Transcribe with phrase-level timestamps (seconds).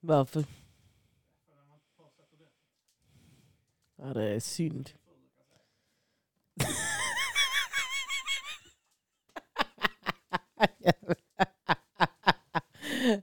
[0.00, 0.44] Varför?
[3.96, 4.90] Ja, det är synd.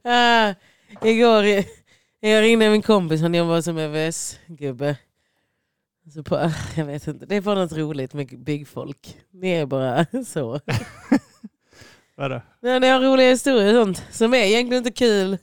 [0.03, 0.53] ah,
[1.01, 1.43] igår
[2.29, 4.95] jag ringde min kompis, han jobbar som.
[6.13, 9.17] Så på, jag vet inte, det är bara något roligt med byggfolk.
[9.31, 10.59] Ni är bara så.
[12.15, 12.41] Vadå?
[12.59, 15.37] Ja, ni har roliga historier och sånt som är egentligen inte kul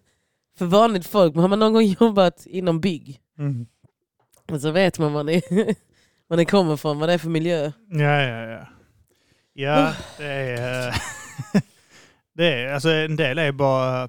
[0.60, 1.34] för vanligt folk.
[1.34, 3.66] Men har man någon gång jobbat inom bygg Mm.
[4.60, 5.42] så vet man var ni,
[6.28, 7.72] var ni kommer ifrån, vad det är för miljö.
[7.90, 8.66] Ja, ja, ja.
[9.52, 10.88] Ja, det är...
[10.88, 10.94] eh,
[12.34, 14.08] det är alltså en del är bara...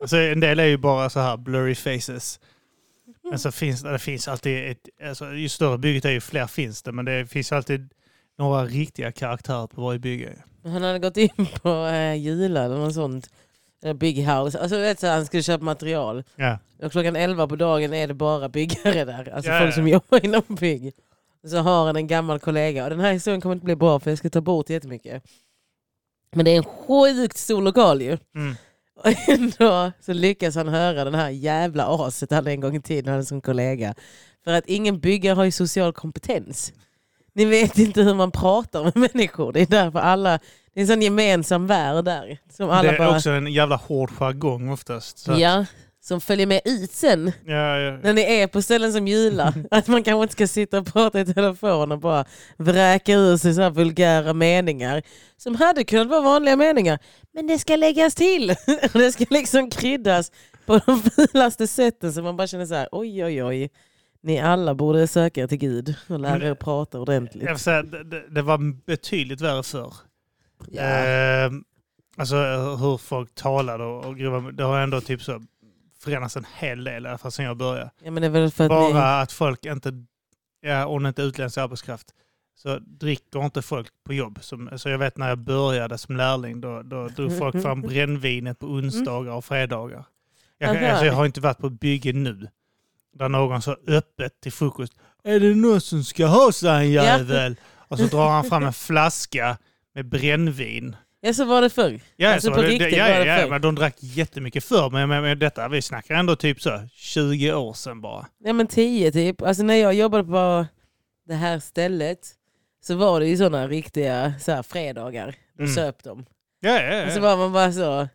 [0.00, 2.40] Alltså en del är ju bara så här blurry faces.
[3.30, 4.88] Men så finns det, det finns alltid ett...
[5.08, 7.92] Alltså ju större bygget är ju fler finns det, men det finns alltid
[8.38, 10.32] några riktiga karaktärer på varje bygge.
[10.64, 13.30] Han hade gått in på äh, Jula eller något sånt.
[13.82, 14.58] Eller Bygghouse.
[14.58, 16.24] Alltså, vet, så han skulle köpa material.
[16.36, 16.58] Ja.
[16.82, 19.32] Och klockan 11 på dagen är det bara byggare där.
[19.34, 19.74] Alltså Ja, folk ja.
[19.74, 20.92] som jobbar inom bygg.
[21.46, 22.84] Så har han en gammal kollega.
[22.84, 25.22] Och den här historien kommer inte bli bra för jag ska ta bort jättemycket.
[26.32, 28.18] Men det är en sjukt stor lokal ju.
[28.34, 28.54] Mm.
[29.02, 33.12] Och ändå så lyckas han höra den här jävla aset han en gång i tiden
[33.12, 33.94] hade som kollega.
[34.44, 36.72] För att ingen byggare har ju social kompetens.
[37.32, 39.52] Ni vet inte hur man pratar med människor.
[39.52, 40.38] Det är därför alla...
[40.74, 42.38] Det är en sån gemensam värld där.
[42.52, 43.16] Som alla det är bara...
[43.16, 45.18] också en jävla hård jargong oftast.
[45.18, 45.64] Så att- Ja,
[46.02, 47.32] som följer med ut sen.
[47.46, 47.98] ja, ja.
[48.02, 49.54] När ni är på ställen som Jula.
[49.70, 52.24] Att man kanske inte ska sitta och prata i telefon och bara
[52.56, 55.02] vräka ur sig så vulgära meningar.
[55.36, 56.98] Som hade kunnat vara vanliga meningar.
[57.34, 58.50] Men det ska läggas till.
[58.94, 60.32] Och det ska liksom kryddas
[60.66, 62.12] på de fulaste sätten.
[62.12, 63.70] Så man bara känner så här, oj oj oj.
[64.22, 67.42] Ni alla borde söka till Gud och lära er att prata ordentligt.
[67.44, 69.92] Jag säga, det, det, det var betydligt värre förr.
[70.70, 70.82] Ja.
[70.82, 71.50] Eh,
[72.16, 72.36] alltså
[72.80, 75.42] hur folk talade och, grova, det har ändå typ så
[75.98, 77.90] förändrats en hel del i alla fall sedan jag började.
[78.02, 79.22] ja men det är väl för att Bara ni...
[79.22, 80.04] att folk inte,
[80.60, 82.06] ja, om det inte är utländsk arbetskraft,
[82.56, 84.38] så dricker inte folk på jobb.
[84.40, 88.58] Som, så jag vet när jag började som lärling, då, då drog folk fram brännvinet
[88.58, 90.04] på onsdagar och fredagar.
[90.58, 92.48] Jag, alltså, jag har inte varit på bygge nu,
[93.12, 94.92] där någon så öppet till frukost,
[95.24, 97.56] är det någon som ska ha sig en jävel?
[97.72, 99.58] Och så drar han fram en flaska
[99.94, 100.96] med brännvin.
[101.20, 102.00] Ja så var det förr.
[102.16, 103.50] Ja, Alltså, så, på det, riktigt ja, var det ja, förr.
[103.50, 104.90] men de drack jättemycket förr.
[104.90, 108.26] Men, men, men detta, vi snackar ändå typ så 20 år sedan bara.
[108.44, 109.42] Ja men tio typ.
[109.42, 110.66] Alltså när jag jobbade på
[111.28, 112.18] det här stället
[112.82, 115.34] så var det ju sådana riktiga så här, fredagar.
[115.58, 115.74] Då Mm.
[115.74, 116.26] söp de.
[116.60, 117.22] Ja, ja, Och så ja.
[117.22, 118.08] var man bara så...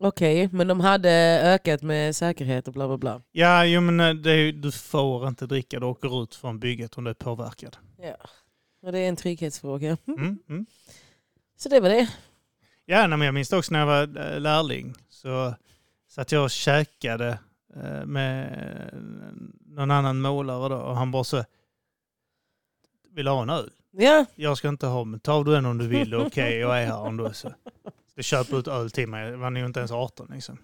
[0.00, 3.22] Okej, men de hade ökat med säkerhet och bla bla bla.
[3.32, 7.04] ja jo, men eh, det du får inte dricka, du åker ut från bygget om
[7.04, 7.76] du är påverkad.
[7.98, 8.16] Ja.
[8.86, 9.96] Och det är en trygghetsfråga.
[10.06, 10.66] Mm, mm.
[11.56, 12.08] Så det var det.
[12.84, 14.02] Ja, men jag minns också när jag var
[14.32, 14.94] eh, lärling.
[15.08, 15.54] Så
[16.08, 17.38] satt jag och käkade
[17.76, 18.52] eh, med
[18.92, 18.98] eh,
[19.66, 21.44] någon annan målare då, och han bara så
[23.10, 23.70] vill ha en öl?
[23.90, 26.86] Ja, Jag ska inte ha, men tar du en om du vill, okej, jag är
[26.86, 27.52] här om du är så.
[28.14, 30.58] Så köpa ut öl till mig, jag var nog inte ens 18 liksom.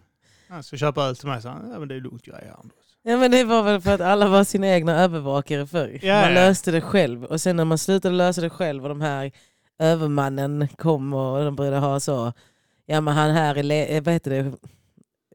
[0.48, 2.46] Han ska köpa öl till mig, så han, ja men det är lugnt, jag är
[2.46, 2.74] här ändå.
[3.02, 5.98] Ja, men det var väl för att alla var sina egna övervakare förr.
[6.02, 6.34] Ja, man ja.
[6.34, 7.24] löste det själv.
[7.24, 9.32] Och sen när man slutade lösa det själv och de här
[9.78, 12.32] övermannen kom och de började ha så...
[12.86, 13.94] Ja men han här är...
[13.96, 14.52] eh, Vad heter det?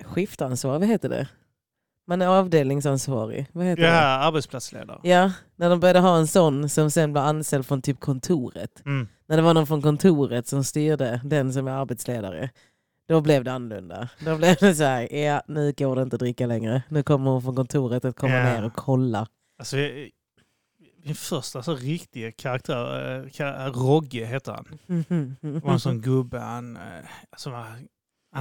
[0.05, 1.27] Skiftansvarig, vad heter det?
[2.07, 3.47] Man är avdelningsansvarig.
[3.51, 3.99] Vad heter Ja, det?
[4.01, 4.99] arbetsplatsledare.
[5.03, 8.85] Ja, när de började ha en sån som sen blev anställd från typ kontoret.
[8.85, 9.07] Mm.
[9.27, 12.49] När det var någon från kontoret som styrde den som är arbetsledare.
[13.07, 14.09] Då blev det annorlunda.
[14.19, 16.83] Då blev det så här, ja nu går det inte att dricka längre.
[16.89, 18.43] Nu kommer hon från kontoret att komma Ja.
[18.43, 19.27] ner och kolla.
[19.59, 20.09] Alltså, jag-
[21.03, 24.65] min första så riktiga karaktär, eh, ka- Rogge heter han.
[25.41, 26.81] Det var en sån gubbe, han, eh,
[27.29, 27.87] alltså, han-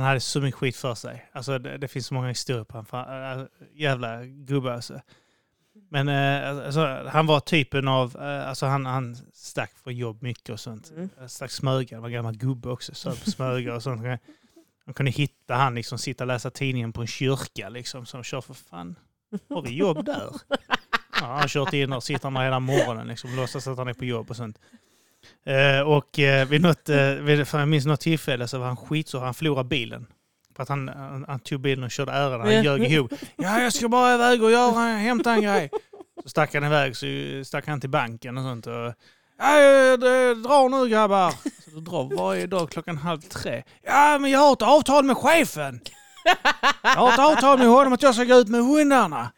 [0.04, 1.26] hade så mycket skit för sig.
[1.32, 3.48] Alltså, det, det finns så många historier på honom.
[3.74, 5.00] Jävla gubbe alltså.
[5.90, 10.48] Men eh, alltså, han var typen av, eh, alltså han, han stack från jobb mycket
[10.50, 10.90] och sånt.
[10.96, 11.08] Mm.
[11.28, 11.50] Stack
[11.92, 14.02] han var gammal gubbe också, söp smöga och sånt.
[14.86, 18.40] De kunde hitta han liksom sitta och läsa tidningen på en kyrka liksom, som kör
[18.40, 18.96] för fan,
[19.48, 20.30] har vi jobb där?
[20.48, 23.94] Ja, han har kört in och sitter där hela morgonen liksom, låtsas att han är
[23.94, 24.58] på jobb och sånt.
[25.46, 28.76] Eh, och eh, vid något, eh, vid, för jag minns något tillfälle så var han
[28.76, 30.06] skitsur, han förlorade bilen.
[30.56, 33.12] För att han, han, han tog bilen och körde ärenden, han ljög ihop.
[33.36, 35.70] Ja, jag ska bara iväg och göra, hämta en grej.
[36.22, 37.06] Så stack han iväg, så
[37.44, 38.66] stack han till banken och sånt.
[38.66, 38.94] Och,
[39.38, 40.00] ja, jag
[40.42, 41.30] drar nu grabbar.
[41.30, 43.62] Så du drar varje dag klockan halv tre.
[43.82, 45.80] Ja, men jag har ett avtal med chefen.
[46.82, 49.32] Jag har ett avtal med honom att jag ska gå ut med hundarna.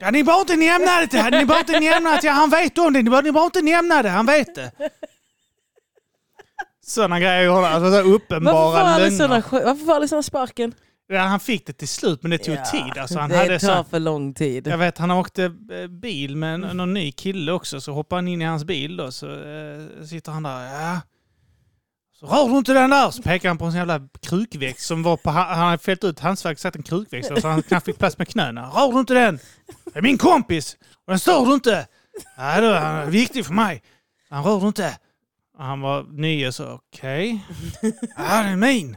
[0.00, 1.24] Ja, ni behöver inte nämna det.
[1.24, 2.98] Ni behöver inte nämna det Han vet om det.
[2.98, 4.08] Ni ni behöver inte nämna det.
[4.08, 4.72] Han vet det.
[6.86, 7.66] Sådana grejer.
[7.66, 9.28] Alltså så uppenbara lögner.
[9.28, 10.74] varför får aldrig såna sparken?
[11.08, 12.98] Ja, han fick det till slut, men det tog Ja, tid.
[12.98, 14.66] Alltså, han det hade tar så, för lång tid.
[14.66, 18.28] jag vet, han åkte eh, bil med en, någon ny kille också, så hoppade han
[18.28, 20.64] in i hans bil då, så eh, sitter han där.
[20.72, 21.00] Ja.
[22.20, 23.10] Så rör du inte den där!
[23.10, 25.30] Så pekar han på en sån jävla krukväxt som var på...
[25.30, 28.28] Han hade fällt ut handskfack satt en krukväxt där, så han knappt fick plats med
[28.28, 28.66] knäna.
[28.70, 29.38] Rör du inte den!
[29.92, 30.76] Det är min kompis!
[31.06, 31.86] Och den stör du inte!
[32.38, 33.82] Nej, då, han är viktig för mig.
[34.30, 34.98] Han rör du inte!
[35.58, 37.40] Och han var ny och så, okej.
[38.16, 38.96] Ja, det är min!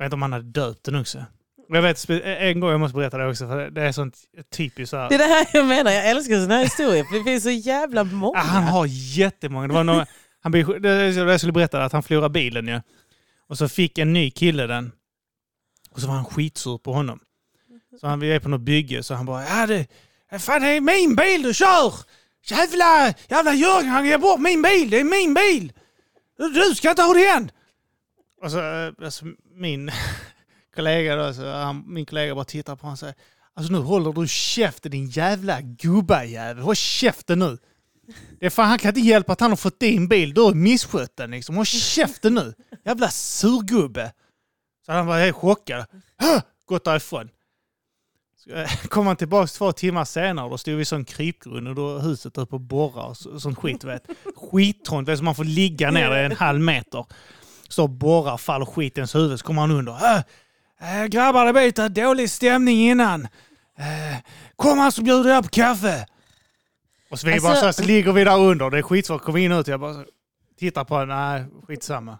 [0.00, 1.24] Jag vet inte om han hade döpt den också.
[1.68, 4.16] Jag vet spe- en gång, jag måste berätta det också, för det är sånt
[4.52, 5.08] typiskt så här.
[5.08, 7.50] Det är det här jag menar, jag älskar sådana här historier för det finns så
[7.50, 8.38] jävla många.
[8.38, 9.68] Ja, han har jättemånga.
[9.68, 10.06] Det var någon,
[10.40, 10.52] han,
[11.28, 12.80] jag skulle berätta, att han förlorade bilen ju.
[13.48, 14.92] Och så fick en ny kille den.
[15.90, 17.20] Och så var han skitsur på honom.
[18.00, 19.86] Så han, vi är på något bygge, så han bara ja det,
[20.38, 21.94] fan det är min bil du kör!
[22.44, 25.72] Jävla, jävla Jörgen, han ger bort min bil, det är min bil!
[26.36, 27.50] Du, ska inte ha det igen!
[28.42, 29.24] Och så, eh, alltså,
[29.60, 29.90] min
[30.74, 33.14] kollega då, så han, min kollega bara tittar på honom och säger
[33.54, 37.58] Alltså nu håller du käften din jävla gubbajävel, håll käften nu!
[38.40, 40.34] Det är fan, han kan inte hjälpa att han har fått din bil.
[40.34, 41.56] Du har misskött den liksom.
[41.56, 42.54] Håll käften nu!
[42.84, 44.12] Jävla surgubbe!
[44.86, 45.84] Så han var helt chockad.
[46.66, 47.28] Gått därifrån.
[48.36, 51.68] Så, eh, Kom han tillbaka två timmar senare och då stod vi i sån krypgrund
[51.68, 53.82] och då huset uppe och borra och sånt skit.
[53.82, 53.84] Skittrångt.
[53.84, 54.16] Vet.
[54.36, 57.06] Skittrångt, vet, så man får ligga ner en halv meter.
[57.78, 59.92] Och borrar, faller skit i ens huvud, så kommer han under.
[59.92, 60.22] Hö!
[60.80, 63.24] Eh, grabbar, det lite dålig stämning innan.
[63.78, 64.16] Eh,
[64.56, 66.06] kom han så bjuder jag på kaffe.
[67.10, 68.70] Och så, vi Alltså- bara så, här, så ligger vi där under.
[68.70, 69.68] Det är skitsvårt att komma in och ut.
[69.68, 70.04] Jag bara så,
[70.58, 71.08] tittar på honom.
[71.08, 72.18] Nej, skitsamma.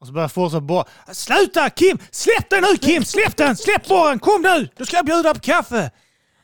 [0.00, 0.84] Och så börjar jag fortsätta borra.
[1.12, 1.98] Sluta Kim!
[2.10, 3.04] Släpp den nu Kim!
[3.04, 3.56] Släpp den!
[3.56, 4.18] Släpp borren!
[4.18, 4.68] Kom nu!
[4.76, 5.90] Du ska jag bjuda på kaffe!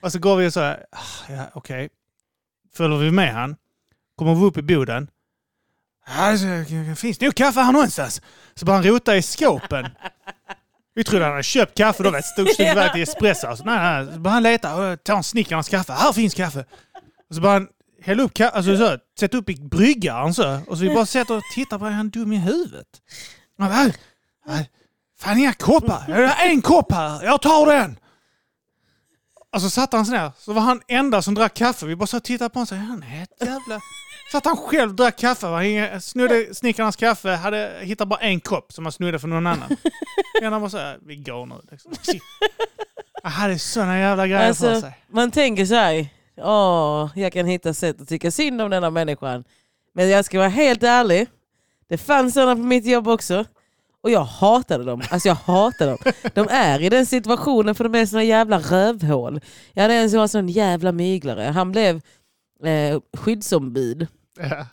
[0.02, 0.85] Och så går vi och så här.
[0.93, 1.88] "Ah, Ja, okej.
[2.76, 3.56] Följer vi med han.
[4.17, 5.11] Kommer vi upp i boden.
[6.09, 6.31] Ja,
[6.88, 8.23] det finns nog kaffe här någonstans.
[8.58, 9.87] Så började han rota i skåpen.
[10.94, 13.47] Vi trodde han hade köpt kaffe då, stod stod iväg till espresso.
[13.47, 14.05] Alltså, nej, nej.
[14.14, 15.93] Så började han leta och ta en snickarnas kaffe.
[15.93, 16.64] Här finns kaffe.
[17.29, 17.69] Och så började han
[18.03, 20.61] hälla upp kaffe, alltså så, sätta upp i bryggaren så.
[20.69, 22.87] Och så vi bara sätter och tittar på är han dum i huvudet?
[23.58, 23.91] Han bara,
[24.47, 24.70] "Nej,
[25.19, 26.05] Fan inga koppar.
[26.09, 27.25] Jag har en kopp här.
[27.25, 27.99] Jag tar den.
[29.55, 30.32] Och så satt han så ner.
[30.38, 31.87] Så var han enda som drack kaffe.
[31.87, 33.81] Vi bara så tittade på honom och sa, han är ett jävla...
[34.31, 35.64] Så att han själv drack kaffe.
[35.64, 39.76] Ingen- Snodde snickarnas kaffe, hade hittat bara en kopp som han snodde från någon annan.
[40.43, 41.55] Men han var så här, vi går nu.
[41.70, 41.93] Liksom.
[43.23, 44.99] Han hade sådana jävla grejer för Alltså, sig.
[45.08, 49.44] man tänker så här, åh, jag kan hitta sätt att tycka synd om denna människan.
[49.94, 51.26] Men jag ska vara helt ärlig,
[51.88, 53.44] det fanns sådana på mitt jobb också.
[54.02, 55.02] Och jag hatade dem.
[55.11, 56.12] Alltså jag hatade dem.
[56.34, 59.40] De är i den situationen för de är såna jävla rövhål.
[59.73, 61.43] Jag hade en som var sån jävla myglare.
[61.43, 62.00] Han blev
[62.64, 64.06] eh, skyddsombud.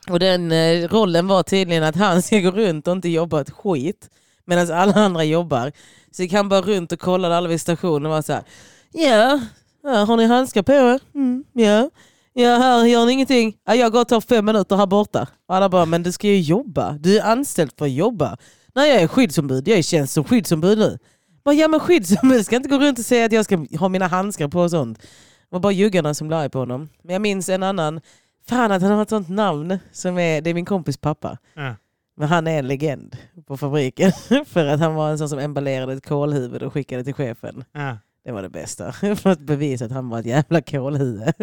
[0.10, 3.50] Och den eh, rollen var tydligen att han ska gå runt och inte jobba ett
[3.50, 4.10] skit.
[4.46, 5.72] Medan alla andra jobbar.
[6.12, 8.44] Så gick han bara runt och kollade alla vid stationen och var så här.
[8.92, 9.40] Ja,
[9.84, 11.00] yeah, har ni handskar på er?
[11.16, 11.90] Mm, ja.
[12.34, 13.58] Ja, här gör ni ingenting.
[13.66, 15.28] Ja, jag går och tar fem minuter här borta.
[15.48, 16.92] Och alla bara, men du ska ju jobba.
[16.92, 18.38] Du är anställd för att jobba.
[18.76, 19.68] Nej, jag är skyddsombud.
[19.68, 20.98] Jag är tjänst som skyddsombud nu.
[21.46, 24.08] Bara, ja, men skyddsombud ska inte gå runt och säga att jag ska ha mina
[24.08, 25.00] handskar på och sånt.
[25.00, 25.08] Det
[25.50, 26.90] var bara juggarna som blev på honom.
[27.04, 28.02] Men jag minns en annan.
[28.46, 29.80] Fan att han har ett sånt namn.
[29.92, 31.38] Som är, det är min kompis pappa.
[31.54, 31.76] Ja.
[32.16, 33.18] Men han är en legend
[33.48, 34.12] på fabriken.
[34.46, 37.64] För att han var en sån som emballerade ett kolhuvud och skickade till chefen.
[37.72, 37.98] Ja.
[38.26, 38.92] Det var det bästa.
[39.16, 41.34] För att bevisa att han var ett jävla kolhuvud.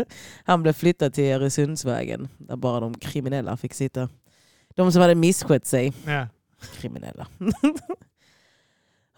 [0.44, 2.28] Han blev flyttad till Öresundsvägen.
[2.38, 4.08] Där bara de kriminella fick sitta.
[4.74, 5.92] De som hade misskött sig.
[6.06, 6.26] Ja.
[6.76, 7.26] Kriminella.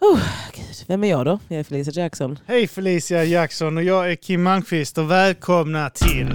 [0.01, 0.21] oh,
[0.53, 0.85] Gud.
[0.87, 1.39] Vem är jag då?
[1.47, 2.39] Jag är Felicia Jackson.
[2.45, 6.33] Hej Felicia Jackson och jag är Kim Malmqvist och välkomna till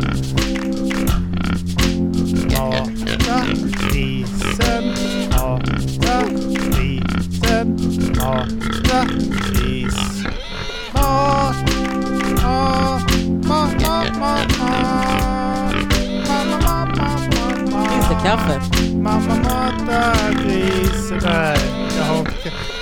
[18.28, 18.60] kaffe?
[18.94, 21.20] Mamma matar grisen.
[21.24, 21.58] Nej,
[21.98, 22.72] jag har inte kaffe.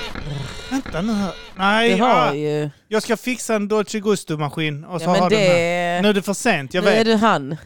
[0.71, 1.31] Vänta nu här.
[1.55, 2.69] Nej, har ju...
[2.87, 5.29] jag ska fixa en Dolce Gusto-maskin och så Ja, den här.
[5.29, 6.01] det...
[6.01, 7.05] Nu är det för sent, jag Nu är vet.
[7.05, 7.57] du han.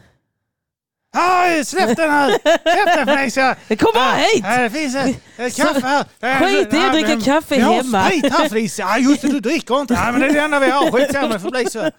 [1.13, 2.29] Aj, släpp den här!
[2.61, 3.55] Släpp den Felicia!
[3.55, 4.43] Kom bara Ah, hit!
[4.43, 6.39] Det finns ett, ett kaffe här.
[6.39, 8.05] Skit i att ah, dricka men- kaffe Vi har hemma.
[8.05, 8.85] sprit här Felicia.
[8.89, 9.93] Ja, just det, du dricker inte.
[9.93, 10.91] Ja, men det är det enda vi har.
[10.91, 11.91] Skitsamma, det får bli så.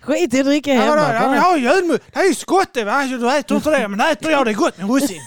[0.00, 0.94] Skit i att dricka Ja, hemma.
[0.96, 1.34] då, ja, men bara.
[1.36, 2.02] jag har julmust.
[2.12, 2.84] Det är ju skotte.
[2.84, 2.92] va?
[2.92, 5.20] Alltså, Du äter inte det, men äter jag det gott med russin.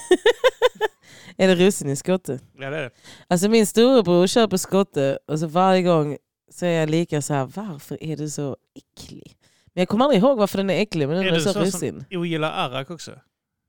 [1.37, 2.39] Är det russin i skotte?
[2.59, 2.89] Ja, det är det.
[3.29, 6.17] Alltså min storebror köper skotte och så varje gång
[6.51, 9.33] så är jag lika så här, varför är du så äcklig?
[9.73, 12.05] Men jag kommer aldrig ihåg varför den är äcklig, men nu Är är så russin.
[12.11, 13.11] som ogillar arrak också?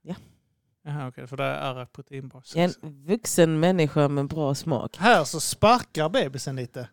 [0.03, 0.15] Ja.
[0.85, 1.27] Jaha, okej.
[1.27, 2.57] För det är arrak proteinbas.
[2.57, 4.97] Jag är en vuxen människa med bra smak.
[4.97, 6.89] Här så sparkar bebisen lite.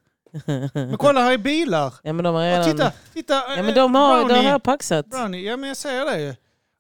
[0.73, 1.93] Men kolla här är bilar!
[2.03, 2.71] Ja men de har Ja, redan...
[2.71, 3.33] titta, titta!
[3.57, 5.05] Ja men de har, de har paxat.
[5.05, 6.29] Brownie, ja men jag säger det ju.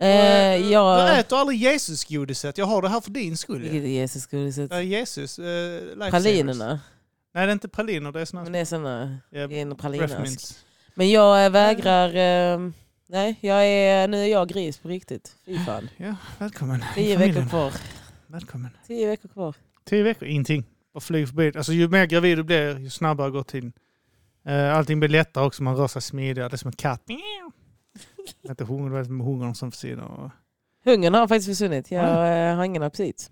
[0.07, 1.19] Eh, Du jag...
[1.19, 3.61] äter aldrig Jesus-godiset, jag har det här för din skull.
[3.61, 4.71] Vilket är Jesus-godiset?
[4.71, 6.09] Är Jesus, uh.
[6.09, 6.79] Pralinerna.
[7.33, 10.55] Nej det är inte praliner, det är såna Men det är såna ja, en pralinask.
[10.93, 12.07] Men jag eh, vägrar...
[12.07, 12.69] Eh,
[13.07, 15.35] nej, jag är, nu är jag gris på riktigt.
[15.45, 15.89] Fy fan.
[15.97, 17.73] Ja, välkommen Tio veckor kvar.
[18.27, 18.69] Välkommen.
[18.87, 19.55] Tio veckor kvar.
[19.85, 20.63] Tio veckor, ingenting.
[20.93, 21.51] Bara flyg förbi.
[21.55, 23.73] Alltså, ju mer gravid du blir, ju snabbare går tiden.
[24.47, 26.49] Uh, allting blir lättare också, man rör sig smidigare.
[26.49, 27.03] Det är som en katt.
[28.49, 30.31] Inte hungrig, det är som hungern som försvinner.
[30.85, 31.91] Hungern har faktiskt försvunnit.
[31.91, 33.31] Jag eh, har ingen aptit.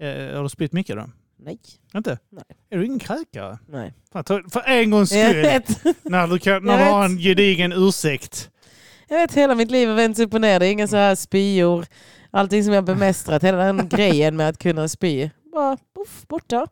[0.00, 1.10] eh, har du spytt mycket då?
[1.44, 1.58] Nej.
[1.94, 2.18] Inte?
[2.32, 2.44] Nej.
[2.70, 3.58] Är du ingen kräkare?
[3.68, 3.92] Nej.
[4.12, 5.46] Fan, ta- För en gångs skull,
[6.02, 8.50] när du, kan, när du har en gedigen ursäkt.
[9.08, 10.60] Jag vet, hela mitt liv har vänts upp och ner.
[10.60, 11.86] Det är inga så här spyor.
[12.30, 13.42] Allting som jag bemästrat.
[13.44, 15.30] Hela den grejen med att kunna spy.
[15.52, 16.66] Bara poff, borta.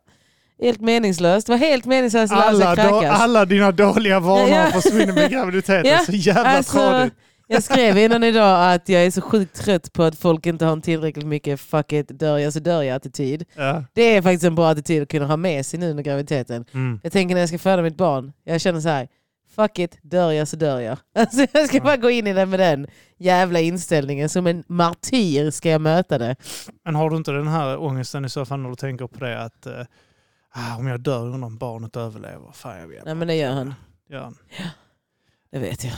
[0.61, 1.47] Helt meningslöst.
[1.47, 3.21] Det var helt meningslöst att lära sig Alla, kräkas.
[3.21, 4.65] alla dina dåliga vanor Ja.
[4.81, 5.91] försvinner med graviditeten.
[5.91, 7.13] Ja, Så jävla Alltså, tradigt.
[7.51, 10.73] Jag skrev innan idag att jag är så sjukt trött på att folk inte har
[10.73, 13.45] en tillräckligt mycket fuck it, dör jag så dör jag attityd.
[13.55, 13.83] Ja.
[13.93, 16.65] Det är faktiskt en bra attityd att kunna ha med sig nu under graviditeten.
[16.73, 16.99] Mm.
[17.03, 19.07] Jag tänker när jag ska föda mitt barn, jag känner så här.
[19.55, 20.97] Fuck it, dör jag så dör jag.
[21.15, 24.29] Alltså jag ska bara gå in i det med den jävla inställningen.
[24.29, 26.35] Som en martyr ska jag möta det.
[26.85, 29.43] Men har du inte den här ångesten i så fall när du tänker på det
[29.43, 29.81] att eh,
[30.53, 32.51] ah, om jag dör undrar barnet överlever?
[32.53, 33.73] Fan jag vet Nej men det gör han.
[34.09, 34.37] Gör han.
[35.51, 35.93] Det vet jag.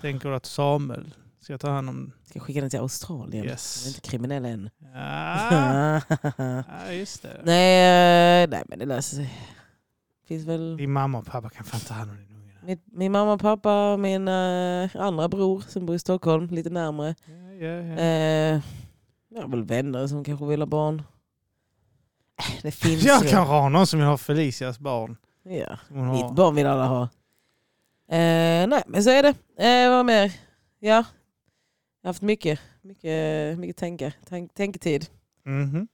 [0.00, 2.12] Tänker du att Samuel ska ta hand om...
[2.24, 3.44] Ska skicka den till Australien.
[3.44, 3.82] Yes.
[3.84, 4.70] Han är inte kriminell än.
[4.94, 6.00] Ja,
[6.86, 7.40] ja just det.
[7.44, 9.34] nej, eh, nej men det löser sig.
[10.28, 12.52] Finns väl Din mamma och pappa kan fan ta hand om din unge.
[12.64, 17.14] min, min mamma och pappa, min eh, andra bror som bor i Stockholm, lite närmare.
[17.26, 17.96] Ja, ja, ja.
[17.98, 18.60] Eh,
[19.28, 21.02] jag har väl vänner som kanske vill ha barn.
[22.62, 23.30] Det finns Jag ju.
[23.30, 25.16] kanske har någon som vill ha Felicias barn.
[25.42, 25.78] Ja.
[25.88, 27.08] Mitt barn vill alla ha.
[28.08, 29.34] Eh, nej, men så är det.
[29.64, 30.32] Eh, vad mer?
[30.78, 31.04] Ja,
[32.02, 35.06] jag har haft mycket, mycket, mycket tänka, tänk, tänketid.
[35.44, 35.88] Mhm.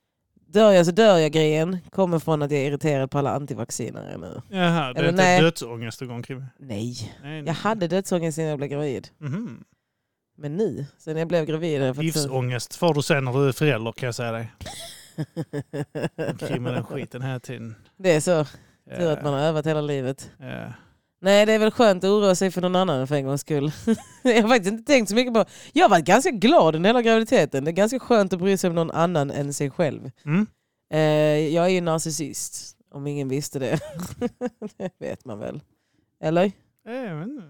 [0.47, 4.16] Dör jag så dör jag grejen kommer från att jag är irriterad på alla antivacciner
[4.19, 4.42] nu.
[4.59, 5.40] Jaha, det är Eller inte nej.
[5.42, 6.47] dödsångest du går omkring med?
[6.59, 9.09] Nej, Nej, jag hade dödsångest innan jag blev gravid.
[9.19, 9.64] Mhm.
[10.37, 11.83] Men nu, sen jag blev gravid...
[11.83, 14.52] jag Livsångest får du sen när du är förälder kan jag säga dig.
[16.31, 17.75] Omkring med den skiten hela tiden.
[17.97, 18.45] det är så,
[18.97, 20.31] tur att man har övat hela livet.
[20.38, 20.73] ja.
[21.25, 23.73] Nej, det är väl skönt att oroa sig för någon annan för en gångs skull.
[24.23, 25.45] jag har faktiskt inte tänkt så mycket på...
[25.73, 27.64] Jag har varit ganska glad under hela graviditeten.
[27.64, 30.11] Det är ganska skönt att bry sig om någon annan än sig själv.
[30.25, 30.47] Mm.
[30.93, 31.00] Eh,
[31.55, 33.81] jag är ju narcissist, om ingen visste det.
[34.76, 35.61] det vet man väl.
[36.21, 36.52] Eller?
[36.85, 37.43] Ja, men,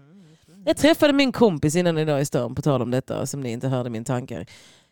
[0.65, 3.67] Jag träffade min kompis innan idag i stan, på tal om detta, som ni inte
[3.67, 4.45] hörde min tankar.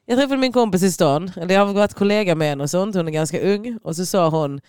[0.06, 2.96] Jag träffade min kompis i stan, eller jag har varit kollega med henne och sånt,
[2.96, 3.80] hon är ganska ung.
[3.84, 4.62] Och så sa hon,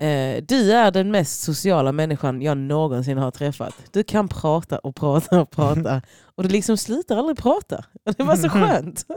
[0.00, 3.74] eh, du är den mest sociala människan jag någonsin har träffat.
[3.92, 6.02] Du kan prata och prata och prata.
[6.34, 7.84] Och du liksom slutar aldrig prata.
[8.04, 9.04] Och det var så skönt.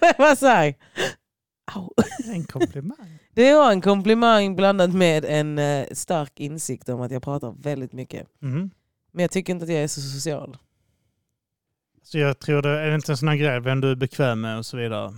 [0.00, 0.74] det var så här,
[1.74, 1.90] au.
[2.34, 3.18] en komplimang.
[3.34, 7.92] Det var en komplimang blandat med en eh, stark insikt om att jag pratar väldigt
[7.92, 8.26] mycket.
[8.40, 8.70] Mhm.
[9.12, 10.56] Men jag tycker inte att jag är så social.
[12.02, 14.58] Så jag tror det är inte en sån här grej, vem du är bekväm med
[14.58, 15.12] och så vidare.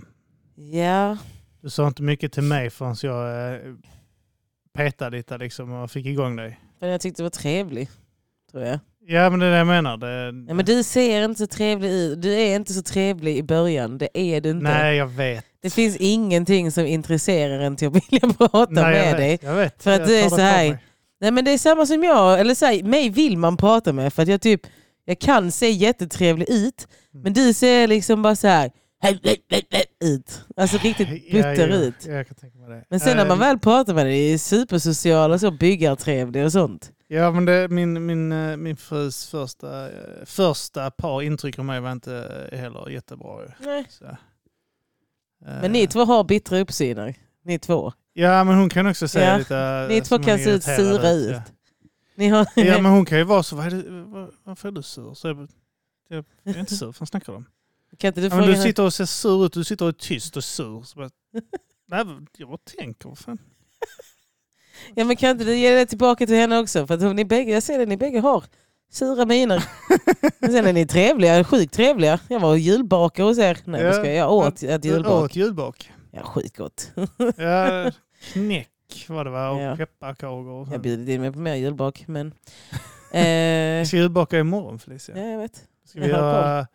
[0.55, 1.17] Ja,
[1.61, 3.59] Du sa inte mycket till mig förrän jag
[4.73, 6.59] petade lite liksom och fick igång dig.
[6.79, 7.89] jag tyckte det var trevlig.
[8.51, 8.79] Tror jag.
[9.05, 9.97] Ja men det är det jag menar.
[9.97, 12.21] Det, Ja, men du ser inte så trevlig ut.
[12.21, 13.97] Du är inte så trevlig i början.
[13.97, 14.63] Det är du inte.
[14.63, 15.45] Nej jag vet.
[15.61, 19.29] Det finns ingenting som intresserar en till att vilja prata Nej, med jag dig.
[19.31, 19.83] vet, Jag vet.
[19.83, 20.77] För att Jag du är så här-.
[21.21, 22.39] Nej men det är samma som jag.
[22.39, 24.61] Eller så här, mig vill man prata med för att jag typ
[25.05, 26.87] jag kan se jättetrevlig ut.
[27.13, 27.23] Mm.
[27.23, 28.71] Men du ser liksom bara så här
[30.03, 30.45] ut.
[30.55, 31.95] Alltså riktigt butter ja, ja, ut.
[32.05, 32.85] Ja, jag kan tänka mig det.
[32.89, 36.51] Men sen när man Eh, väl pratar med dig, är supersocial och så byggartrevlig och
[36.51, 36.91] sånt.
[37.07, 41.79] Ja men det, min, min, eh, min frus första, eh, första par intryck av mig
[41.81, 43.39] var inte heller jättebra.
[43.59, 43.85] Nej.
[43.89, 44.17] Så.
[45.45, 47.13] Men ni två har bittra uppsidor.
[47.45, 47.93] Ni två.
[48.13, 49.87] Ja men hon kan också se Ja, lite...
[49.89, 51.13] Ni två kan se ut sura Ja.
[51.13, 52.31] ut.
[52.31, 52.47] Har...
[52.55, 55.13] Ja men hon kan ju vara så, vad är det, var, varför är du sur?
[55.13, 55.47] Så jag,
[56.07, 57.45] jag, jag är inte sur, vad snackar du om?
[57.97, 58.63] Kan inte du Ja, fråga men du henne?
[58.63, 60.81] sitter och ser sur ut, du sitter och är tyst och sur.
[60.83, 61.09] Så bara,
[61.87, 62.05] nej,
[62.37, 63.37] jag bara tänker, vad fan.
[64.95, 66.87] Ja men kan inte du ge det tillbaka till henne också?
[66.87, 68.43] För att hon, ni bägge, jag ser det, ni bägge har
[68.91, 69.63] sura miner.
[70.39, 72.19] Men sen är ni trevliga, sjukt trevliga.
[72.27, 73.57] Jag var och julbakade hos er.
[73.65, 75.23] Nej Ja, jag ska jag åt ett Du julbak.
[75.23, 75.91] åt julbak.
[76.11, 76.91] Ja sjukt gott.
[77.37, 77.91] Ja,
[78.33, 79.49] knäck var det va?
[79.49, 79.75] Och Ja.
[79.75, 80.67] pepparkakor.
[80.71, 82.27] Jag bjöd in mig på mer julbak men...
[83.11, 85.17] Eh, ska julbaka imorgon Felicia.
[85.17, 85.63] ja jag vet.
[85.85, 86.65] Ska vi jag göra, jag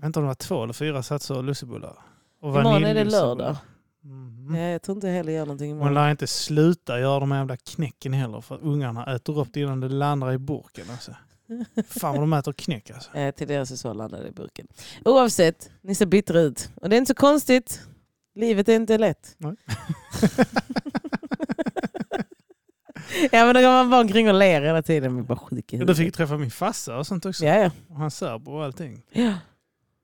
[0.00, 1.98] vet inte om det var två eller fyra satser lussebullar.
[2.42, 3.56] Och Imorgon är det lördag.
[4.02, 4.46] Mhm.
[4.50, 5.94] Nej, jag tror inte heller gör någonting Man imorgon.
[5.94, 9.60] lär inte sluta göra de här jävla knäcken heller för att ungarna äter upp det
[9.60, 10.84] innan det landar i burken.
[10.90, 11.14] Alltså.
[11.88, 13.14] Fan vad de äter knäck alltså.
[13.14, 14.66] Eh, till deras hushåll landade i burken.
[15.04, 16.70] Oavsett, ni ser bittra ut.
[16.74, 17.80] Och det är inte så konstigt.
[18.34, 19.34] Livet är inte lätt.
[19.38, 19.54] Nej.
[23.32, 25.12] ja men då går man bara omkring och ler hela tiden.
[25.14, 27.44] Man bara sjuk i Ja, Du fick träffa min farsa och sånt också.
[27.44, 27.70] Ja, ja.
[27.88, 29.02] Och hans särbo och allting.
[29.12, 29.32] ja.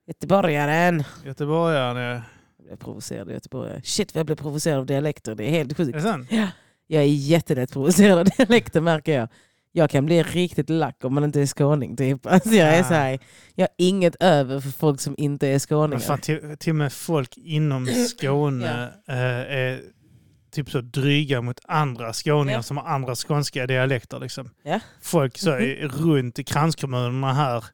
[0.07, 1.05] Göteborgaren.
[1.25, 2.23] Göteborgaren är...
[2.59, 3.81] Jag blev provocerad av göteborgare.
[3.85, 5.35] Shit vad jag blev provocerad av dialekter.
[5.35, 5.93] Det är helt Är sjukt.
[5.93, 6.29] det sant?
[6.87, 9.29] Jag är jättelätt provocerad av dialekter märker jag.
[9.73, 11.97] Jag kan bli riktigt lack om man inte är skåning.
[11.97, 12.27] Typ.
[12.27, 13.19] Alltså jag, är så här,
[13.55, 16.01] jag har inget över för folk som inte är skåningar.
[16.01, 19.17] fan, till, till och med folk inom Skåne eh,
[19.57, 19.81] är
[20.53, 22.63] typ så dryga mot andra skåningar Ja.
[22.63, 24.19] som har andra skånska dialekter.
[24.21, 24.51] Liksom.
[24.63, 24.81] Ja.
[25.03, 27.65] Folk så, i- runt i kranskommunerna här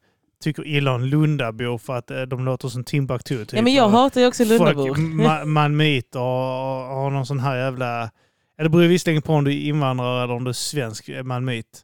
[0.43, 3.45] tycker illa om Lundabo för att eh, de låter som Timbuktu.
[3.45, 3.53] Typ.
[3.53, 4.97] ja, men jag hatar ju också Lundabor.
[4.97, 8.11] Ma malmöiter har någon sån här jävla...
[8.59, 11.83] Det beror visserligen på om du är invandrare eller om du är svensk eh, malmöit.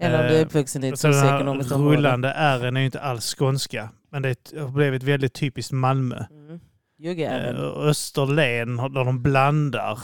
[0.00, 1.96] Eller om du är Eh, uppvuxen i ett socioekonomiskt område.
[1.96, 3.88] rullande R'n är ju inte alls skånska.
[4.10, 6.24] Men det har blivit väldigt typiskt Malmö.
[6.30, 6.60] Mm.
[7.76, 9.98] Österlen där de blandar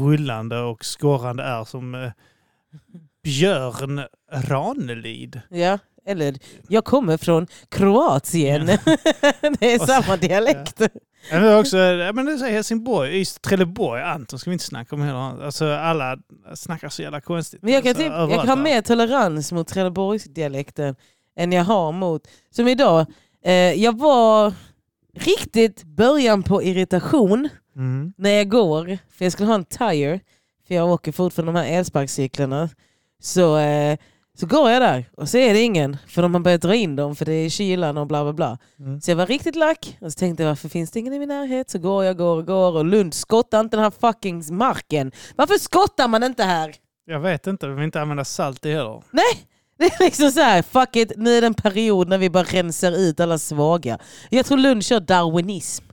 [0.00, 2.10] rullande och skorrande R som
[3.22, 5.40] Björn Ranelid.
[5.48, 6.34] Ja, eller
[6.68, 8.66] jag kommer från Kroatien.
[9.58, 10.80] det är samma dialekt.
[11.30, 15.02] Men också, ja, men det är Helsingborg, just Trelleborg, Anton ska vi inte snacka om
[15.02, 15.44] heller.
[15.44, 16.18] Alltså alla
[16.54, 17.62] snackar så jävla konstigt.
[17.62, 20.96] Men jag kan, alltså, typ, jag kan ha mer tolerans mot Trelleborgsdialekten
[21.36, 22.22] än jag har mot...
[22.50, 23.06] Som idag,
[23.44, 24.52] eh, jag var
[25.14, 28.12] riktigt början på irritation Mm.
[28.16, 30.20] när jag går, för jag skulle ha en tire,
[30.68, 32.68] för jag åker fortfarande de här elsparkcyklarna.
[33.20, 33.98] Så, eh,
[34.36, 36.96] så går jag där och så är det ingen, för de har börjat dra in
[36.96, 38.58] dem för det är kylan och bla bla bla.
[38.80, 39.00] Mm.
[39.00, 41.28] Så jag var riktigt lack och så tänkte jag varför finns det ingen i min
[41.28, 41.70] närhet?
[41.70, 45.12] Så går jag, går och går och Lund skottar inte den här fucking marken.
[45.36, 46.74] Varför skottar man inte här?
[47.06, 49.02] Jag vet inte, vi vill inte använda salt i heller.
[49.10, 49.46] Nej!
[49.78, 52.44] Det är liksom så här, fuck it, nu är det en period när vi bara
[52.44, 53.98] rensar ut alla svaga.
[54.30, 55.84] Jag tror Lund kör darwinism.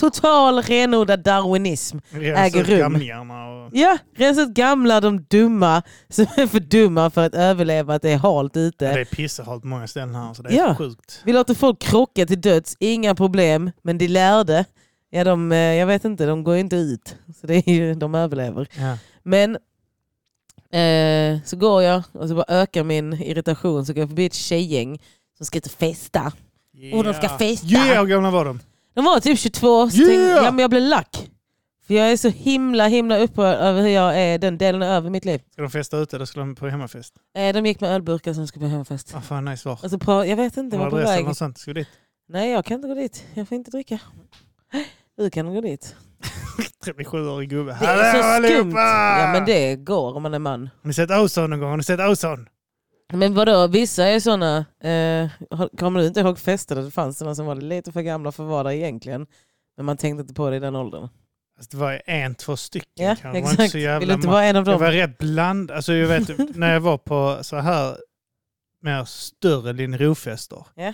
[0.00, 1.98] Total renodlad darwinism.
[2.14, 2.78] Äger rum.
[2.78, 3.70] Gamlingarna och...
[3.72, 8.10] Ja, rensa ut gamla, de dumma som är för dumma för att överleva att det
[8.10, 8.84] är halt ute.
[8.84, 10.74] Ja, det är pissehalt på många ställen här så det är Ja.
[10.74, 11.20] sjukt.
[11.24, 13.70] Vi låter folk krocka till döds, inga problem.
[13.82, 14.64] Men de lärde,
[15.10, 17.16] ja de, eh, jag vet inte, de går inte ut.
[17.40, 18.68] Så det är ju, de överlever.
[18.78, 18.98] Ja.
[19.22, 19.54] Men
[20.80, 24.34] eh, så går jag och så bara ökar min irritation så går jag förbi ett
[24.34, 24.98] tjejgäng
[25.36, 26.32] som ska ut och festa.
[26.94, 27.66] Och de ska festa.
[27.66, 28.60] Yeah, hur gamla var de?
[28.96, 30.44] De var typ 22, så Yeah!
[30.44, 31.30] ja, men jag blev lack.
[31.86, 35.24] För jag är så himla himla upprörd över hur jag är den delen över mitt
[35.24, 35.40] liv.
[35.52, 37.14] Ska de festa ute eller ska de på hemmafest?
[37.38, 39.14] Eh, de gick med ölburkar som skulle på hemmafest.
[39.16, 39.78] Ah, fan nice var.
[39.84, 41.26] Och så pra- jag vet inte, jag var på adress eller väg.
[41.26, 41.58] något sånt?
[41.58, 41.88] Ska vi dit?
[42.28, 43.98] Nej jag kan inte gå dit, jag får inte dricka.
[45.16, 45.96] Du kan gå dit.
[46.84, 47.76] 37-årig gubbe.
[47.80, 48.72] Det är så skumt.
[48.76, 50.60] Ja men det går om man är man.
[50.82, 51.70] Har ni sett Ozone någon gång?
[51.70, 52.46] Har ni sett Ozone?
[53.12, 55.30] Men vadå, vissa är såna, eh,
[55.78, 58.42] kommer du inte ihåg fester där det fanns såna som var lite för gamla för
[58.44, 59.26] att vara där egentligen?
[59.76, 61.08] Men man tänkte inte på det i den åldern.
[61.58, 63.28] Alltså, det var en, två stycken Ja kanske.
[63.42, 64.80] Var exakt, så jävla vill inte vara en av Jag dem?
[64.80, 65.70] var rätt bland.
[65.70, 67.96] Alltså jag vet när jag var på så här
[68.82, 70.66] mer större Linnrofester.
[70.74, 70.92] Ja.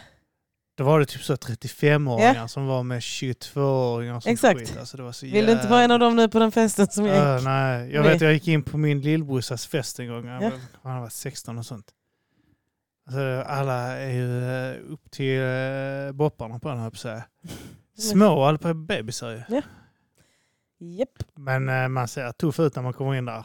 [0.78, 4.58] Då var det typ så 35-åringar som var med 22-åringar som Exakt.
[4.60, 4.76] skit.
[4.78, 6.86] Alltså det var så Vill du inte vara en av dem nu på den festen
[6.86, 7.44] som jag Äh, gick?
[7.44, 8.12] nej, jag Nej.
[8.12, 10.26] vet jag gick in på min lillbrorsas fest en gång.
[10.26, 10.40] Ja.
[10.40, 11.86] var- Han var 16 och sånt.
[13.06, 17.24] Alltså, alla är ju eh, upp till uh, bopparna på den här på säga.
[17.98, 19.42] Små, på bebisar ju.
[20.82, 21.08] Japp.
[21.36, 23.44] Men eh, man ser tuff ut när man kommer in där.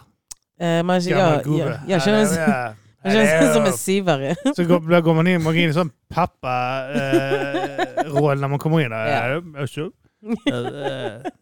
[0.60, 1.64] Eh, man, jag, gubbe.
[1.64, 3.54] jag, jag känner mig hallå.
[3.54, 4.36] som en sivare.
[4.56, 6.90] Så går, går man in, man går in i sån pappa-roll
[8.40, 9.08] när man kommer in där.
[9.08, 9.42] Ja.
[10.46, 10.62] Ja.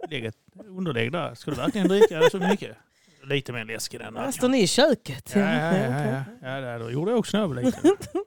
[0.10, 0.36] Lägg ett
[0.68, 1.36] underlägg där.
[1.36, 2.78] Ska du verkligen dricka så mycket?
[3.26, 4.16] Lite mer läsk i den.
[4.16, 5.32] Här står ni i köket.
[5.36, 6.00] Ja, ja, ja.
[6.02, 6.60] ja, ja.
[6.60, 7.82] ja det gjorde jag också var liten.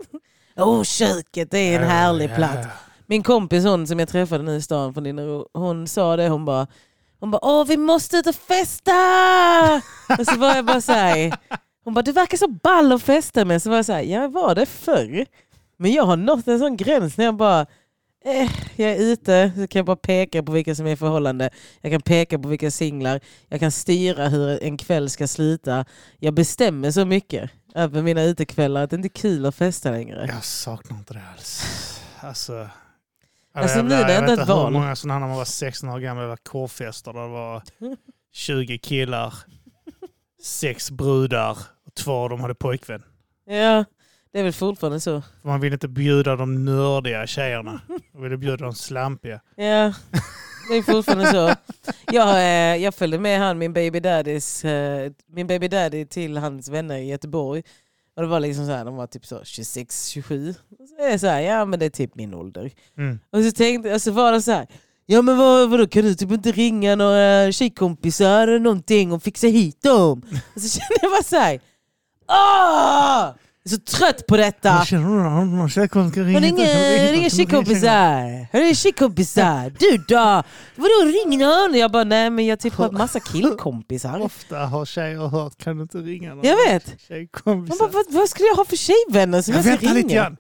[0.57, 2.69] Åh, köket, det är en härlig plats.
[3.07, 6.45] Min kompis hon som jag träffade nu i stan från Linnero, hon sa det, hon
[6.45, 6.67] bara
[7.21, 8.93] hon bara åh vi måste ut och festa!
[10.19, 11.33] och så var jag bara såhär,
[11.85, 13.63] hon bara du verkar så ball att festa med.
[13.63, 15.27] Så var jag såhär, jag var det förr.
[15.77, 17.67] Men jag har nått en sån gräns när jag bara,
[18.29, 21.51] eh, jag är ute, så kan jag bara peka på vilka som är i förhållande.
[21.81, 25.85] Jag kan peka på vilka singlar, jag kan styra hur en kväll ska sluta.
[26.19, 30.27] Jag bestämmer så mycket över mina utekvällar att det inte är kul att festa längre.
[30.33, 31.63] Jag saknar inte det alls.
[32.21, 32.69] Alltså,
[33.53, 34.73] Alltså, nu är det vet ett inte hur val.
[34.73, 37.63] många sådana när man var 16 år gammal, det var kårfester där det var
[38.33, 39.35] 20 killar,
[40.43, 43.03] sex brudar och två av dem hade pojkvän.
[43.47, 43.85] Ja,
[44.33, 45.23] det är väl fortfarande så.
[45.43, 47.81] För man ville inte bjuda de nördiga tjejerna.
[48.15, 49.41] Man ville bjuda de slampiga.
[49.57, 49.93] Ja.
[50.69, 51.55] Det är fortfarande så.
[52.13, 56.69] Jag, eh, jag följde med han, min baby, daddys, eh, min baby daddy till hans
[56.69, 57.63] vänner i Göteborg.
[58.17, 60.55] Och det var liksom så här, de var typ så 26, 27.
[60.81, 62.71] Och så är så här, ja men det är typ min ålder.
[62.99, 63.19] Mm.
[63.33, 64.67] Och så, tänkte, och så var det så här,
[65.07, 69.47] ja men vad, vadå kan du typ inte ringa några tjejkompisar eller någonting och fixa
[69.47, 70.23] hit dem?
[70.55, 71.61] Och så kände jag bara så här,
[72.29, 73.35] åh!
[73.65, 74.79] Är så trött på detta!
[74.79, 76.47] Ringa.
[76.47, 78.57] inga, inga tjejkompisar?
[78.59, 79.73] Ni tjejkompisar?
[79.79, 80.43] Du då?
[80.77, 81.75] Vadå ring någon?
[81.75, 84.21] Jag bara nej men jag typ har massa killkompisar.
[84.21, 87.01] Ofta har tjejer hört, kan du inte ringa någon Jag vet.
[87.09, 87.79] Tjejkompisar?
[87.79, 90.23] bara, vad, vad skulle jag ha för tjejvänner som Jag jag, ska väntar lite ringa?
[90.23, 90.37] grann.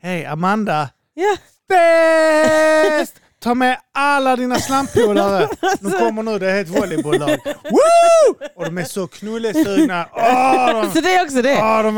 [0.00, 0.88] Hej Amanda.
[1.14, 1.36] Ja.
[1.68, 3.14] Bäst!
[3.40, 5.48] Ta med alla dina slamppolare.
[5.80, 7.28] De kommer nu, det är ett volleybolllag.
[7.44, 8.46] Woo!
[8.56, 10.06] Och de är så knullesugna.
[10.14, 11.56] Åh, de, Så det är också det.
[11.62, 11.94] åh, de,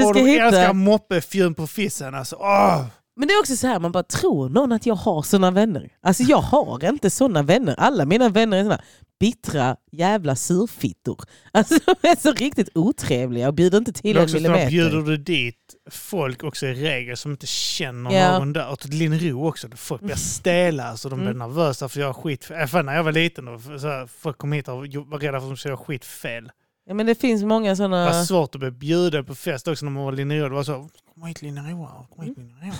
[0.00, 2.14] Du och de hitta- älskar moppefjun på fissen.
[2.14, 2.36] Alltså.
[2.36, 2.84] Åh.
[3.16, 5.88] Men det är också så här, man bara tror någon att jag har såna vänner?
[6.02, 7.74] Alltså jag har inte såna vänner.
[7.78, 8.80] Alla mina vänner är såna
[9.22, 11.20] bittra jävla surfittor.
[11.52, 15.10] Alltså de är så riktigt otrevliga och bjuder inte till Det en att bjuder millimeter.
[15.10, 18.38] du dit folk också i regel som inte känner Ja.
[18.38, 18.68] någon där.
[18.72, 19.68] Och Linnero också.
[19.76, 21.38] Folk blir stela, alltså, de blir Mm.
[21.38, 22.50] nervösa för att göra skit.
[22.50, 25.46] Äh, fan, när jag var liten så här, folk kom hit och var rädda för
[25.46, 26.52] att de skulle skit fel.
[26.86, 28.04] Ja, men det finns många Det såna...
[28.04, 30.48] var svårt att bli bjuden på fest också när man var Linnero.
[30.48, 32.72] Det var så, kom hit Linnero, kom hit Linnero.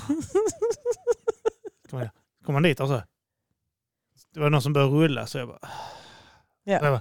[2.45, 3.03] Kom, man dit och så.
[4.35, 5.69] Det var någon som började rulla så jag bara,
[6.65, 6.73] Ja.
[6.73, 7.01] jag bara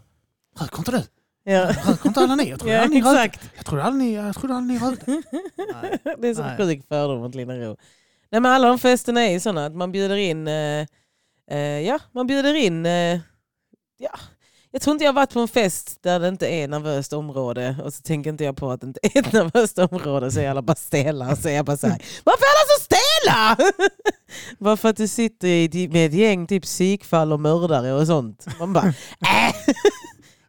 [0.60, 1.04] röker inte du?
[1.52, 1.67] Ja.
[1.69, 2.50] Röker inte alla ni?
[2.50, 3.39] Jag trodde Ja, aldrig ni rökte.
[3.56, 5.06] Jag trodde aldrig ni, jag trodde aldrig ni rökte.
[6.17, 6.58] Det är så Nej.
[6.58, 7.78] sjuk fördom mot Linnero.
[8.32, 10.86] Nej men alla de festerna är ju sådana att man bjuder in, eh,
[11.52, 13.19] eh, ja man bjuder in, eh,
[13.97, 14.19] ja.
[14.74, 17.76] Jag tror inte jag har varit på en fest där det inte är nervöst område
[17.84, 20.50] och så tänker inte jag på att det inte är ett nervöst område så är
[20.50, 22.84] alla bara stela och så är jag bara såhär, varför är alla så
[23.21, 23.57] stela?
[24.60, 28.45] bara för att du sitter i, med ett gäng typ psykfall och mördare och sånt.
[28.60, 28.93] Man bara, äh.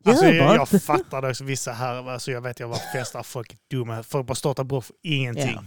[0.05, 1.45] Alltså, jag, jag fattar det också.
[1.45, 4.03] Vissa här, alltså, jag vet jag var på fester, folk är dumma.
[4.03, 5.53] Folk bara startar bråk för ingenting.
[5.55, 5.63] Ja.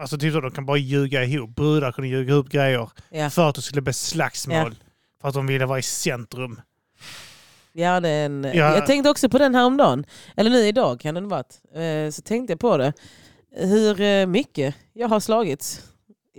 [0.00, 1.50] Alltså typ så, de kan bara ljuga ihop.
[1.56, 3.30] Brudar kunde ljuga ihop grejer Ja.
[3.30, 4.76] för att det skulle bli slagsmål.
[4.80, 4.86] Ja.
[5.20, 6.60] För att de ville vara i centrum.
[7.72, 8.52] Ja, det är en, Ja.
[8.74, 10.04] Jag tänkte också på den här om dagen.
[10.36, 11.60] Eller nu idag kan den ha varit.
[11.74, 12.92] Eh, Så tänkte jag på det.
[13.56, 15.82] Hur eh, mycket jag har slagits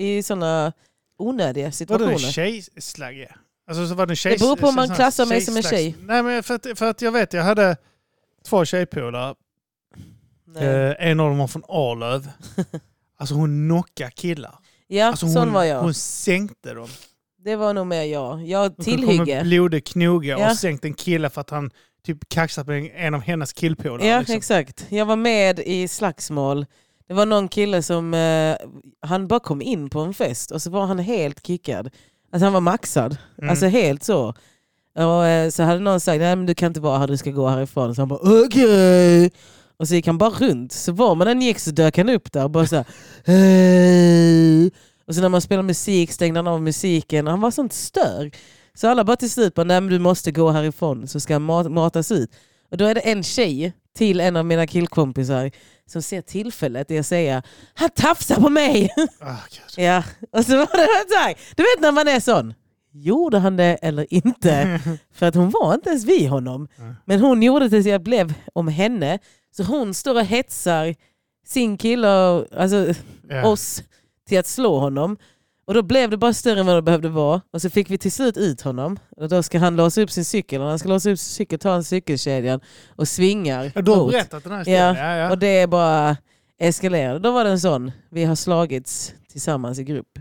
[0.02, 0.74] i sådana
[1.18, 2.12] onödiga situationer.
[2.12, 3.36] en tjejslagge?
[3.68, 5.96] Alltså, så var det, tjej, Det beror på om man klassar mig som en tjej.
[6.02, 7.78] Nej, men för, att, för att jag vet, jag hade
[8.48, 9.36] två tjejpolare.
[10.58, 12.30] Eh, en av dem var från Arlöv.
[13.18, 14.56] Alltså hon knockade killar.
[14.88, 15.82] ja, Alltså, sån hon, var jag.
[15.82, 16.88] hon sänkte dem.
[17.44, 18.46] Det var nog mer jag.
[18.48, 19.44] Jag Hon kunde komma tillhygge.
[19.44, 20.52] blodig knoge Ja.
[20.52, 21.72] och sänkt en kille för att han
[22.06, 24.08] typ kaxat på en, en av hennes killpolare.
[24.08, 24.36] Ja, liksom.
[24.38, 24.86] exakt.
[24.90, 26.66] Jag var med i slagsmål.
[27.12, 28.56] Det var någon kille som, eh,
[29.02, 31.90] han bara kom in på en fest och så var han helt kickad.
[32.32, 33.18] Alltså han var maxad.
[33.38, 33.50] Mm.
[33.50, 34.34] Alltså helt så.
[34.96, 37.32] Och eh, så hade någon sagt, nej men du kan inte vara här, du ska
[37.32, 37.96] gå härifrån.
[37.96, 39.32] Så han bara, okej.
[39.78, 40.72] Och så gick han bara runt.
[40.72, 42.86] Så var man än gick så dök han upp där och bara såhär,
[43.26, 44.72] hej.
[45.08, 47.28] Och så när man spelade musik stängde han av musiken.
[47.28, 48.32] Han var sånt stör.
[48.74, 51.42] Så alla bara till slut bara, nej men du måste gå härifrån så ska han
[51.46, 52.32] mat- matas ut.
[52.72, 55.52] Och då är det en tjej till en av mina killkompisar
[55.86, 58.90] som ser tillfället i att säga, han tafsar på mig.
[58.98, 59.08] Gud.
[59.78, 60.04] ja.
[60.32, 62.54] Och så var det så här, du vet när man är sån,
[62.94, 64.80] gjorde han det eller inte?
[65.14, 66.68] För att hon var inte ens vid honom.
[67.06, 69.20] Men hon gjorde det så jag blev om henne.
[69.58, 70.96] Så hon står och hetsar
[71.48, 72.94] sin kille och alltså,
[73.30, 73.46] Ja.
[73.48, 73.84] oss
[74.28, 75.18] till att slå honom.
[75.72, 77.42] Och då blev det bara större än vad det behövde vara.
[77.54, 79.00] Och så fick vi till slut ut honom.
[79.18, 80.62] Och då ska han låsa upp sin cykel.
[80.62, 82.60] Och han ska låsa upp sin cykel, ta en cykelkedjan
[82.96, 84.96] och svingar Ja, du har berättat den här historien.
[84.96, 85.16] Ja.
[85.18, 86.18] Ja, Och det är bara
[86.60, 87.20] eskalerade.
[87.20, 90.20] Då var det en sån, vi har slagits tillsammans i grupp.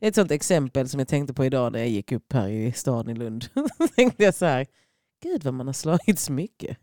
[0.00, 3.08] Ett sånt exempel som jag tänkte på idag när jag gick upp här i stan
[3.10, 3.46] i Lund.
[3.78, 4.66] Då tänkte jag så här,
[5.22, 6.76] gud vad man har slagits mycket.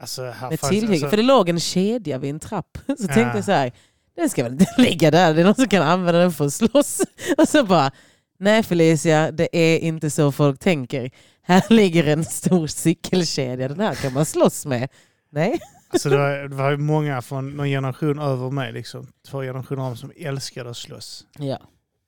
[0.00, 0.92] Alltså, Med tillhygge.
[0.92, 2.78] alltså, För det låg en kedja vid en trapp.
[2.86, 3.34] Så tänkte Ja.
[3.34, 3.72] jag så här,
[4.16, 5.34] den ska väl inte ligga där.
[5.34, 7.00] Det är någon som kan använda den för att slåss.
[7.38, 7.90] Och så bara,
[8.38, 11.10] nej Felicia, det är inte så folk tänker.
[11.42, 14.88] Här ligger en stor cykelkedja, den här kan man slåss med.
[15.30, 15.60] Nej.
[15.88, 19.94] alltså, det, var, det var många från någon generation över mig, liksom, två generationer av
[19.94, 21.24] som älskade att slåss.
[21.38, 21.58] Ja.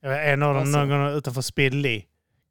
[0.02, 0.78] Jag var en av dem Alltså.
[0.78, 2.02] någon gång utanför Lee.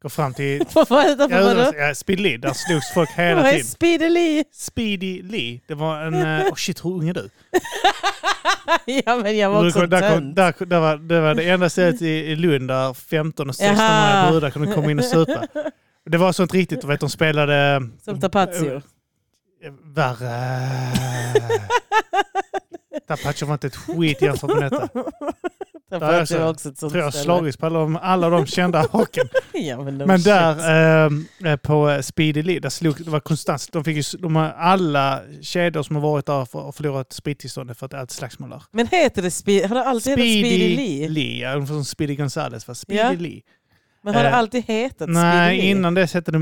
[0.04, 0.64] Går fram till...
[0.74, 1.72] Vad var det Ja, vadå?
[1.78, 3.66] ja, Speed Lee, där slogs folk hela Vad är tiden.
[3.68, 4.44] Speedy Lee?
[4.52, 5.60] Speedy Lee.
[5.68, 6.14] Det var en...
[6.14, 7.30] eh, Åh shit, hur ung är du?
[8.86, 12.02] ja men jag var också där, kom, där, där var, det var det enda stället
[12.02, 14.20] i, i Lund där 15 och 16 Jaha.
[14.22, 15.48] åriga brudar kunde komma in och supa.
[16.06, 17.82] Det var sånt riktigt, vet de spelade...
[18.06, 18.76] Som Tapazio.
[18.76, 18.82] eh,
[19.84, 20.70] Värre.
[23.08, 24.90] Tapazio var inte ett skit jämfört med detta.
[25.94, 26.38] Att det så.
[26.40, 27.24] var också ett sånt tror jag ställe.
[27.24, 29.28] slagits på alla de, alla de kända haken.
[29.54, 31.06] ja, men Men där
[31.46, 33.68] eh, på eh, Speedy Lee, där slog, det var konstant.
[33.72, 37.86] De fick ju, de har alla kedjor som har varit där har förlorat sprittillståndet för
[37.86, 38.64] att det är ett slagsmål där.
[38.72, 41.08] Men heter det Speedy, har det alltid hetat Speedy Lee?
[41.10, 43.12] Lee, ja, ungefär som Speedy Gonzales fast Speedy Ja.
[43.12, 43.42] Lee.
[44.06, 45.72] Men har det Eh, alltid hetat Nej, Speedy Lee?
[45.72, 46.40] innan dess hette det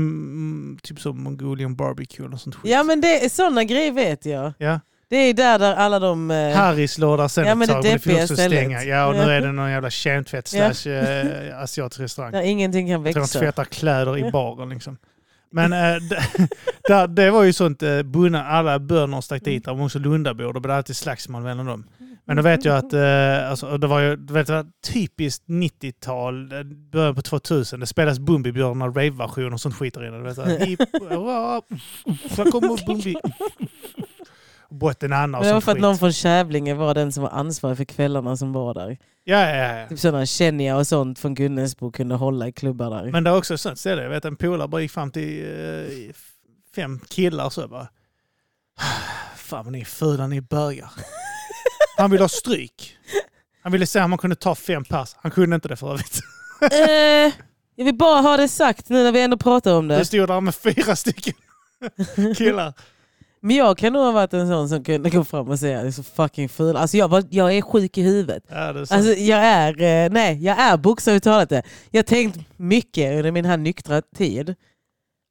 [0.82, 2.70] typ som Mongolian Barbecue eller sånt skit.
[2.70, 4.52] Ja men det sådana grejer vet jag.
[4.58, 4.80] Ja.
[5.12, 6.30] Det är där, där alla de...
[6.30, 8.58] eh, Harrys låg där sen Ja, ett men det tag, men det fick också stället.
[8.58, 8.84] stänga.
[8.84, 12.32] Ja, och nu är det någon jävla kemtvätt slash eh, asiatisk restaurang.
[12.32, 13.38] där ingenting kan Jag tror de växa.
[13.38, 14.96] tvättar kläder i baren liksom.
[15.50, 15.78] Men eh,
[16.10, 16.16] d-
[16.88, 20.60] där, det var ju sånt, eh, bunna, alla bönder stack dit, där, också Lundabor, då
[20.60, 21.84] blev det alltid slagsmål mellan dem.
[22.24, 25.46] Men då vet jag att eh, alltså, det var ju du vet, det var typiskt
[25.48, 27.80] 90-tal, eh, början på 2000.
[27.80, 30.16] Det spelas Bumbibjörnar rave-versioner och sånt skit där inne.
[30.18, 31.62] Du vet, så här, hip, hurra,
[32.36, 33.14] så kommer Bumbi.
[34.72, 35.82] Och Botten Anna och det var för att skit.
[35.82, 38.98] någon från Kävlinge var den som var ansvarig för kvällarna som var där.
[39.24, 39.88] Ja, ja, ja.
[39.88, 43.12] Typ sådana Kenya och sånt från Gunnesbo kunde hålla i klubbar där.
[43.12, 44.02] Men det är också ett sånt ställe.
[44.02, 46.14] Jag vet en polare bara gick fram till eh,
[46.74, 47.88] fem killar och så bara...
[49.36, 50.90] Fan vad ni är fula, ni bögar.
[51.96, 52.96] Han ville ha stryk.
[53.62, 55.16] Han ville se om man kunde ta fem pass.
[55.22, 56.20] Han kunde inte det för övrigt.
[56.72, 57.32] eh,
[57.76, 60.04] jag vill bara ha det sagt nu när vi ändå pratar om Det det.
[60.04, 61.34] stod där med fyra stycken
[62.36, 62.72] killar.
[63.44, 65.84] Men jag kan nog ha varit en sån som kunde gå fram och säga att
[65.84, 66.76] det är så fucking ful.
[66.76, 68.44] Alltså jag, var, jag är sjuk i huvudet.
[68.48, 68.94] Ja, det är så.
[68.94, 71.62] Alltså jag är, eh, nej, jag är bokstavligt talat det.
[71.90, 74.54] Jag har tänkt mycket under min här nyktra tid.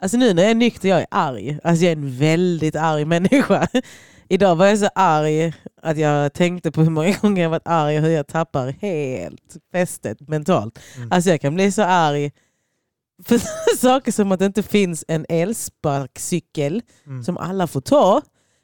[0.01, 1.59] Alltså nu när jag är nykter, jag är arg.
[1.63, 3.67] Alltså jag är en väldigt arg människa.
[4.27, 7.97] Idag var jag så arg att jag tänkte på hur många gånger jag varit arg
[7.97, 10.79] och hur jag tappar helt fästet mentalt.
[10.97, 11.11] Mm.
[11.11, 12.31] Alltså jag kan bli så arg
[13.25, 13.41] för
[13.77, 17.23] saker som att det inte finns en elsparkcykel Mm.
[17.23, 18.21] som alla får ta.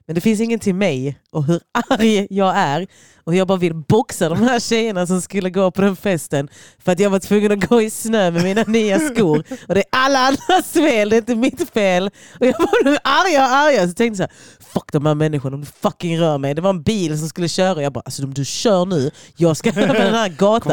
[0.08, 2.88] Men det finns ingen till mig och hur arg jag är.
[3.24, 6.50] Och jag bara vill boxa de här tjejerna som skulle gå på den festen.
[6.80, 9.43] För att jag var tvungen att gå i snö med mina nya skor.
[9.67, 12.10] Och det är alla andras fel, det är inte mitt fel.
[12.39, 13.88] Och jag var nu arga och arga.
[13.88, 16.54] Så tänkte jag så här, fuck de här människorna, du fucking rör mig.
[16.54, 17.82] Det var en bil som skulle köra.
[17.82, 20.72] Jag bara, alltså om du kör nu, jag ska över den här gatan.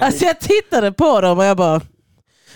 [0.00, 1.80] Alltså jag tittade på dem och jag bara...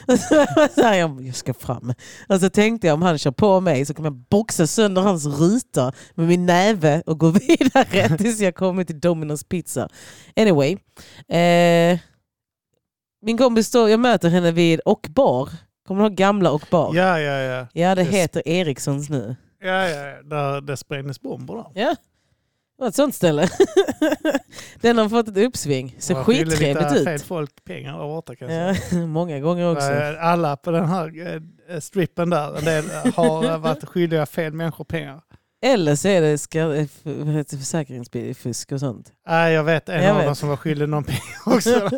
[0.75, 1.93] Så här, jag, jag ska fram.
[2.29, 5.27] Och så tänkte jag om han kör på mig så kommer jag boxa sönder hans
[5.27, 9.89] ruta med min näve och gå vidare tills jag kommer till Domino's pizza.
[10.37, 10.73] Anyway.
[11.29, 11.99] Eh,
[13.25, 15.49] min kompis står, jag möter henne vid och bar.
[15.87, 16.95] Kommer du ihåg gamla och bar?
[16.95, 17.67] Ja, ja, ja.
[17.73, 18.11] Ja, det Yes.
[18.15, 19.37] heter Erikssons nu.
[19.65, 20.23] Ja, ja, ja.
[20.23, 21.67] Där det sprängdes bomber där.
[21.75, 21.97] Ja, det
[22.83, 23.49] var ett sånt ställe.
[24.81, 25.97] Den har fått ett uppsving.
[25.99, 27.05] Ser skittrevligt ut.
[27.05, 29.07] fel folk pengar där borta kan jag säga.
[29.07, 29.93] Många gånger också.
[29.93, 31.35] Eh, Alla på den här
[31.71, 35.21] eh, strippen där, en del har varit skyldiga fel människor pengar.
[35.65, 36.87] Eller så är det ska,
[37.59, 39.13] försäkringsfusk och sånt.
[39.29, 40.27] Nej, jag vet en Jag av vet.
[40.27, 41.91] dem som var skyldig någon pengar också.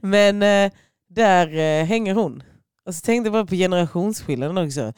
[0.00, 0.72] Men eh,
[1.08, 2.42] där hänger hon.
[2.86, 4.92] Och så tänkte jag bara på generationsskillnaden också.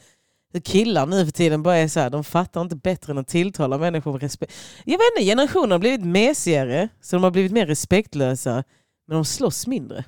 [0.53, 3.27] Hur killar nu för tiden bara är så här, de fattar inte bättre än att
[3.27, 4.53] tilltala människor med respekt.
[4.85, 8.63] Jag vet inte, generationen har blivit mesigare, så de har blivit mer respektlösa.
[9.07, 10.05] Men de slåss mindre.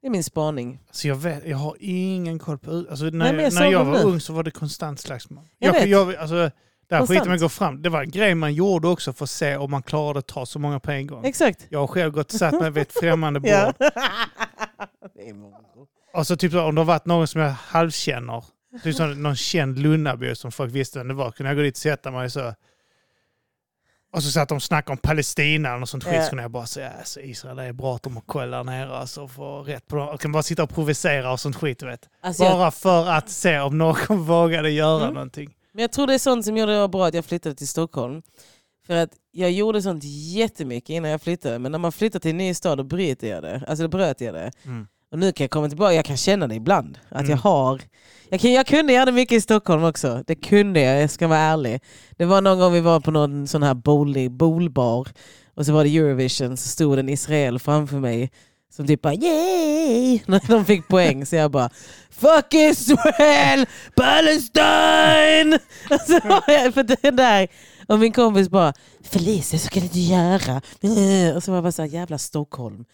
[0.00, 0.80] Det är min spaning.
[0.90, 2.70] Så jag, vet, jag har ingen koll på...
[2.90, 4.04] Alltså, när, Nej, jag när jag var nu.
[4.04, 5.44] ung så var det konstant slagsmål.
[5.58, 5.88] Jag vet.
[5.88, 6.50] jag, alltså,
[6.88, 7.82] där skiter man gå fram.
[7.82, 10.46] Det var en grej man gjorde också för att se om man klarade att ta
[10.46, 11.24] så många på en gång.
[11.24, 11.66] Exakt.
[11.68, 13.50] Jag har själv gått och satt mig vid ett främmande bord.
[15.14, 15.56] Det är många.
[16.14, 18.44] Och så typ om det har varit någon som jag halvkänner,
[18.82, 21.74] typ som någon känd Lunnabo som folk visste vem det var, kunde jag gå dit
[21.74, 22.54] och sätta mig så.
[24.12, 26.22] Och så satt de och snackade om Palestina och sånt skit.
[26.24, 28.96] Så kunde jag bara säga alltså, Israel är bra att de har koll där nere.
[28.96, 30.06] Alltså, få rätt på dem.
[30.08, 31.82] Jag kan bara sitta och provocera och sånt skit.
[31.82, 32.08] Vet.
[32.22, 33.96] Alltså jag, Bara för att se om någon
[34.26, 35.14] vågade göra Mm.
[35.14, 35.50] någonting.
[35.72, 38.22] men jag tror det är sånt som gjorde det bra att jag flyttade till Stockholm.
[38.86, 41.58] För att jag gjorde sånt jättemycket innan jag flyttade.
[41.58, 43.62] Men när man flyttar till en ny stad då bryter jag det.
[43.68, 44.50] Alltså då bröt jag det.
[44.64, 44.86] Mm.
[45.12, 46.98] Och nu kan jag komma tillbaka, jag kan känna det ibland.
[47.08, 47.30] Att Mm.
[47.30, 47.80] jag har...
[48.28, 50.22] Jag, jag kunde göra det mycket i Stockholm också.
[50.26, 51.80] Det kunde jag, jag ska vara ärlig.
[52.16, 55.08] Det var någon gång vi var på någon sån här bowling, bowlbar.
[55.54, 58.30] Och så var det Eurovision, så stod en Israel framför mig.
[58.76, 60.20] Som typ bara yay!
[60.26, 61.26] När de fick poäng.
[61.26, 61.70] Så jag bara
[62.10, 63.66] Fuck Israel!
[63.96, 65.58] Palestine!
[65.90, 67.48] Och så var jag för det där.
[67.88, 68.72] Och min kompis bara
[69.04, 70.56] Felicia så kan du inte göra.
[71.36, 72.84] Och så var jag bara så här, jävla Stockholm.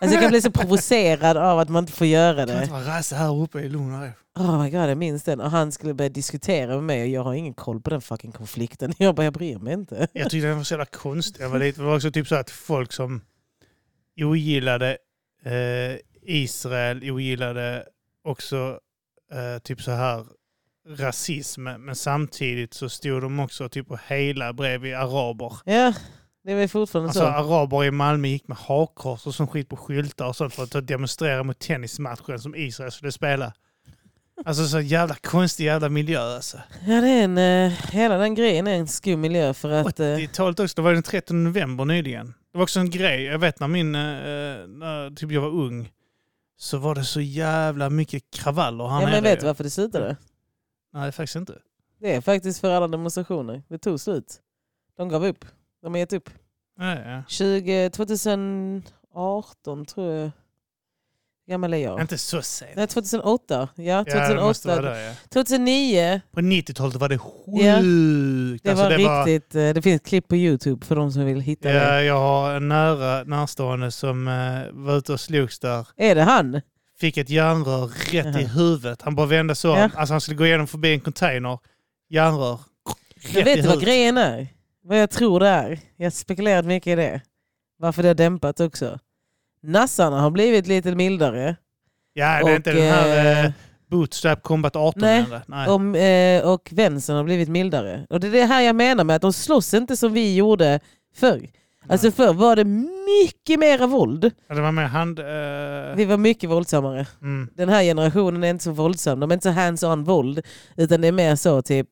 [0.00, 2.62] Alltså jag kan bli så provocerad av att man inte får göra Kan det.
[2.62, 4.12] inte vara rasse här uppe i lugn och ro.
[4.44, 5.40] Oh my god, jag minns den.
[5.40, 8.32] Och han skulle börja diskutera med mig och jag har ingen koll på den fucking
[8.32, 8.92] konflikten.
[8.98, 10.08] Jag bara, jag bryr mig inte.
[10.12, 11.44] Jag tyckte den var så jävla konstig.
[11.44, 13.20] Jag det var också typ så att folk som
[14.20, 14.98] ogillade
[15.44, 17.84] eh, Israel ogillade
[18.24, 18.78] också
[19.32, 20.26] eh, typ så här
[20.88, 25.52] rasism, men samtidigt så stod de också typ och hela bredvid araber.
[25.64, 25.92] Ja,
[26.44, 27.26] det är väl fortfarande Alltså så.
[27.26, 30.86] araber i Malmö gick med hakkors och sån skit på skyltar och sånt för att
[30.86, 33.52] demonstrera mot tennismatchen som Israel skulle spela.
[34.44, 36.58] Alltså så jävla konstig jävla miljö alltså.
[36.86, 40.00] Ja, det är en, eh, hela den grejen är en skum miljö för att...
[40.00, 42.26] Eh, 80-talet också, det var den 13 november nyligen.
[42.52, 45.90] Det var också en grej, jag vet när min, eh, när typ jag var ung,
[46.58, 49.20] så var det så jävla mycket kravaller här ja, men nere.
[49.20, 50.16] vet du varför det slutade?
[50.92, 51.58] Nej, faktiskt inte.
[52.00, 53.62] Det är faktiskt för alla demonstrationer.
[53.68, 54.40] Det tog slut.
[54.96, 55.44] De gav upp.
[55.82, 56.30] De har gett upp.
[56.78, 57.22] Ja, ja.
[57.28, 60.30] 20, 2018 tror jag.
[61.48, 62.00] Gammal är jag?
[62.00, 62.70] Inte så sent.
[62.76, 63.68] Nej, 2008.
[63.76, 64.82] Ja, Ja, det måste 2008.
[64.82, 65.14] vara det, ja.
[65.32, 66.20] 2009.
[66.32, 67.64] På 90-talet var det sjukt.
[67.64, 67.80] Ja,
[68.62, 69.54] Det Alltså, var riktigt...
[69.54, 71.74] eh, Det finns ett klipp på Youtube för de som vill hitta det.
[71.74, 75.88] Ja, jag har en nära närstående som eh, var ute och slogs där.
[75.96, 76.60] Är det han?
[76.98, 78.46] Fick ett järnrör rätt i Jaha.
[78.48, 79.02] huvudet.
[79.02, 79.68] Han bara vände så.
[79.68, 79.90] Ja.
[79.94, 81.58] Alltså han skulle gå igenom förbi en container.
[82.08, 82.60] Järnrör.
[83.22, 84.46] Rätt Jag vet i du vad grejen är?
[84.90, 85.80] Vad jag tror det är.
[85.96, 87.20] Jag har spekulerat mycket i det.
[87.78, 88.98] Varför det har dämpat också.
[89.62, 91.56] Nassarna har blivit lite mildare.
[92.12, 93.52] Ja, det är inte den här eh, eh,
[93.90, 95.24] Bootstrap Combat 18 nej.
[95.46, 95.68] Nej.
[95.68, 98.06] om, eh, och vänstern har blivit mildare.
[98.10, 100.80] Och det är det här jag menar med att de slåss inte som vi gjorde
[101.14, 101.48] förr.
[101.88, 104.30] Alltså förr var det mycket mera våld.
[104.48, 105.18] Ja, det var mer hand...
[105.18, 107.06] Eh, Vi var mycket våldsammare.
[107.22, 107.48] mm.
[107.54, 109.20] Den här generationen är inte så våldsam.
[109.20, 110.46] De är inte så hands-on våld.
[110.76, 111.88] Utan det är mer så typ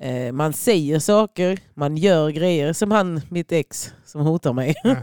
[0.00, 2.72] eh, man säger saker, man gör grejer.
[2.72, 4.74] Som han, mitt ex, som hotar mig.
[4.84, 4.96] Ja.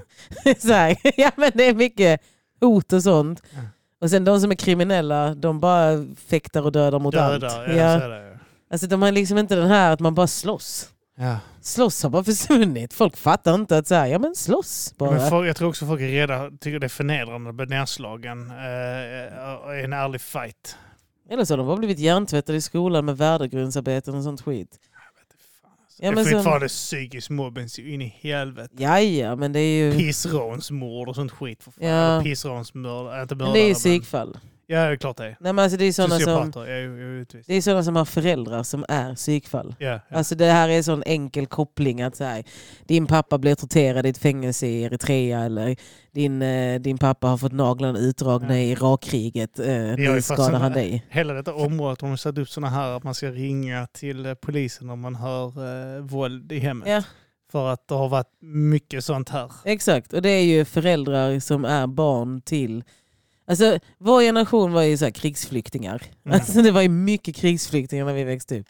[0.59, 2.21] så här, ja men det är mycket
[2.61, 3.43] hot och sånt.
[3.53, 3.59] Ja.
[4.01, 7.41] Och sen de som är kriminella, de bara fäktar och dödar mot allt.
[7.41, 7.83] Dödar, ja, Ja.
[7.83, 8.37] är det, ja.
[8.71, 10.89] Alltså de har liksom inte den här att man bara slåss.
[11.15, 11.37] Ja.
[11.61, 12.93] Slåss har bara försvunnit.
[12.93, 15.11] Folk fattar inte att säga ja men slåss bara.
[15.11, 18.49] Men folk, jag tror också folk är rädda, tycker det är förnedrande att bli nedslagen
[18.51, 20.77] eh, i en ärlig fight.
[21.29, 24.79] Eller så har de bara blivit hjärntvättade i skolan med värdegrundsarbeten och sånt skit.
[25.99, 28.73] Ja, det men är så- fortfarande psykisk mobbing så in i helvete.
[28.77, 31.63] Ja, ja, men det är ju, Pissrånsmord och sånt skit.
[31.63, 31.87] För fan.
[31.87, 32.21] Ja.
[32.23, 33.53] Pissrånsmördare, inte men mördare.
[33.53, 34.37] det är ju men- psykfall.
[34.73, 35.37] Ja, det är klart det är.
[35.39, 36.51] Nej, men alltså det är sådana som,
[37.47, 39.75] det är sådana som har föräldrar som är psykfall.
[39.79, 40.17] Ja, ja.
[40.17, 42.43] Alltså det här är en sån enkel koppling att så här,
[42.85, 45.75] din pappa blir torterad i ett fängelse i Eritrea eller
[46.11, 48.55] din, eh, din pappa har fått naglarna utdragna Ja.
[48.55, 49.59] i Irakkriget.
[49.59, 51.05] Eh, nu skadar han dig.
[51.09, 54.33] Hela detta området har de satt upp sådana här att man ska ringa till eh,
[54.33, 55.47] polisen om man hör
[55.97, 57.05] eh, våld i hemmet.
[57.51, 59.51] För att det har varit mycket sånt här.
[59.65, 60.13] exakt.
[60.13, 62.83] Och det är ju föräldrar som är barn till...
[63.45, 66.03] Alltså vår generation var ju så krigsflyktingar.
[66.25, 66.35] Mm.
[66.35, 68.67] Alltså det var ju mycket krigsflyktingar när vi växte upp.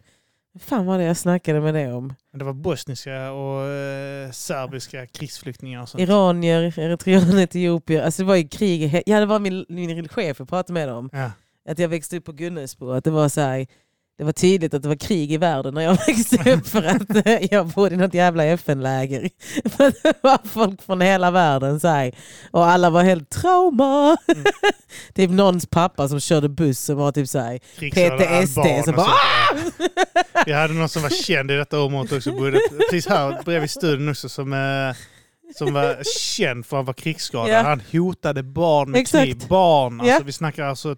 [0.53, 2.13] Vad fan var det jag snackade med det om?
[2.33, 6.01] Det var bosniska och eh, serbiska krigsflyktingar och sånt.
[6.01, 8.03] Iranier, eritreaner, etiopier.
[8.03, 9.01] Alltså det var ju krig.
[9.05, 11.09] Ja, det var min, min chef jag pratade med dem.
[11.13, 11.31] Ja.
[11.69, 12.91] Att jag växte upp på Gunnesbo.
[12.91, 13.67] Att det var så här,
[14.17, 17.27] det var tydligt att det var krig i världen när jag växte upp för att
[17.27, 19.29] eh, jag bodde i något jävla FN-läger.
[20.03, 22.11] Det var folk från hela världen så här,
[22.51, 24.17] och alla var helt trauma.
[24.27, 24.43] Mm.
[25.13, 28.89] typ någons pappa som körde buss som var typ så här, PTSD.
[28.89, 30.43] och bara, ja.
[30.45, 32.31] Vi hade någon som var känd i detta området också.
[32.31, 34.95] Bodde precis här bredvid studion också som, eh,
[35.55, 37.49] som var känd för att han var krigsskadad.
[37.49, 37.61] Ja.
[37.61, 39.23] Han hotade barn med Exakt.
[39.23, 39.47] kniv.
[39.47, 40.95] Barn, alltså, vi snackar alltså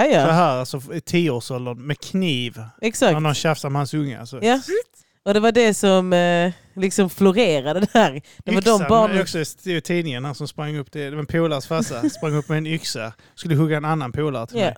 [0.00, 2.62] ja så ja, här, alltså i tioårsåldern med kniv.
[2.80, 3.12] exakt.
[3.12, 4.20] När någon tjafsar med hans unge.
[4.20, 4.42] Alltså.
[4.44, 4.60] Ja.
[5.24, 8.22] Och det var det som eh, liksom florerade där.
[8.44, 9.20] Det var Yxan de barnen...
[9.22, 12.48] också i tidningen, han som sprang upp, det, det var en polares farsa, sprang upp
[12.48, 13.12] med en yxa.
[13.34, 14.64] Skulle hugga en annan polare till Ja.
[14.64, 14.76] mig.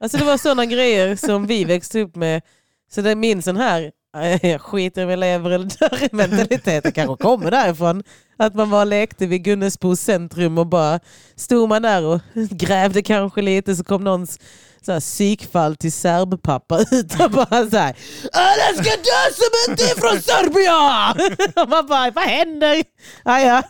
[0.00, 2.42] Alltså det var sådana grejer som vi växte upp med.
[2.90, 3.92] Så det är min sån här
[4.42, 8.02] jag skiter om jag lever eller dör i mentaliteten kanske kommer därifrån.
[8.36, 11.00] Att man bara lekte vid Gunnesbos centrum och bara
[11.36, 14.38] stod man där och grävde kanske lite så kom någons
[14.86, 17.94] så här, psykfall till serbpappa utan bara så här äh,
[18.32, 21.36] Alla ska dö som inte är från Serbien!
[21.62, 22.84] Och man bara, vad händer?
[23.24, 23.62] Ah, ja.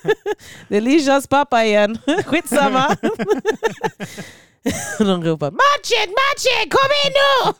[0.68, 2.96] Det är Lishas pappa igen, skitsamma.
[4.98, 7.52] Och de ropar Machen, Machen, kom in nu!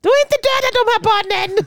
[0.00, 1.66] Du har inte dödat de här barnen!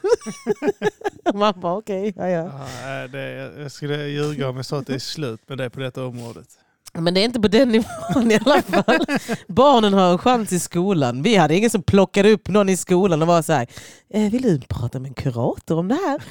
[1.26, 2.68] Och man bara okej, ja, ja.
[2.84, 5.80] Ja, det, jag skulle ljuga om jag sa att det är slut med det på
[5.80, 6.48] detta området.
[6.94, 9.06] Men det är inte på den nivån i alla fall.
[9.48, 11.22] Barnen har en chans i skolan.
[11.24, 13.68] Vi hade ingen som plockade upp någon i skolan och var så här,
[14.10, 16.22] eh, vill du prata med en kurator om det här?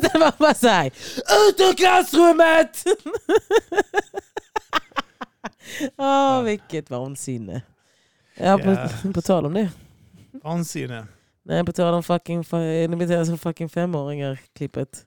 [0.12, 2.84] det var bara så här, ut ur klassrummet!
[5.96, 7.62] Åh, vilket vansinne.
[8.36, 8.88] Ja, på, Ja.
[9.14, 9.70] på tal om det.
[10.42, 11.06] Vansinne.
[11.42, 15.04] Nej, på tal om fucking, fa- ni beter er som fucking femåringar, klippet.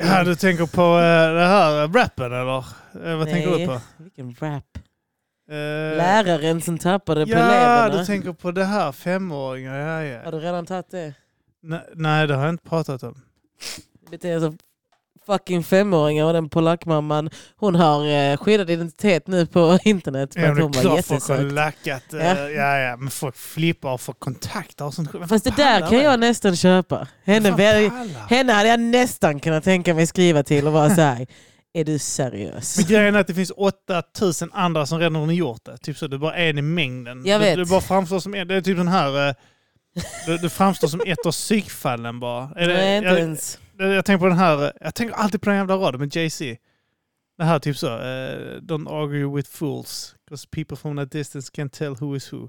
[0.00, 2.58] Ja, du tänker på eh, det här rappen eller?
[3.10, 3.66] Eh, vad tänker du Nej.
[3.66, 3.80] på?
[3.96, 4.64] Vilken rap.
[5.50, 7.98] Eh, Läraren som tappade på Ja, eleverna.
[7.98, 9.74] du tänker på det här, femåringar.
[9.78, 10.24] Ja, ja.
[10.24, 11.14] Har du redan tagit det?
[11.62, 13.20] Nej, nej, det har jag inte pratat om.
[14.10, 14.58] beter sig som
[15.28, 20.52] fucking femåringar och den polackmamman hon har eh, skyddad identitet nu på internet för Ja,
[20.52, 21.52] att hon var jättesöt.
[21.52, 22.12] lackat.
[22.12, 22.48] eh, Ja.
[22.48, 22.78] Ja.
[22.78, 25.14] Ja, men folk flippar och får kontakter och sånt.
[25.14, 27.06] Vem Fast det där kan jag nästan köpa.
[27.24, 27.90] Henne, väl-
[28.30, 31.26] henne hade jag nästan kunnat tänka mig skriva till och vara så här.
[31.74, 32.76] Är du seriös?
[32.76, 35.76] Men grejen är att det finns 8000 andra som redan har gjort det.
[35.78, 37.26] Typ så, är bara en i mängden.
[37.26, 37.56] Jag Du, vet.
[37.56, 38.48] du bara framstår som en.
[38.48, 39.28] Det är typ den här...
[39.28, 39.34] eh,
[40.26, 42.40] Du, du framstår som ett av psykfallen bara.
[42.46, 44.72] Det, Nej, inte jag, ens jag, tänker på den här...
[44.80, 46.56] Jag tänker alltid på den jävla raden med Jay-Z.
[47.38, 47.86] Det här typ så.
[47.86, 50.14] uh, don't argue with fools.
[50.26, 52.48] Because people from that distance can tell who is who.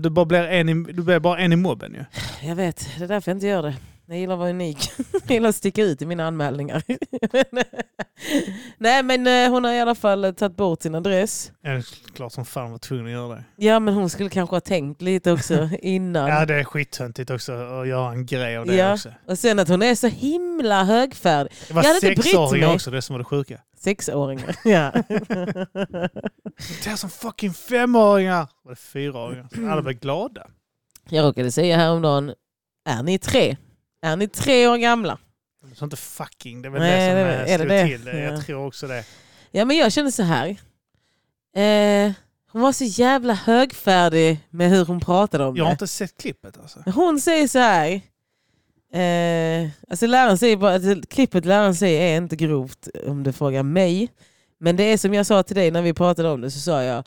[0.00, 2.04] Du, bara blir en i, du blir bara en i mobben ju.
[2.48, 3.76] Jag vet, det är därför jag inte gör det.
[4.10, 4.92] Jag gillar att vara unik.
[5.12, 6.82] Jag gillar att sticka ut i mina anmälningar.
[8.78, 11.52] Nej men eh, hon har i alla fall eh, tagit bort sin adress.
[11.60, 13.44] Ja, det är klart som fan var tvungen att göra det.
[13.56, 16.28] Ja men hon skulle kanske ha tänkt lite också innan.
[16.28, 18.92] Ja, det är skittöntigt också att göra en grej av det Ja.
[18.92, 19.08] också.
[19.28, 21.52] Och sen att hon är så himla högfärdig.
[21.68, 23.60] Det var sexåringar också, det som var det sjuka.
[23.78, 24.56] Sexåringar.
[24.64, 24.92] Ja.
[26.84, 28.48] Det är som fucking femåringar!
[28.62, 29.48] Var det fyraåringar?
[29.72, 30.46] Alla blev glada.
[31.08, 32.34] Jag råkade säga häromdagen,
[32.88, 33.56] är ni tre?
[34.02, 35.18] Är ni tre år gamla?
[35.62, 37.86] De sa inte fucking, det är väl Nej, det som det- eh, är det det?
[37.88, 38.20] till det.
[38.20, 38.42] Jag Ja.
[38.42, 39.04] tror också det.
[39.50, 40.48] Ja men jag känner så här.
[41.56, 42.12] Eh,
[42.52, 45.74] hon var så jävla högfärdig med hur hon pratade om Jag har det.
[45.74, 46.82] inte sett klippet alltså.
[46.86, 48.00] Hon säger så här.
[48.92, 53.62] Eh, alltså läraren säger bara att klippet läraren säger är inte grovt om du frågar
[53.62, 54.08] mig.
[54.60, 56.82] Men det är som jag sa till dig när vi pratade om det så sa
[56.82, 57.04] jag.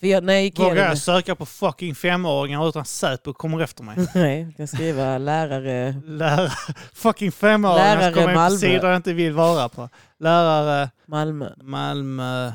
[0.00, 3.60] För jag, när jag gick Vågar igenom jag söka på fucking femåringar utan Säpo kommer
[3.60, 3.96] efter mig?
[4.14, 5.94] Nej, jag kan skriva lärare.
[6.04, 6.50] Lärare,
[6.94, 8.58] fucking femåringar Lärare kommer in på Malmö.
[8.58, 9.88] sidor jag inte vill vara på.
[10.18, 11.50] Lärare, Malmö.
[11.62, 12.52] Malmö,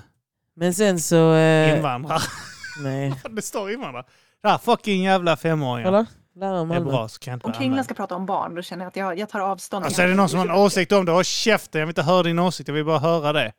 [0.56, 1.34] Men sen så...
[1.34, 2.22] Eh, invandrare.
[2.84, 3.14] nej.
[3.30, 4.06] det står invandrare.
[4.44, 5.88] Där, fucking jävla femåringar.
[5.88, 6.06] Kolla.
[6.36, 6.92] Lärare Det är Malmö.
[6.92, 8.96] bra, så kan jag inte Om kringlan ska prata om barn, då känner jag att
[8.96, 9.86] jag, jag tar avstånd.
[9.86, 11.80] Alltså är det någon som har en åsikt om det, håll käften.
[11.80, 13.54] Jag vill inte höra din åsikt, jag vill bara höra det.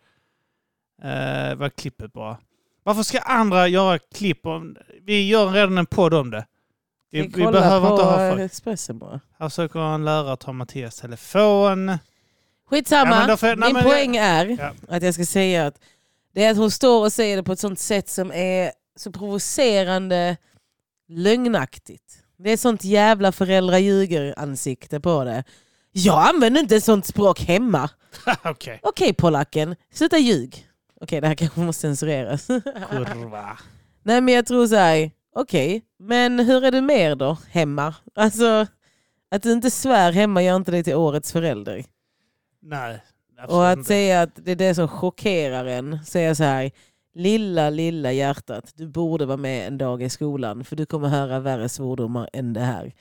[1.05, 2.37] Uh, var klippet bara.
[2.85, 4.77] Varför ska andra göra klipp om...
[5.03, 6.47] Vi gör redan en podd om det.
[7.11, 8.43] Vi, Vi, behöver inte ha eh, folk.
[8.43, 9.21] Expressen bara.
[9.39, 11.99] Här försöker en lärare ta Mattias telefon.
[12.71, 13.17] Skitsamma.
[13.21, 14.73] Ja, därför- nej, Min men- poäng är Ja.
[14.97, 15.75] att jag ska säga att
[16.35, 19.13] det är att hon står och säger det på ett sånt sätt som är så
[19.13, 20.37] provocerande
[21.09, 22.19] lögnaktigt.
[22.39, 25.45] Det är sånt jävla föräldraljuger-ansikte på det.
[25.93, 27.91] Jag använder inte sånt språk hemma.
[28.45, 28.81] Okej.
[28.83, 30.67] Okej polacken, sluta ljug.
[31.03, 32.47] Okej det här kanske måste censureras.
[32.47, 33.59] Kurva.
[34.03, 37.95] Nej men jag tror så här, okej, men hur är det mer då hemma?
[38.15, 38.67] Alltså,
[39.31, 41.85] att du inte svär hemma gör inte dig till årets förälder.
[42.63, 43.03] Nej.
[43.49, 43.89] Och att inte.
[43.89, 46.71] säga att det är det som chockerar en, säga så här,
[47.15, 51.41] lilla, lilla hjärtat, du borde vara med en dag i skolan för du kommer höra
[51.41, 52.93] värre svordomar än det här.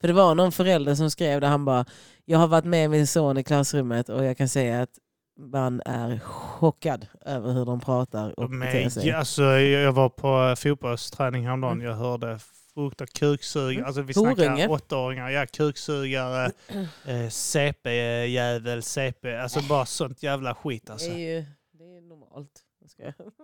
[0.00, 1.84] För det var någon förälder som skrev det, han bara,
[2.24, 4.98] jag har varit med min son i klassrummet och jag kan säga att
[5.38, 9.08] man är chockad över hur de pratar och beter Men, sig.
[9.08, 11.72] ja, alltså, jag var på fotbollsträning häromdagen.
[11.72, 11.86] Mm.
[11.86, 12.38] Jag hörde
[12.74, 13.74] frukt och kuksug.
[13.74, 13.86] Mm.
[13.86, 14.34] Alltså vi Horunge.
[14.36, 15.30] snackar åttaåringar.
[15.30, 16.50] Ja, kuksugare,
[17.06, 19.36] eh, CP-jävel, CP.
[19.36, 21.10] Alltså bara sånt jävla skit alltså.
[21.10, 22.62] Det är ju det är normalt.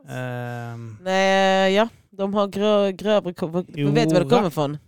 [0.09, 3.34] Ehm, Nej, ja, de har grö, grövre...
[3.68, 4.78] Du vet var det kommer ifrån?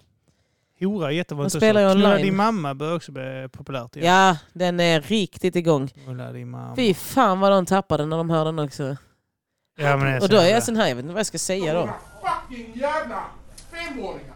[0.86, 1.52] Hora är jättevanligt.
[1.54, 1.90] De spelar ju.
[1.92, 2.26] Knulla online.
[2.26, 4.08] din mamma börjar också bli populärt igen.
[4.14, 5.88] Ja, den är riktigt igång.
[5.88, 6.76] Knulla din mamma.
[6.76, 8.96] Fy fan vad de tappade när de hör den också.
[9.78, 11.74] Ja, men Och då är jag sån här, jag vet inte vad jag ska säga
[11.74, 11.90] då.
[12.22, 13.24] fucking jävla
[13.70, 14.34] femåringar!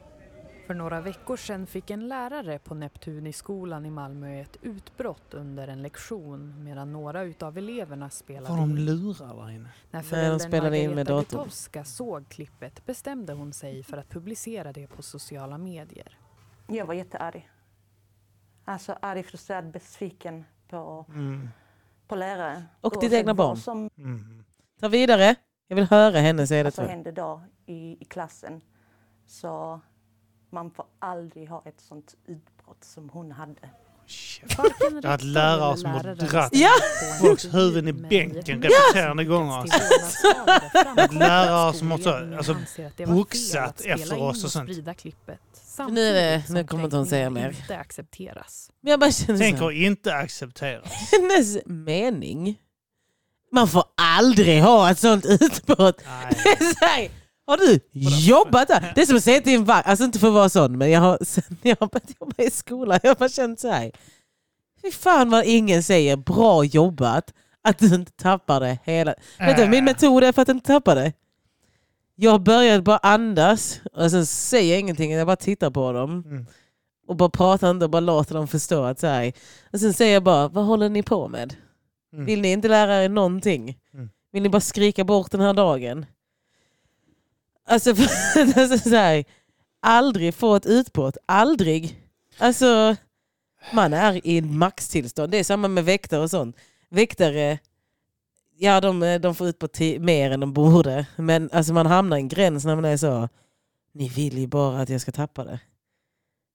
[0.66, 5.82] För några veckor sedan fick en lärare på Neptuniskolan i Malmö ett utbrott under en
[5.82, 8.84] lektion medan några utav eleverna spelade Får de in.
[8.84, 9.68] lurar där inne?
[9.90, 11.84] När de föräldern spelade in med Margareta datorn.
[11.84, 16.18] Såg klippet bestämde hon sig för att publicera det på sociala medier.
[16.66, 17.50] Jag var jättearg.
[18.64, 21.48] Alltså arg, frustrerad, besviken på, Mm.
[22.08, 22.64] på lärare.
[22.80, 23.56] Och ditt egna barn.
[23.56, 24.44] Som Mm.
[24.80, 25.34] Ta vidare.
[25.68, 26.66] Jag vill höra henne säga det.
[26.66, 26.88] alltså, jag.
[26.88, 28.60] hände då i, i klassen.
[29.26, 29.80] Så
[30.50, 33.70] man får aldrig ha ett sånt utbrott som hon hade.
[34.48, 36.70] Jag har haft rektor lärare eller som har läraren dratt Ja!
[37.20, 41.12] folks huvuden i bänken repeterande gånger, att
[41.72, 42.52] som också, skolledningen alltså,
[43.02, 44.68] att boxat att efter oss och sånt.
[44.68, 47.48] Nu är det- samtidigt nu kommer inte hon säga mer.
[47.48, 48.70] inte accepteras.
[48.82, 50.82] Men jag bara känner Tänker inte acceptera.
[51.12, 52.58] Hennes mening.
[53.52, 56.02] Man får aldrig ha ett sånt utbrott.
[57.46, 57.80] Har du
[58.20, 58.92] jobbat där?
[58.94, 60.90] Det är som att säga till en vakt, alltså inte för att vara sån, men
[60.90, 63.90] jag har, sen jag har börjat jobba i skolan, jag har känt så här.
[64.82, 67.32] Fy fan vad ingen säger bra jobbat,
[67.62, 69.14] att du inte tappar det hela...
[69.38, 69.84] Vet du min Äh.
[69.84, 71.12] metod är för att inte tappa det?
[72.16, 76.24] Jag började bara andas och sen säger jag ingenting, jag bara tittar på dem.
[76.26, 76.46] Mm.
[77.06, 79.32] Och bara pratar inte och bara låter dem förstå att så här.
[79.72, 81.54] Och sen säger jag bara, vad håller ni på med?
[82.12, 82.26] Mm.
[82.26, 83.78] Vill ni inte lära er någonting?
[83.94, 84.10] Mm.
[84.32, 86.06] Vill ni bara skrika bort den här dagen?
[87.64, 87.90] Alltså,
[88.56, 89.24] alltså så här,
[89.80, 91.16] aldrig få ett utbrott.
[91.26, 92.00] Aldrig.
[92.38, 92.96] Alltså,
[93.72, 95.30] man är i maxtillstånd.
[95.32, 96.56] Det är samma med väktare och sånt.
[96.90, 97.58] Väktare,
[98.56, 101.06] ja de, de får utbrott mer än de borde.
[101.16, 103.28] Men alltså, man hamnar i en gräns när man är så,
[103.92, 105.60] ni vill ju bara att jag ska tappa det.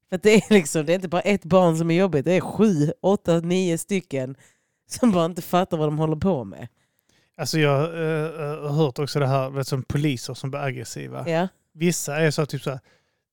[0.09, 2.41] För det är liksom, det är inte bara ett barn som är jobbigt, det är
[2.41, 4.35] sju, åtta, nio stycken
[4.87, 6.67] som bara inte fattar vad de håller på med.
[7.39, 11.29] Alltså jag eh, har hört också det här vet, som poliser som blir aggressiva.
[11.29, 12.79] Ja, Vissa är så typ så här,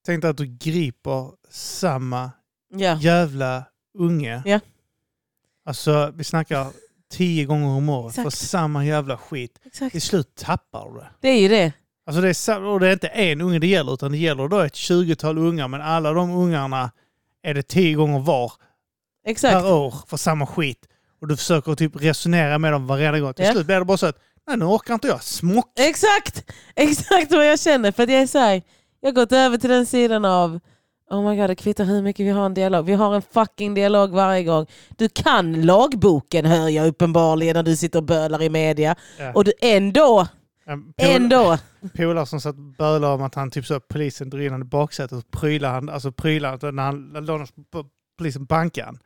[0.07, 2.31] tänk dig att du griper samma
[2.75, 2.99] ja.
[3.01, 3.65] jävla
[3.99, 4.43] unge.
[4.45, 4.61] Ja.
[5.65, 6.67] Alltså vi snackar
[7.11, 8.37] tio gånger om året för Exakt.
[8.49, 9.61] samma jävla skit.
[9.65, 9.93] exakt.
[9.93, 11.09] Till slut tappar du det.
[11.21, 11.73] Det är ju det.
[12.07, 14.49] Alltså det är, sam- och det är inte en unge det gäller utan det gäller
[14.49, 16.91] då ett 20-tal ungar men alla de ungarna
[17.43, 18.53] är det tio gånger var
[19.25, 19.55] Exakt.
[19.55, 20.89] per år för samma skit.
[21.21, 23.35] Och du försöker typ resonera med dem varenda gång.
[23.35, 23.53] Till Ja.
[23.53, 25.23] slut blir det bara så att nej nu orkar inte jag.
[25.23, 25.73] Smock!
[25.79, 26.51] Exakt!
[26.75, 27.93] Exakt vad jag känner.
[27.93, 28.62] För att jag är så här,
[29.01, 30.61] jag har gått över till den sidan av
[31.11, 32.85] Oh my god, det kvittar hur mycket vi har en dialog.
[32.87, 34.67] Vi har en fucking dialog varje gång.
[34.97, 38.97] Du kan lagboken hör jag uppenbarligen när du sitter och bölar i media.
[39.19, 39.33] Ja.
[39.35, 40.27] Och du ändå,
[40.67, 41.59] En pol- ändå.
[41.97, 44.71] polare som satt och bölade om att han typ så polisen drog in honom i
[44.71, 47.85] baksätet och prylade han, alltså prylade när han låg på
[48.19, 48.99] polisen bankade han.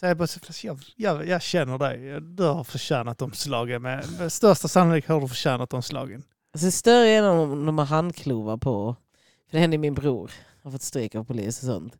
[0.00, 3.82] Så jag bara, så, "Fast jag, jag, jag känner dig, du har förtjänat de slagen.
[3.82, 6.22] Med, med största sannolikhet har du förtjänat de slagen.
[6.54, 8.96] Alltså större är om de har handklovar på.
[9.50, 10.30] För det hände min bror.
[10.62, 11.94] Han har fått stryk av polis och sånt.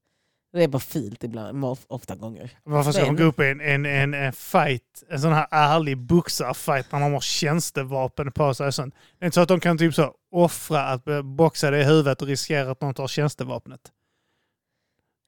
[0.53, 2.51] Det är bara fult ibland, of- ofta gånger.
[2.65, 5.47] Varför ska Men- de gå upp i en, en, en, en fight, en sån här
[5.51, 8.73] ärlig boxarfight när de har tjänstevapen på sig?
[8.73, 8.95] Sånt.
[9.19, 12.23] Det är inte så att de kan typ så offra att boxa det i huvudet
[12.23, 13.81] och riskera att någon tar tjänstevapnet.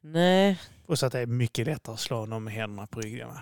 [0.02, 0.60] Nej,
[0.90, 3.28] Och så att det är mycket lättare att slå någon med händerna på ryggen.
[3.28, 3.40] va?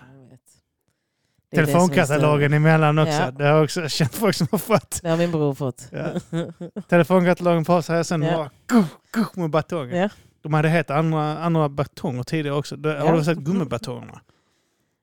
[1.55, 3.13] Telefonkatalogen emellan också.
[3.13, 3.31] Ja.
[3.31, 4.99] Det har jag också känt folk som har fått.
[5.03, 5.89] Det har min bror fått.
[5.93, 6.81] Ja.
[6.89, 8.37] Telefonkatalogen på sig och sen Ja.
[8.37, 9.97] bara guh, guh, med batongen.
[9.99, 10.09] Ja.
[10.43, 12.77] De hade helt andra, andra batonger tidigare också.
[12.77, 13.07] Det, Ja.
[13.07, 14.21] Har du sett gummibatongerna?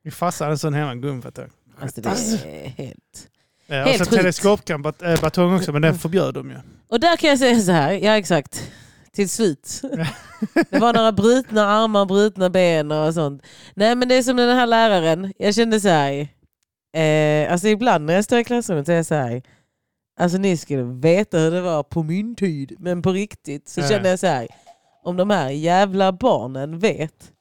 [0.03, 1.49] Min farsa hade en sån hemma, en gummibatong.
[1.79, 3.29] Alltså det är helt...
[3.67, 4.65] Ja, och Helt sen sjukt.
[4.65, 6.57] teleskopbatong också, men den förbjöd de ju.
[6.87, 8.71] Och där kan jag säga så här, ja exakt.
[9.15, 9.81] Till slut.
[10.69, 13.43] Det var några brutna armar, brutna ben och sånt.
[13.73, 15.33] Nej men det är som den här läraren.
[15.37, 16.27] Jag kände så här.
[16.95, 19.41] Eh, alltså ibland när jag står i klassrummet så är jag så här.
[20.19, 22.75] Alltså ni skulle veta hur det var på min tid.
[22.79, 24.47] Men på riktigt så kände jag så här.
[25.03, 27.31] Om de här jävla barnen vet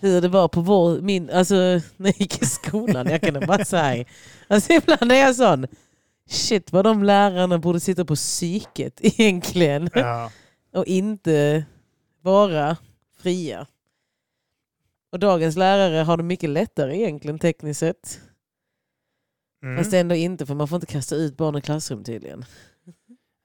[0.00, 1.54] hur det var på vår, min, alltså
[1.96, 3.06] när jag gick i skolan.
[3.10, 4.04] Jag kan bara säga.
[4.48, 5.66] Alltså ibland är jag sån.
[6.30, 9.90] Shit vad de lärarna borde sitta på psyket egentligen.
[9.94, 10.30] Ja.
[10.72, 11.64] Och inte
[12.20, 12.76] vara
[13.18, 13.66] fria.
[15.12, 18.20] Och dagens lärare har det mycket lättare egentligen tekniskt sett.
[19.62, 19.78] Mm.
[19.78, 22.44] Fast ändå inte för man får inte kasta ut barn i klassrum tydligen.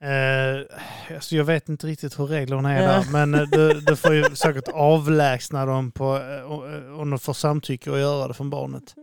[0.02, 0.76] Eh,
[1.14, 2.88] alltså jag vet inte riktigt hur reglerna är Ja.
[2.88, 7.18] där, men eh, du, du får ju säkert avlägsna dem på, eh, eh, om de
[7.18, 8.94] får samtycke att göra det från barnet.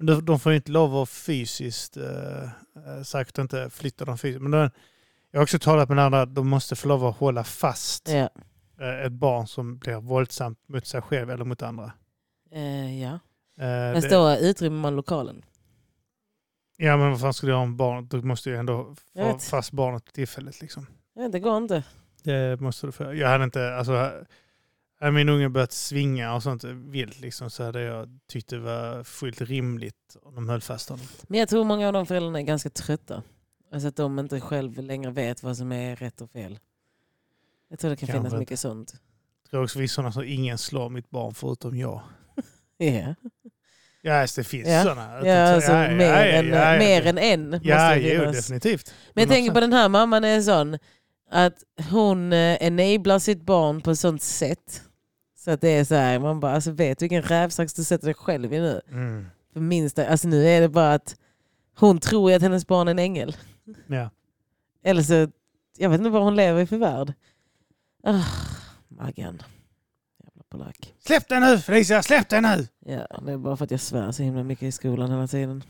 [0.00, 4.42] De, de får ju inte lov att fysiskt, eh, säkert inte flytta dem fysiskt.
[4.42, 4.70] Men de,
[5.30, 8.28] jag har också talat med att de måste få lov att hålla fast Ja.
[8.80, 11.92] eh, ett barn som blir våldsamt mot sig själv eller mot andra.
[12.52, 13.12] Eh, ja.
[13.60, 15.44] Eh, det- då utrymmer man lokalen.
[16.76, 18.10] Ja men vad fan ska du göra om barnet?
[18.10, 20.86] Du måste ju ändå få fast barnet tillfälligt liksom.
[21.14, 21.84] Vet, det går inte.
[22.22, 23.14] Det måste du få.
[23.14, 23.92] Jag hade inte, alltså,
[25.00, 29.04] hade min unge börjat svinga och sånt vilt liksom, så hade jag tyckt det var
[29.04, 31.06] fullt rimligt om de höll fast honom.
[31.28, 33.22] Men jag tror många av de föräldrarna är ganska trötta.
[33.72, 36.58] Alltså att de inte själv längre vet vad som är rätt och fel.
[37.68, 38.94] Jag tror det kan Kanske finnas mycket sånt.
[39.42, 42.00] Jag tror också det finns sådana som ingen slår mitt barn förutom jag.
[42.80, 43.14] Ja,
[44.02, 44.82] Ja, alltså, det finns Ja.
[44.82, 45.26] sådana.
[45.26, 48.94] ja, alltså, mer, än, mer än en Ja, jo, definitivt.
[49.14, 49.54] Men jag tänker 100%.
[49.54, 50.78] på den här mamman är sån
[51.30, 51.54] att
[51.90, 54.82] hon eh, enablar sitt barn på ett sånt sätt.
[55.38, 58.04] Så att det är så här, man bara, alltså vet du vilken rävsax du sätter
[58.06, 58.80] dig själv i nu?
[58.90, 59.26] Mm.
[59.52, 61.16] För minsta, alltså nu är det bara att
[61.78, 63.36] hon tror att hennes barn är en ängel.
[63.86, 64.10] Ja.
[64.82, 65.28] Eller så,
[65.76, 67.12] jag vet inte vad hon lever i för värld.
[68.02, 68.24] Ah,
[68.88, 69.42] Maggan.
[70.24, 70.94] Jävla polack.
[70.98, 72.68] Släpp den nu Felicia, släpp den nu!
[72.92, 75.62] Ja, det är bara för att jag svär så himla mycket i skolan hela tiden.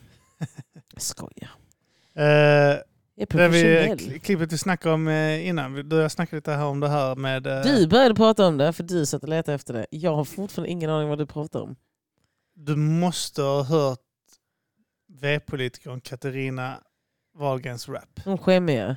[0.92, 1.50] Jag skojar.
[2.18, 2.80] Uh,
[3.20, 6.64] Jag är vi, klippet vi snackade om eh, innan, du och jag snackade lite här
[6.64, 7.46] om det här med...
[7.46, 9.86] eh, Du började prata om det för du satt och letade efter det.
[9.90, 11.76] Jag har fortfarande ingen aning vad du pratar om.
[12.54, 13.98] Du måste ha hört
[15.08, 16.80] V-politikern Katarina
[17.38, 18.20] Wahlgrens rap.
[18.24, 18.96] Hon skämmiga.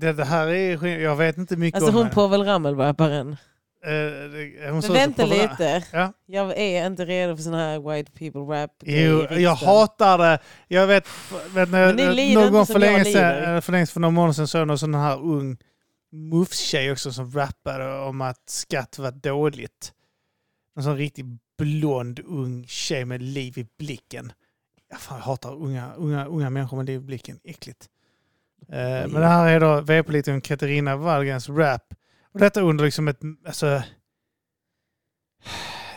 [0.00, 2.14] Det, det här är Jag vet inte mycket Alltså om hon henne.
[2.14, 3.36] Povel Ramel-rapparen.
[3.84, 5.84] Eh, Men vänta lite.
[5.92, 6.12] Ja.
[6.26, 8.70] Jag är inte redo för sån här white people rap.
[8.80, 10.38] Jo, jag hatar det.
[10.68, 11.08] Jag vet,
[11.54, 14.48] vet lider någon gång som för länge sedan, eh, för länge för några månader sedan
[14.48, 15.56] såg jag någon sån här ung
[16.12, 19.92] mufs-tjej också som rappade om att skatt var dåligt.
[20.76, 21.26] En sån riktigt
[21.58, 24.32] blond ung tjej med liv i blicken.
[24.92, 27.40] Jag, fan, jag hatar unga, unga, unga människor med blicken.
[27.44, 27.88] Äckligt.
[28.68, 31.94] Eh, men det här är då V-politikern Katarina Wallgrens rap.
[32.32, 33.82] Och detta under liksom ett, alltså,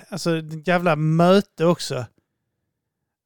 [0.09, 2.05] alltså ett jävla möte också.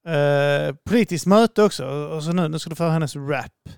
[0.06, 1.86] Eh, politiskt möte också.
[1.86, 3.70] Och så nu, nu ska du få hennes rap.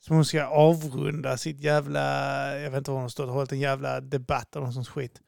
[0.00, 2.00] Som hon ska avrunda sitt jävla,
[2.58, 4.84] jag vet inte vad hon har stått och hållit en jävla debatt eller någon sån
[4.84, 5.20] skit.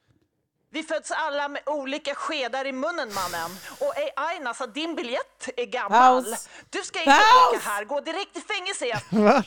[0.73, 3.51] Vi föds alla med olika skedar i munnen mannen.
[3.79, 6.25] Och ej Aina, att din biljett är gammal.
[6.25, 6.49] Paus.
[6.71, 7.57] Du ska inte Paus.
[7.57, 9.03] åka här, gå direkt till fängelse.
[9.11, 9.45] Va?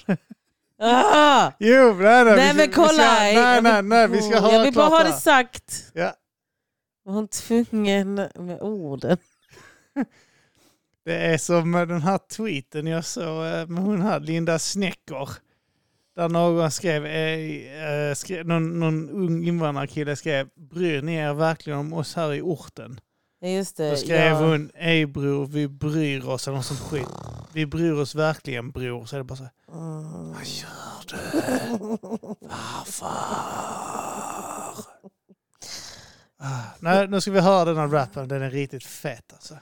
[0.80, 1.52] Ah!
[1.60, 3.04] Jo, nej, nej, Nej vi men ska, vi kolla!
[3.04, 5.92] ska, nej, nej, nej, vi ska höra Jag vill bara ha det sagt.
[5.94, 6.14] Ja.
[7.06, 9.18] Var hon tvungen med orden?
[11.06, 15.30] Det är som den här tweeten jag såg eh, med hon här Linda Snäcker.
[16.16, 21.80] Där någon skrev, eh, eh, skrev någon, någon ung invandrarkille skrev Bryr ni er verkligen
[21.80, 23.00] om oss här i orten?
[23.42, 23.90] Just det.
[23.90, 24.40] Då skrev ja.
[24.40, 27.08] hon Ej bror, vi bryr oss eller något sånt skit.
[27.54, 29.06] Vi bryr oss verkligen bror.
[29.06, 30.32] Så är det bara så här, Mm.
[30.34, 31.18] Vad gör du?
[32.48, 33.06] Varför?
[36.38, 38.28] Ah, nej, nu ska vi höra den här rappen.
[38.28, 39.56] Den är riktigt fet alltså.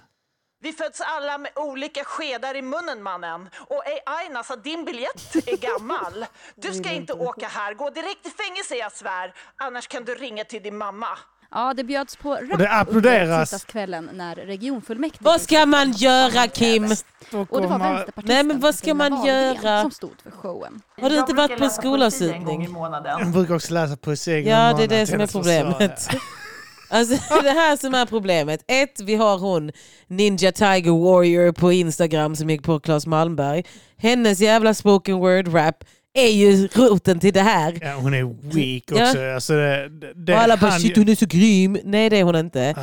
[0.63, 3.49] Vi föds alla med olika skedar i munnen mannen.
[3.59, 6.25] Och ej Aina, att din biljett är gammal.
[6.55, 9.33] Du ska inte åka här, gå direkt till fängelse jag svär.
[9.57, 11.07] Annars kan du ringa till din mamma.
[11.51, 13.21] Ja, det bjöds på rap det applåderas.
[13.23, 15.23] under tisdagskvällen när regionfullmäktige...
[15.23, 16.83] Vad ska man göra Kim?
[16.83, 19.81] Och det var vänsterpartisten Nej, men vad ska man Wahlgren göra?
[19.81, 20.81] som stod för showen.
[21.01, 22.71] Har du inte varit på i skolavslutning?
[22.71, 23.19] månaden.
[23.19, 24.31] Jag brukar också läsa poesi.
[24.33, 26.07] en gång i Ja, det är månaden det som är problemet.
[26.91, 27.13] Alltså
[27.43, 28.63] det här som är problemet.
[28.67, 29.71] Ett, vi har hon
[30.07, 33.63] Ninja Tiger Warrior på Instagram som gick på Claes Malmberg.
[33.97, 35.83] Hennes jävla spoken word rap
[36.13, 37.77] är ju roten till det här.
[37.81, 39.09] Ja, hon är weak Ja.
[39.09, 39.21] också.
[39.35, 41.77] Alltså, det, det, alla bara shit hon är så grym.
[41.83, 42.75] Nej det är hon inte.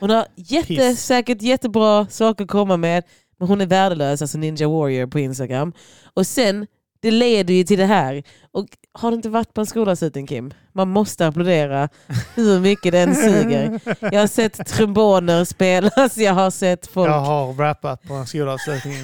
[0.00, 3.04] Hon har jätte, säkert jättebra saker att komma med.
[3.38, 5.72] Men hon är värdelös, alltså Ninja Warrior på Instagram.
[6.14, 6.66] Och sen,
[7.04, 8.22] det leder ju till det här.
[8.52, 10.54] Och har du inte varit på en skolavslutning Kim?
[10.72, 11.88] Man måste applådera
[12.34, 13.80] hur mycket den suger.
[14.00, 17.10] Jag har sett tromboner spelas, jag har sett folk...
[17.10, 18.94] Jag har rappat på en skolavslutning.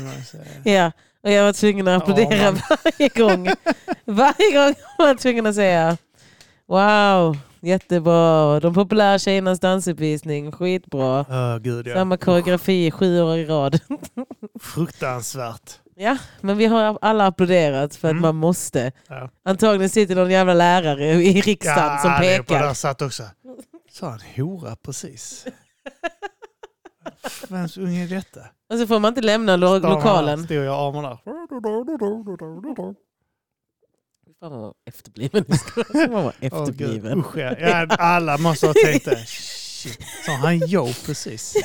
[0.64, 0.92] Ja,
[1.22, 2.61] och jag var tvungen att applådera man.
[2.70, 3.48] varje gång.
[4.05, 5.96] Varje gång var jag tvungen att säga
[6.66, 8.61] Wow, jättebra.
[8.61, 11.24] De populära tjejernas dansuppvisning, skitbra.
[11.28, 11.94] Åh gud ja.
[11.94, 13.80] Samma koreografi sju år i rad.
[14.61, 15.80] Fruktansvärt.
[16.03, 18.22] Ja, men vi har alla applåderat för att Mm.
[18.22, 18.92] man måste.
[19.09, 19.30] Ja.
[19.44, 22.62] Antagligen sitter någon jävla lärare i riksdagen som det är på pekar.
[22.66, 23.22] där satt också.
[23.90, 25.46] Sa en hora precis.
[27.48, 28.40] Vems unge är detta?
[28.72, 30.44] Och så får man inte lämna lo- Står han här, lokalen.
[30.44, 31.18] Står jag armen där.
[34.40, 35.44] Fan vad efterbliven.
[36.12, 36.53] Man var Åh, gud.
[36.53, 37.18] efterbliven.
[37.18, 37.55] Usch, ja.
[37.59, 39.24] ja, alla måste ha tänkt det.
[39.26, 39.98] Shit.
[40.26, 41.55] Sa han jo precis?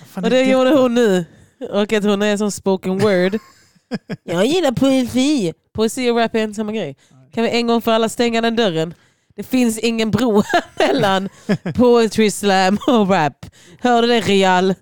[0.00, 0.50] Vad fan Och är det detta?
[0.50, 1.24] gjorde hon nu.
[1.60, 3.38] Och att hon är som spoken word.
[4.24, 5.52] Jag gillar poesi.
[5.72, 6.96] Poesi och rap är inte samma grej.
[7.34, 8.94] Kan vi en gång för alla stänga den dörren?
[9.36, 10.42] Det finns ingen bro
[10.78, 11.28] mellan
[11.76, 13.46] poetry slam och rap.
[13.80, 14.74] Hör du det Real?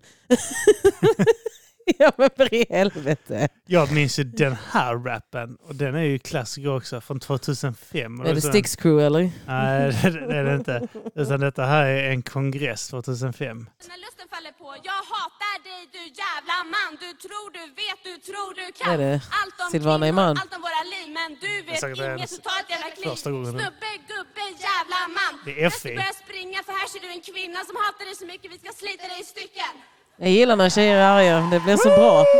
[1.98, 3.48] ja men för i helvete.
[3.66, 8.20] Jag minns ju den här rappen och den är ju klassiker också från 2005.
[8.20, 9.30] Är det Styx Crew eller?
[9.46, 10.88] Nej, det är det inte.
[11.14, 13.56] Utan detta här är en kongress 2005.
[13.88, 18.14] När lusten faller på Jag hatar dig du jävla man Du tror du vet, du
[18.28, 21.52] tror du kan Är det Allt om Silvana kvinnor, allt om våra liv Men du
[21.68, 21.82] vet
[22.18, 23.52] inget så ta ett jävla kliv första gången.
[23.52, 25.94] Snubbe, gubbe, jävla man Det är Jag ska FI.
[26.00, 28.70] börja springa för här ser du en kvinna som hatar dig så mycket Vi ska
[28.82, 29.74] slita dig i stycken
[30.18, 32.24] Jag gillar när tjejer är arga, det blir så bra.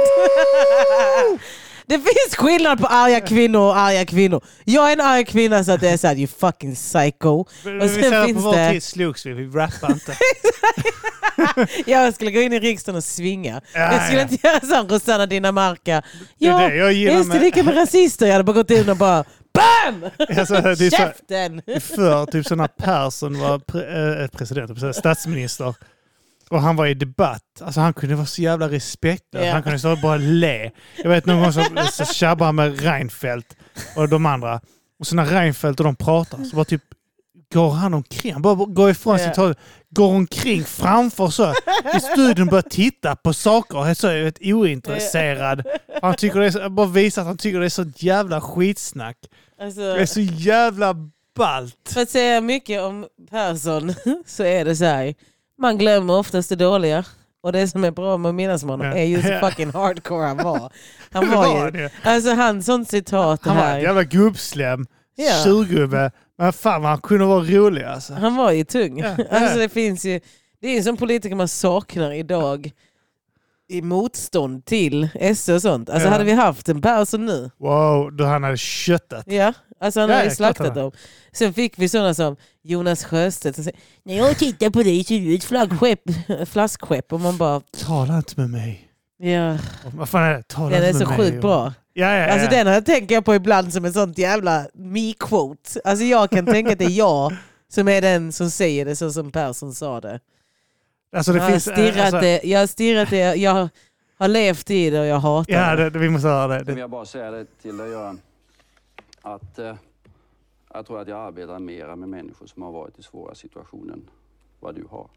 [1.88, 4.44] Det finns skillnad på arga kvinnor och arga kvinnor.
[4.64, 7.30] Jag är en arg kvinna så att det är såhär you fucking psycho.
[7.40, 8.70] Och vi sen på finns vår det...
[8.70, 10.16] tid slogs vi, vi rappar inte.
[11.86, 13.60] Jag skulle gå in i riksdagen och svinga.
[13.74, 14.28] Ja, jag skulle ja.
[14.30, 16.02] inte göra som Rosanna Dinamarca.
[16.38, 18.26] Det är Ja, det jag gillar just det, med- lika med rasister.
[18.26, 19.24] Jag hade bara gått in och bara
[19.54, 20.04] BAM!
[20.38, 21.62] Alltså, det är så- Käften!
[21.80, 25.74] För typ så när Persson var pre, äh, president, statsminister
[26.50, 27.42] och han var i debatt.
[27.60, 29.44] Alltså han kunde vara så jävla respektlös.
[29.46, 29.52] Ja.
[29.52, 30.70] Han kunde stå och bara le.
[30.96, 33.56] Jag vet någon gång så, så tjabbade han med Reinfeldt
[33.96, 34.60] och de andra.
[34.98, 36.82] Och så när Reinfeldt och de pratar så bara typ
[37.52, 39.26] går han omkring, han bara går ifrån Ja.
[39.28, 39.54] sitt håll,
[39.90, 41.54] går omkring framför så
[41.96, 45.66] i studion börjar titta på saker och är så vet, ointresserad.
[46.02, 49.16] Han tycker det är bara visar att han tycker det är så jävla skitsnack.
[49.60, 50.94] Alltså, Det är så jävla
[51.36, 51.90] ballt.
[51.94, 53.94] För att säga mycket om Persson
[54.26, 55.14] så är det så här.
[55.58, 57.04] Man glömmer oftast det dåliga.
[57.42, 59.40] Och det som är bra med att minnas honom är just hur Ja.
[59.50, 60.72] fucking hardcore han var.
[61.12, 61.88] Han var ju, han ju.
[62.02, 63.76] alltså han sånt citat det Han var här.
[63.76, 64.86] en jävla gubbslem,
[65.16, 65.32] Ja.
[65.44, 66.10] surgubbe.
[66.38, 68.14] Men fan han kunde vara rolig alltså.
[68.14, 68.98] Han var ju tung.
[69.00, 69.16] Ja.
[69.30, 70.20] Alltså det finns ju,
[70.60, 72.70] det är ju en sån politiker man saknar idag
[73.68, 75.90] i motstånd till S och sånt.
[75.90, 76.12] Alltså Ja.
[76.12, 79.24] hade vi haft en Persson nu, Wow, då han hade köttat.
[79.26, 80.92] ja, alltså han Ja, hade ju slaktat dem.
[81.32, 85.14] Sen fick vi sådana som Jonas Sjöstedt som säger när jag tittar på dig så
[85.14, 86.00] är du ett flaggskepp,
[86.48, 88.88] flaskskepp och man bara Tala inte med mig.
[89.18, 89.58] ja,
[89.94, 90.42] Vad fan är det?
[90.42, 91.72] Tala den är inte så sjukt bra.
[91.92, 92.32] Ja, ja, ja.
[92.32, 95.80] Alltså den här tänker jag på ibland som en sånt jävla me-quote.
[95.84, 97.32] Alltså jag kan tänka att det är jag
[97.68, 100.20] som är den som säger det så som Persson sa det.
[101.16, 101.62] Alltså det jag, finns...
[101.62, 103.68] stirrat alltså, det, jag har stirrat det, jag
[104.18, 105.90] har levt i det och jag hatar Ja, det.
[105.90, 106.72] det, vi måste höra det.
[106.74, 106.80] Det.
[106.80, 108.20] jag bara säga det till dig Göran,
[109.26, 109.76] att eh,
[110.72, 114.10] jag tror att jag arbetar mera med människor som har varit i svåra situationer än
[114.60, 115.08] vad du har.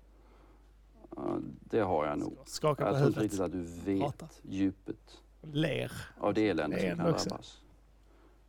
[1.17, 2.37] Eh, det har jag nog.
[2.45, 4.27] Skaka på Jag tror inte riktigt att du vet Prata.
[4.41, 5.91] djupet Ler.
[6.17, 7.29] av det elände som kan också.
[7.29, 7.61] drabbas.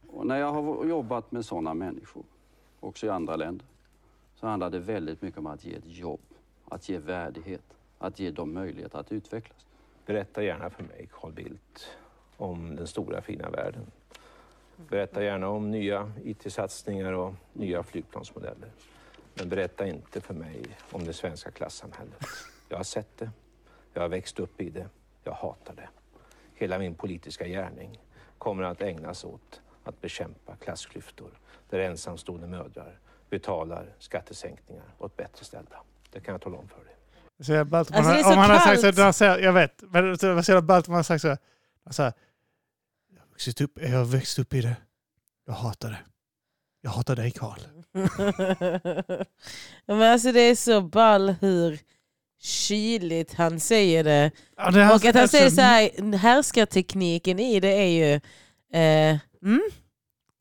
[0.08, 2.24] Och när jag har jobbat med sådana människor,
[2.80, 3.66] också i andra länder,
[4.34, 6.20] så handlar det väldigt mycket om att ge ett jobb,
[6.64, 9.66] att ge värdighet, att ge dem möjlighet att utvecklas.
[10.06, 11.86] Berätta gärna för mig, Carl Bildt,
[12.36, 13.86] om den stora fina världen.
[14.88, 18.68] Berätta gärna om nya IT-satsningar och nya flygplansmodeller.
[19.34, 22.26] Men berätta inte för mig om det svenska klassamhället.
[22.68, 23.30] Jag har sett det,
[23.92, 24.88] jag har växt upp i det,
[25.24, 25.88] jag hatar det.
[26.54, 28.00] Hela min politiska gärning
[28.38, 31.30] kommer att ägnas åt att bekämpa klassklyftor
[31.70, 32.98] där ensamstående mödrar
[33.30, 35.82] betalar skattesänkningar åt bättre ställda.
[36.10, 36.96] Det kan jag tala om för dig.
[37.40, 39.82] Så jag, Alltså, man, det är så om han har sagt så, säger, jag vet,
[39.82, 41.36] men ballt om han har sagt så.
[41.84, 42.12] Har
[43.40, 44.76] vuxit upp, jag har växt upp i det.
[45.46, 45.98] Jag hatar det.
[46.82, 47.60] Jag hatar dig Karl.
[49.86, 51.78] Men alltså det är så ball hur
[52.40, 54.30] kyligt han säger det.
[54.56, 58.14] Ja, det och att han alltså, säger så här, härskartekniken i det är ju,
[58.72, 59.70] eh, mm,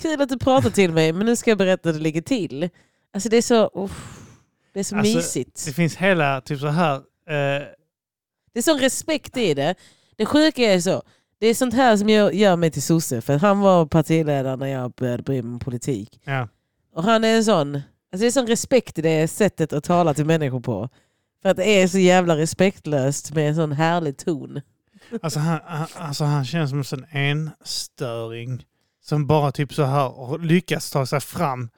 [0.02, 2.70] kul att du pratar till mig men nu ska jag berätta hur det ligger till.
[3.14, 4.20] Alltså det är så, uff,
[4.74, 5.66] det är så Alltså, mysigt.
[5.66, 6.95] Det finns hela, typ så här.
[6.95, 7.68] Eh,
[8.54, 9.76] Det är sån respekt i det.
[10.16, 11.04] Det sjuka är så,
[11.40, 13.22] det är sånt här som gör, gör mig till sosse.
[13.22, 16.20] För han var partiledare när jag började bry mig om politik.
[16.24, 16.48] ja.
[16.94, 17.84] Och han är en sån, alltså
[18.24, 20.90] det är sån respekt i det sättet att tala till människor på.
[21.42, 24.62] För att det är så jävla respektlöst med en sån härlig ton.
[25.22, 28.66] Alltså han, han, alltså han känns som en sån enstöring
[29.02, 31.70] som bara typ så här har lyckats ta sig fram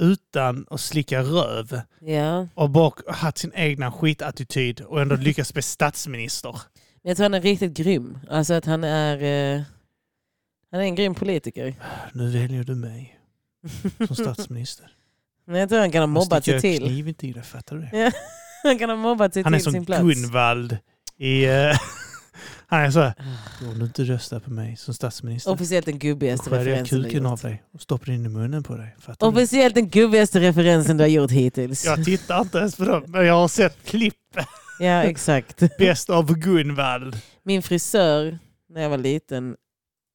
[0.00, 2.48] utan att slicka röv Ja.
[2.54, 6.60] och bara haft sin egna skitattityd och ändå lyckats bli statsminister.
[7.02, 8.18] Men jag tror han är riktigt grym.
[8.30, 9.16] Alltså att han är,
[9.56, 9.62] eh,
[10.70, 11.74] han är en grym politiker.
[12.12, 13.18] Nu väljer du mig
[14.06, 14.86] som statsminister.
[15.46, 16.82] Men jag tror han kan ha mobbat sig jag till.
[16.82, 18.12] kniv i det, fattar du det?
[18.62, 20.02] Han kan ha mobbat sig Han är till som sin plats.
[20.02, 20.78] Gunvald
[21.18, 21.44] i...
[21.44, 21.52] eh,
[22.66, 23.12] han är så här,
[23.72, 27.24] om du inte röstar på mig som statsminister Officiellt den gubbigaste jag referensen du kuken
[27.24, 28.96] har av dig och stoppar in i munnen på dig.
[28.98, 29.32] Fattar du?
[29.32, 31.84] Officiellt den gubbigaste referensen du har gjort hittills.
[31.84, 34.14] Jag tittar inte ens på dem, men jag har sett klipp.
[34.78, 35.62] Ja, exakt.
[35.78, 37.16] Bäst av Gunvald.
[37.42, 39.56] Min frisör, när jag var liten,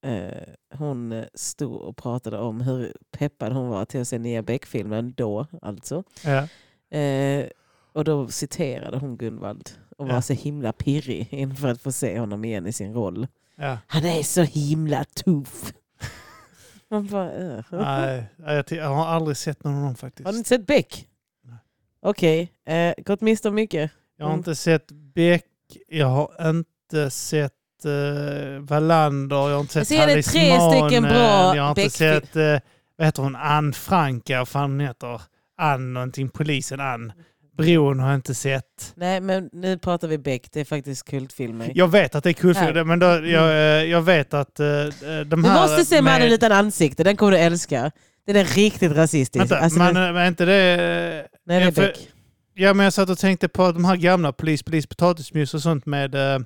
[0.05, 5.14] eh, hon stod och pratade om hur peppad hon var till att se nya Beck-filmen
[5.18, 6.03] då, alltså.
[6.26, 6.47] Ja.
[6.97, 7.45] Eh,
[7.93, 10.22] och då citerade hon Gunvald och var Ja.
[10.22, 13.28] så himla pirrig inför att få se honom igen i sin roll.
[13.55, 13.78] Ja.
[13.88, 15.74] Han är så himla tuff.
[16.89, 20.26] Man bara, "Ugh." Nej, jag, jag har aldrig sett någon av dem faktiskt.
[20.26, 21.07] Har du inte sett Beck?
[22.05, 23.91] Okej, eh, gått miste om mycket.
[24.18, 24.39] Jag har Mm.
[24.39, 25.45] inte sett Beck,
[25.89, 27.51] jag har inte sett
[27.86, 31.82] uh, Wallander, jag har inte Jag sett ser det tre stycken bra Jag har inte
[31.82, 31.89] Beck-fi-
[32.22, 32.59] sett, uh,
[32.97, 35.22] vad heter hon, Ann Franka, vad fan hon heter.
[35.57, 37.11] Ann någonting, polisen Ann.
[37.57, 38.93] Bron har jag inte sett.
[38.95, 40.47] Nej, men nu pratar vi Beck.
[40.51, 41.72] Det är faktiskt kultfilmer.
[41.76, 42.74] Jag vet att det är kul, Här.
[42.74, 45.61] för men då, jag, eh, jag vet att uh, de Du här...
[45.61, 47.03] måste se Mannen med- utan ansikte.
[47.03, 47.91] Den kommer du älska.
[48.26, 49.41] Den är riktigt rasistisk.
[49.41, 51.28] Vänta, Alltså, man, men är inte det...
[51.45, 52.09] Nej, det är Beck.
[52.54, 55.86] Ja, men jag satt och tänkte på de här gamla Polis, polis, potatismos och sånt
[55.86, 56.45] med uh,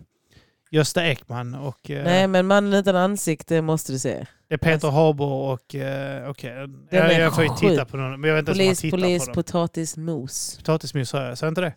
[0.71, 4.25] Gösta Ekman och uh, Nej, men Mannen utan ansikte måste du se.
[4.47, 5.75] det är Peter Haber och...
[5.75, 8.63] Uh, Okej, Den jag, är jag får ju titta på någon, men jag vet inte
[8.63, 9.33] ens Polis, om man polis, på dem.
[9.33, 11.09] potatismos.
[11.09, 11.73] Sa jag, sa jag inte det?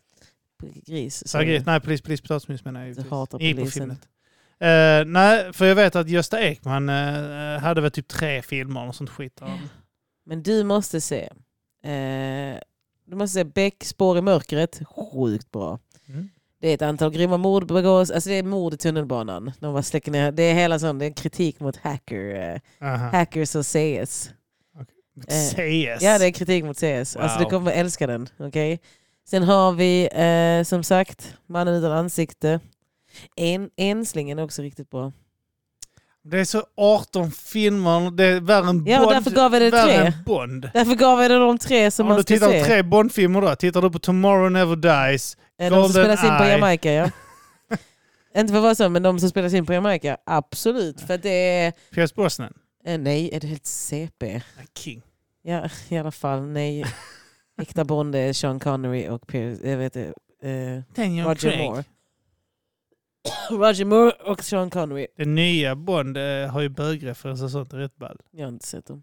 [0.87, 1.29] Gris.
[1.29, 1.63] Sa jag gris?
[1.67, 3.11] Nej, polis, polis, potatismos menar jag Du givetvis.
[3.11, 3.81] hatar I på polisen.
[3.81, 4.09] filmet.
[4.61, 8.95] Eh, nej, för jag vet att Gösta Ekman eh, hade väl typ tre filmer och
[8.95, 9.41] sånt skit.
[10.27, 11.29] Men du måste se
[11.85, 12.59] Eh,
[13.11, 14.81] du måste säga Beck, Spår i mörkret.
[15.13, 15.79] Sjukt bra.
[16.09, 16.29] Mm.
[16.61, 18.11] Det är ett antal grymma mord begås.
[18.11, 19.53] Alltså det är mord i tunnelbanan.
[19.59, 20.33] De var släcker ner.
[20.33, 23.07] Det är hela sån, det är kritik mot hacker, eh, Aha.
[23.11, 24.31] hackers och CS.
[25.29, 26.03] Eh, CS?
[26.03, 27.17] Ja, det är kritik mot CS.
[27.17, 27.51] Alltså du Wow.
[27.51, 28.29] kommer älska den.
[28.39, 28.81] okej?
[29.29, 32.61] Sen har vi eh, som sagt Mannen utan ansikte.
[33.37, 35.13] En, enslingen är också riktigt bra.
[36.23, 39.07] Det är så 18 filmer, det är värre än Ja, Bond.
[39.09, 40.13] och därför gav jag det tre.
[40.27, 40.71] Bond.
[40.75, 42.61] Därför gav jag det de tre som Om man du ska tittar se.
[42.61, 46.29] på tre Bond-filmer då, tittar du på Tomorrow Never Dies, Eh, De som spelas in
[46.39, 46.51] på Eye.
[46.53, 47.11] Jamaica ja.
[48.41, 51.01] Inte för att vara så, men de som spelas in på Jamaica, absolut.
[51.01, 51.73] För det är...
[51.95, 52.53] Pierce Brosnan.
[52.87, 54.43] Eh, nej, är det helt CP?
[54.79, 55.03] King.
[55.43, 56.43] Ja, i alla fall.
[56.43, 56.85] Nej.
[57.63, 60.03] Äkta Bond är Sean Connery och Pierce, jag vet eh,
[60.97, 61.59] Roger Craig.
[61.71, 61.85] Moore.
[63.51, 65.07] Roger Moore och Sean Connery.
[65.17, 68.21] Det nya Bond eh, har ju bögreferenser och sånt, det är rätt ball.
[68.31, 69.03] Jag har inte sett dem.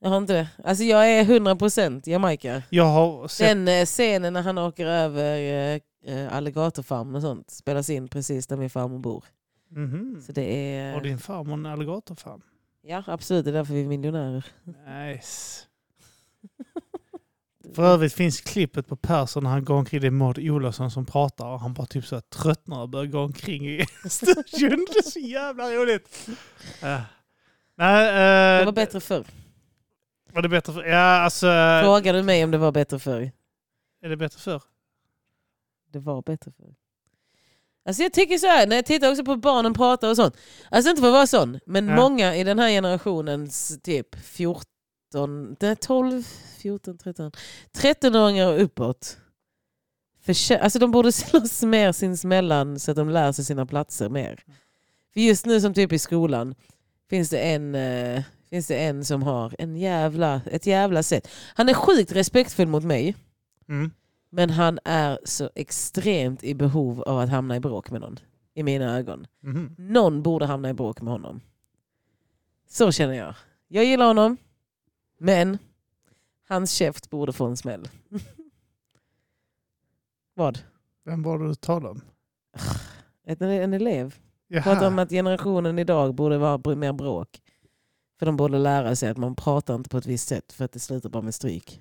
[0.00, 0.48] Jag har inte det.
[0.64, 2.62] Alltså jag är 100% Jamaica.
[2.70, 3.48] Jag har sett...
[3.48, 8.56] Den eh, scenen när han åker över eh, alligatorfarmen och sånt spelas in precis där
[8.56, 9.24] min farmor bor.
[9.68, 10.22] Mhm.
[10.26, 10.92] Så det är...
[10.92, 12.42] Har din farmor en alligatorfarm?
[12.82, 14.44] Ja absolut, det är därför vi är miljonärer.
[14.64, 15.64] Nice.
[17.74, 20.00] För övrigt finns klippet på Persson när han går omkring.
[20.00, 23.18] Det är Maud Olofsson som pratar och han bara typ så tröttnar och börjar gå
[23.20, 24.86] omkring i studion.
[24.92, 26.28] Det är så jävla roligt.
[26.82, 27.00] Ja.
[27.76, 29.26] Nej, eh, Det var bättre förr.
[30.32, 30.84] Var det bättre för?
[30.84, 31.46] Ja, alltså...
[31.82, 33.30] Frågar du mig om det var bättre förr?
[34.02, 34.62] Är det bättre för?
[35.92, 36.74] Det var bättre förr.
[37.86, 40.36] Alltså jag tycker så här, när jag tittar också på barnen pratar och sånt.
[40.70, 41.96] Alltså inte för att vara sån, men Ja.
[41.96, 44.62] många i den här generationens typ 14,
[45.60, 46.22] nej, 12,
[46.58, 47.32] 14, 13,
[47.72, 49.18] 13-åringar och uppåt.
[50.26, 54.44] Förtjä- alltså de borde slåss mer sinsemellan så att de lär sig sina platser mer.
[55.12, 56.54] För just nu som typ i skolan
[57.10, 61.28] finns det en, eh, finns det en som har en jävla, ett jävla sätt.
[61.54, 63.16] Han är sjukt respektfull mot mig.
[63.68, 63.90] Mm.
[64.30, 68.18] Men han är så extremt i behov av att hamna i bråk med någon.
[68.54, 69.26] I mina ögon.
[69.40, 69.74] Mhm.
[69.78, 71.40] Någon borde hamna i bråk med honom.
[72.68, 73.34] Så känner jag.
[73.68, 74.36] Jag gillar honom.
[75.22, 75.58] Men
[76.48, 77.88] hans käft borde få en smäll.
[80.34, 80.58] Vad?
[81.04, 82.00] Vem var det du talade om?
[83.26, 84.14] En, en elev.
[84.48, 84.62] Jaha.
[84.62, 87.40] Pratar om att generationen idag borde vara mer bråk.
[88.18, 90.72] För de borde lära sig att man pratar inte på ett visst sätt för att
[90.72, 91.80] det slutar bara med stryk.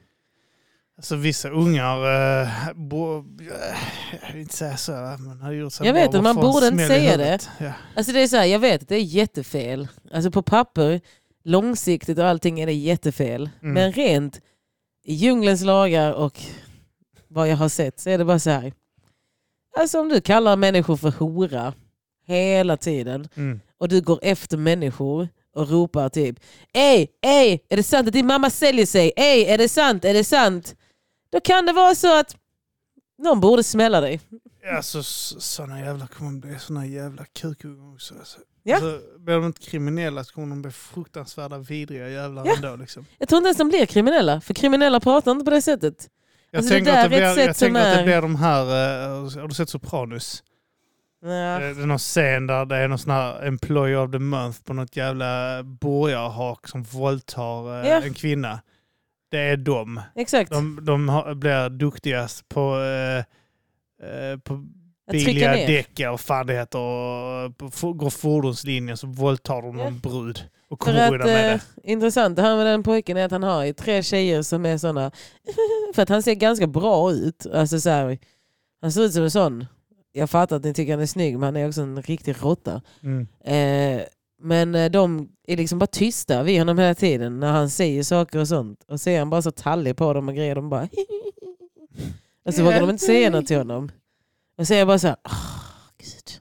[0.98, 1.98] Alltså vissa ungar,
[2.42, 3.24] eh, bo, eh,
[4.22, 6.88] jag vill inte säga så, men har gjort så Jag vet att man borde inte
[6.88, 7.50] säga det.
[7.60, 7.74] Ja.
[7.96, 9.88] Alltså det är så här, jag vet att det är jättefel.
[10.14, 11.02] Alltså på papper,
[11.44, 13.50] långsiktigt och allting är det jättefel.
[13.62, 13.74] Mm.
[13.74, 14.42] Men rent
[15.04, 16.40] i djungelns lagar och
[17.28, 18.74] vad jag har sett så är det bara så här.
[19.80, 21.74] Alltså om du kallar människor för hora
[22.28, 23.60] hela tiden Mm.
[23.78, 26.40] och du går efter människor och ropar typ
[26.74, 29.12] Ey, ey, är det sant att din mamma säljer sig?
[29.16, 30.06] Ey, är det sant?
[30.06, 30.76] Är det sant?
[31.32, 32.36] Då kan det vara så att
[33.18, 34.20] någon borde smälla dig.
[34.76, 38.16] Alltså sådana jävla kommer bli såna jävla kukungar också.
[38.20, 38.40] Alltså.
[38.64, 38.76] Ja.
[38.76, 42.54] Alltså, blir de inte kriminella så kommer de bli fruktansvärda vidriga jävlar Ja.
[42.56, 42.76] ändå.
[42.76, 43.06] Liksom.
[43.18, 46.10] Jag tror inte ens de blir kriminella, för kriminella pratar inte på det sättet.
[46.52, 47.36] Jag Alltså, tänker, att, det blir, jag att
[48.06, 50.44] det de här, eh, har du sett Sopranos?
[51.24, 51.28] Ja.
[51.60, 54.64] Det det är någon scen där det är någon sån här employee of the month
[54.64, 58.02] på något jävla borgarhak som våldtar eh, Ja.
[58.02, 58.60] en kvinna.
[59.32, 60.02] Det är de.
[60.16, 60.52] Exakt.
[60.52, 63.18] De, de har, blir duktigast på, eh,
[64.10, 64.66] eh, på
[65.12, 65.68] Ner.
[65.68, 66.80] däck och fan det heter.
[66.80, 70.40] Och går fordonslinjen så våldtar de någon brud
[70.72, 71.92] och kommer undan med eh, det.
[71.92, 75.12] intressant, det här med den pojken är att han har tre tjejer som är såna
[75.96, 77.46] för att han ser ganska bra ut.
[77.54, 78.18] Alltså så här,
[78.82, 79.66] han ser ut som en sån,
[80.12, 82.82] jag fattar att ni tycker han är snygg men han är också en riktig råtta.
[83.04, 83.28] Mm.
[83.44, 84.04] Eh,
[84.42, 88.40] men eh, de är liksom bara tysta vid honom hela tiden när han säger saker
[88.40, 88.84] och sånt.
[88.88, 90.56] Och så är han bara så tallig på dem och grejer.
[90.56, 90.84] De bara
[92.46, 93.92] och så vågar de inte säga något till honom.
[94.62, 95.34] Och så är jag bara så här, "Åh,
[95.98, 96.40] gud.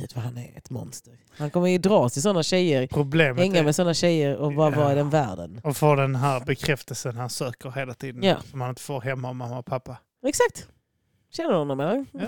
[0.00, 1.12] Gud vad han är ett monster.
[1.38, 4.70] Han kommer ju dras till sådana tjejer, Problemet hänga är- med sådana tjejer och bara
[4.70, 5.60] vara i den världen.
[5.64, 8.22] Och få den här bekräftelsen han söker hela tiden.
[8.22, 8.36] Ja.
[8.50, 9.96] Som han inte får hemma av mamma och pappa.
[10.26, 10.66] Exakt.
[11.32, 12.04] Känner du honom eller?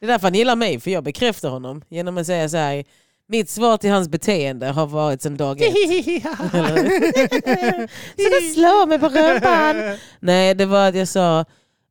[0.00, 2.84] är därför han gillar mig, för jag bekräftar honom genom att säga så här.
[3.26, 5.72] Mitt svar till hans beteende har varit sedan dag ett.
[8.16, 9.98] Så du slår mig på rumpan.
[10.20, 11.44] Nej, det var att jag sa,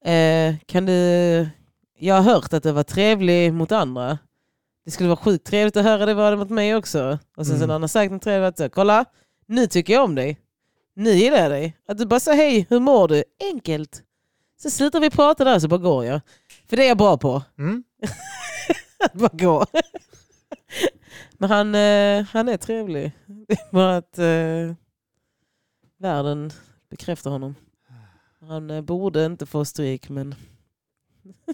[0.06, 1.50] eh, kan du...
[2.00, 4.18] Jag har hört att du var trevlig mot andra.
[4.86, 7.20] Det skulle vara sjukt trevligt att höra det var det mot mig också.
[7.38, 7.60] Och sen Mm.
[7.62, 9.06] så när han har sagt något trevligt, så, kolla,
[9.48, 10.40] nu tycker jag om dig.
[10.96, 11.78] Nu gillar jag dig.
[11.88, 13.24] Att du bara säger hej, hur mår du?
[13.54, 14.04] Enkelt.
[14.62, 16.22] Så slutar vi prata där så bara går jag.
[16.70, 17.44] För det är jag bra på.
[17.58, 17.84] Mm.
[19.06, 19.66] att bara gå.
[21.38, 23.12] Men han, eh, han är trevlig.
[23.48, 24.18] Det är bara att...
[24.20, 24.76] Eh,
[26.00, 26.52] Världen
[26.90, 27.56] bekräftar honom.
[28.42, 30.36] Han eh, borde inte få stryk men...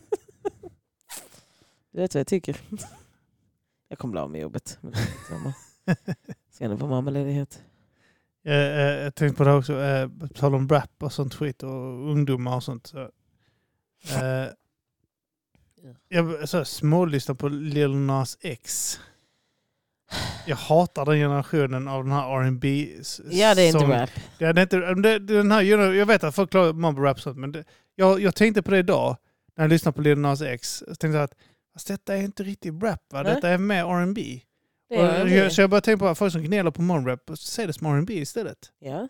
[1.91, 2.61] du vet vad jag tycker.
[3.89, 4.79] Jag kommer bli av med jobbet.
[6.51, 7.63] Ska på mammaledighet.
[8.45, 11.63] Eh, eh, jag tänkte på det också, eh, på tal om rap och sånt skit
[11.63, 12.87] och ungdomar och sånt.
[12.87, 13.09] Så,
[16.07, 18.99] jag så, smålyssnar på Lil Nas X.
[20.45, 22.87] Jag hatar den generationen av den här R&B
[23.29, 24.09] Ja, det är inte rap.
[24.37, 27.21] Ja, det är inte, det, den här, jag vet att folk klagar på mumble rap
[27.21, 27.63] sånt, men det,
[27.95, 29.17] jag, jag tänkte på det idag
[29.57, 30.83] när jag lyssnade på Lil Nas X.
[30.87, 31.33] Jag tänkte att
[31.73, 33.23] fast detta är inte riktigt rap, va?
[33.23, 33.35] Nej.
[33.35, 34.41] detta är mer R&B.
[34.89, 37.73] Jag, så jag började tänka på att folk som gnäller på mumble rap, säg det
[37.73, 38.57] som R&B istället.
[38.79, 39.07] Ja.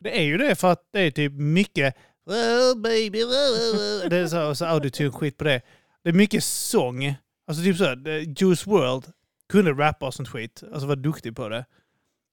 [0.00, 4.16] Det är ju det för att det är typ mycket "Oh, baby, oh, oh." det
[4.16, 5.62] är så, så autotune-skit på det.
[6.04, 7.14] Det är mycket sång.
[7.46, 7.96] Alltså typ så,
[8.36, 9.04] Juice World
[9.52, 10.62] kunde rappa och sånt skit.
[10.72, 11.64] Alltså var duktig på det.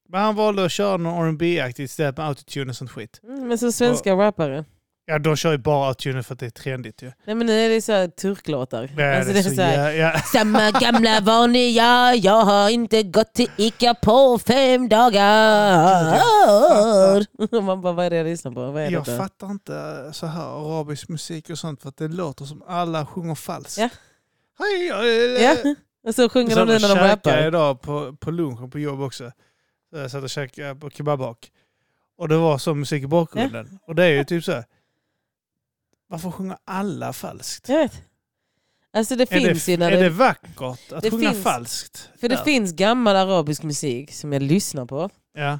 [0.09, 3.19] Men han valde att köra någon R&B-aktigt istället med autotune och sånt skit.
[3.23, 4.65] Mm, men så svenska rappare.
[5.05, 7.11] Ja, de kör ju bara autotune för att det är trendigt ju.
[7.25, 8.89] Nej men nu är det så här turklåtar.
[8.97, 10.19] Ja, Alltså, det är så så här, jä- ja.
[10.33, 16.19] Samma gamla vanliga, jag har inte gått till Ica på fem dagar.
[17.51, 18.71] Och Man bara, vad är det jag lyssnar på?
[18.71, 19.17] Vad är Jag detta?
[19.17, 23.35] fattar inte så här arabisk musik och sånt för att det låter som alla sjunger
[23.35, 23.77] falskt.
[23.77, 23.89] Ja.
[24.59, 27.47] Hej, Ja, och så sjunger de det när de rappar.
[27.47, 29.31] idag på, på lunchen på jobb också.
[29.89, 31.51] Så jag satt och käkade på kebabhak.
[32.17, 33.79] Och det var så musik i bakgrunden.
[33.87, 34.65] Och det är ju typ så här.
[36.07, 37.69] Varför sjunger alla falskt?
[37.69, 38.01] Jag vet.
[38.93, 42.09] Alltså det Är finns det, ju när är det vackert att det sjunga finns- falskt?
[42.19, 42.43] För det där?
[42.43, 45.09] finns gammal arabisk musik som jag lyssnar på.
[45.33, 45.59] Ja.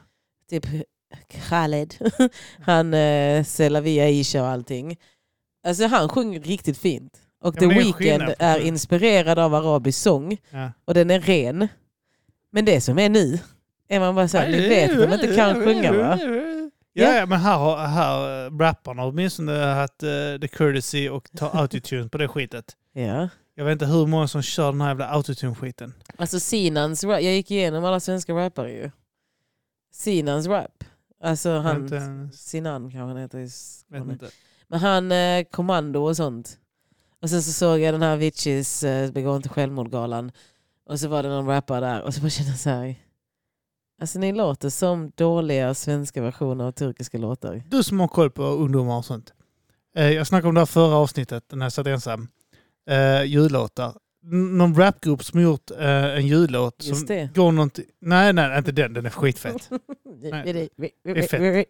[0.49, 0.65] Typ
[1.49, 1.95] Khaled.
[2.61, 4.97] Han eh, Selavia Isha och allting.
[5.63, 7.21] Alltså han sjunger riktigt fint.
[7.41, 10.37] Och Ja, The är Weeknd är inspirerad av arabisk sång.
[10.49, 10.71] Ja.
[10.85, 11.67] Och den är ren.
[12.51, 13.39] Men det som är nu
[13.87, 16.19] är man bara såhär, ni vet vem inte kan sjunga va?
[16.93, 21.49] Ja, ja, men här har här, äh, rapparna åtminstone haft uh, the courtesy och ta
[21.53, 22.75] autotune på det skitet.
[22.93, 23.29] Ja.
[23.55, 25.93] Jag vet inte hur många som kör den här jävla autotune-skiten.
[26.17, 28.91] Alltså Sinans rap, jag gick igenom alla svenska rappare ju.
[29.93, 30.83] Sinans rap.
[31.23, 33.49] Alltså han, Sinan kanske han heter i.
[34.67, 36.57] Men han, eh, Kommando och sånt.
[37.21, 40.31] Och sen så såg jag den här Aviciis eh, Begå inte självmord-galan.
[40.85, 42.95] Och så var det någon rappare där och så bara kände jag så här.
[44.01, 47.63] Alltså ni låter som dåliga svenska versioner av turkiska låtar.
[47.67, 49.33] Du som har koll på ungdomar och sånt.
[49.95, 52.27] Eh, jag snackade om det här förra avsnittet när jag satt ensam.
[52.89, 53.93] Eh, jullåtar.
[54.31, 57.29] N- någon rapgrupp som gjort eh, en jullåt Just som det.
[57.35, 57.85] går någonting...
[58.01, 58.93] Nej, nej, inte den.
[58.93, 59.69] Den är skitfett.
[60.31, 60.69] Nej,
[61.03, 61.67] det är fett.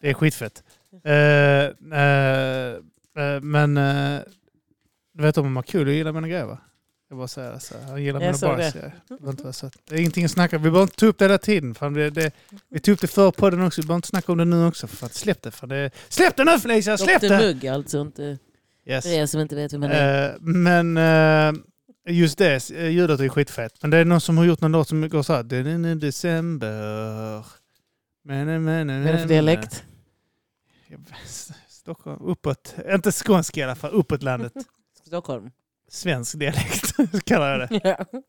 [0.00, 0.62] Det är skitfett.
[1.04, 1.12] Eh,
[1.98, 2.74] eh,
[3.26, 4.20] eh, men eh,
[5.16, 6.58] du vet om Markoolio gillar mina grejer va?
[7.08, 7.74] Jag bara säger så.
[7.88, 8.72] Han gillar Jag mina bars.
[8.72, 8.92] det.
[9.08, 9.32] Ja.
[9.32, 9.70] Det, så.
[9.88, 10.62] det är ingenting att snacka om.
[10.62, 11.74] Vi behöver inte ta upp det hela tiden.
[11.74, 12.32] Fan, det, det,
[12.68, 13.80] vi tog upp det förr på den också.
[13.80, 14.86] Vi behöver inte snacka om det nu också.
[14.86, 15.50] För att släpp det.
[15.50, 16.98] För det släpp det nu Felicia!
[16.98, 17.38] Släpp Dr det!
[17.38, 18.38] Mugg alltså, inte
[18.88, 19.04] Yes.
[19.04, 20.28] för er som inte vet vem han är.
[20.28, 21.62] Eh, men eh,
[22.08, 23.72] just det, uh, ljudet är skitfett.
[23.82, 25.42] Men det är någon som har gjort någon låt som går så här.
[25.42, 27.46] "Den är december.
[28.24, 29.84] Men, men, men, Vad är det för dialekt?
[31.68, 32.74] Stockholm, uppåt.
[32.94, 34.52] Inte skånska i alla fall, uppåt landet.
[35.06, 35.50] Stockholm.
[35.88, 37.80] Svensk dialekt kallar jag det.
[37.84, 38.20] Ja.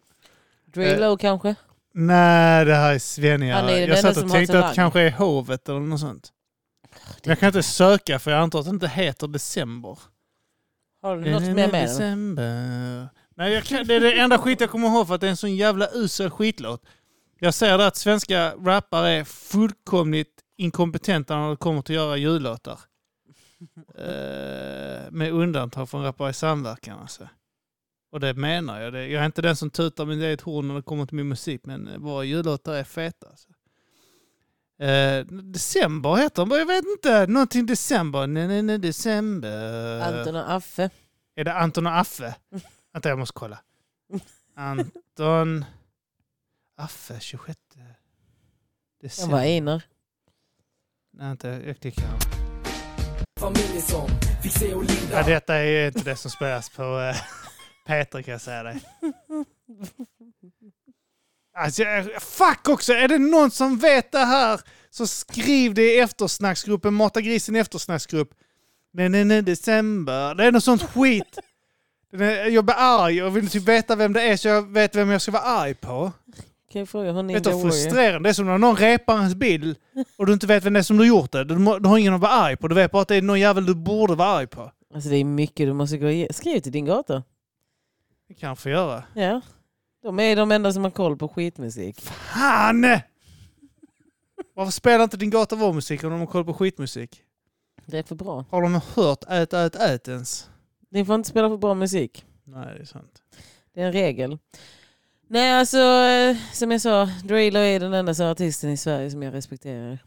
[0.65, 1.55] Drilo kanske?
[1.93, 3.53] Nej, det här är.
[3.53, 4.69] Han är den jag enda satt som och har tänkte att talang.
[4.69, 6.31] det kanske är hovet eller något sånt.
[7.23, 9.99] Men jag kan inte söka för jag antar att det inte heter december.
[11.01, 11.81] Har du något mer med den?
[11.81, 13.09] December.
[13.35, 15.31] Nej, jag kan, det är det enda skit jag kommer ihåg för att det är
[15.31, 16.83] en sån jävla usel skitlåt.
[17.39, 22.17] Jag säger det att svenska rappare är fullkomligt inkompetenta när det kommer till att göra
[22.17, 22.79] jullåtar.
[23.95, 27.29] Eh, med undantag från Rappare i samverkan alltså.
[28.11, 28.93] Och det menar jag.
[28.95, 31.61] Jag är inte den som tutar min eget horn när det kommer till min musik,
[31.65, 33.27] men våra jullåtar är feta.
[33.27, 33.49] Alltså.
[34.79, 37.27] Eh, december heter de, jag vet inte.
[37.27, 38.27] Någonting december.
[38.27, 40.01] Nej, nej, nej, december.
[40.01, 40.89] Anton och Affe.
[41.35, 42.35] Är det Anton och Affe?
[42.93, 43.59] Vänta, jag måste kolla.
[44.55, 45.65] Anton...
[46.79, 47.85] Affe, 26 Jag
[49.01, 49.35] december.
[49.37, 49.83] var Einar.
[51.13, 52.36] Nej, inte, jag klickar.
[55.11, 57.15] Ja, detta är inte det som spelas på uh,
[57.87, 58.79] Peter kan jag säga dig.
[61.57, 61.83] Alltså,
[62.19, 62.93] fuck också!
[62.93, 68.29] Är det någon som vet det här så skriv det i eftersnacksgruppen, Mata grisen eftersnacksgrupp.
[68.93, 70.35] Nej, nej, nej, december.
[70.35, 71.37] Det är något sånt skit.
[72.11, 74.95] Den är- Jag blir arg och vill typ veta vem det är så jag vet
[74.95, 76.11] vem jag ska vara arg på.
[76.77, 77.71] Kan jag fråga Vet du Ninja hur Warrior?
[77.71, 79.77] frustrerande det är som när någon repar ens bild
[80.17, 81.43] och du inte vet vem det är som du har gjort det.
[81.43, 82.67] Du, må- du har ingen att vara arg på.
[82.67, 84.71] Du vet bara att det är någon jävel du borde vara arg på.
[84.93, 86.33] Alltså det är mycket du måste gå igenom.
[86.33, 87.23] Skriv till din gata.
[88.27, 89.03] Det kan jag få göra.
[89.13, 89.41] Ja.
[90.03, 92.01] De är de enda som har koll på skitmusik.
[92.09, 92.85] Han!
[94.55, 97.21] Varför spelar inte din gata vår musik om de har koll på skitmusik?
[97.85, 98.45] Det är för bra.
[98.49, 100.49] Har de hört ät, ät, ät ens?
[100.89, 102.25] Ni får inte spela för bra musik.
[102.43, 103.21] Nej, det är sant.
[103.73, 104.37] Det är en regel.
[105.27, 109.33] Nej, alltså eh, som jag sa, Drilo är den enda artisten i Sverige som jag
[109.33, 109.99] respekterar.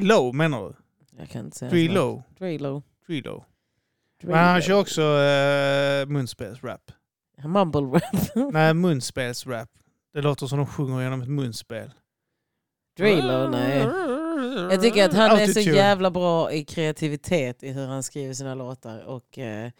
[0.00, 0.74] Low menar du?
[1.18, 1.70] Jag kan inte säga.
[1.70, 2.22] Dre Low.
[3.06, 3.44] Drilo.
[4.22, 6.92] Men han kör också uh, munspelsrap.
[7.44, 8.34] Mumble rap.
[8.52, 9.68] Nej, munspelsrap.
[10.12, 11.92] Det låter som de sjunger genom ett munspel.
[12.96, 13.78] Drilo, nej.
[14.70, 18.54] Jag tycker att han är så jävla bra i kreativitet i hur han skriver sina
[18.54, 19.04] låtar.
[19.04, 19.70] Och eh,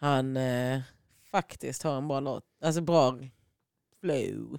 [0.00, 0.80] han eh,
[1.30, 2.44] faktiskt har en bra låt.
[2.66, 3.18] Alltså bra
[4.00, 4.58] flow.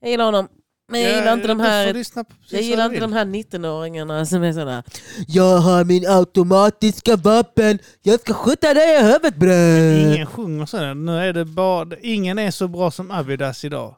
[0.00, 0.48] Jag gillar honom.
[0.88, 2.04] Men jag Ja, gillar inte de här,
[2.50, 4.82] jag gillar inte de här 19-åringarna som är sådana
[5.28, 10.14] Jag har min automatiska vapen, jag ska skjuta dig i huvudet bröd.
[10.14, 10.94] Ingen sjunger så.
[10.94, 13.96] Nu är det bara, ingen är så bra som Abidas idag.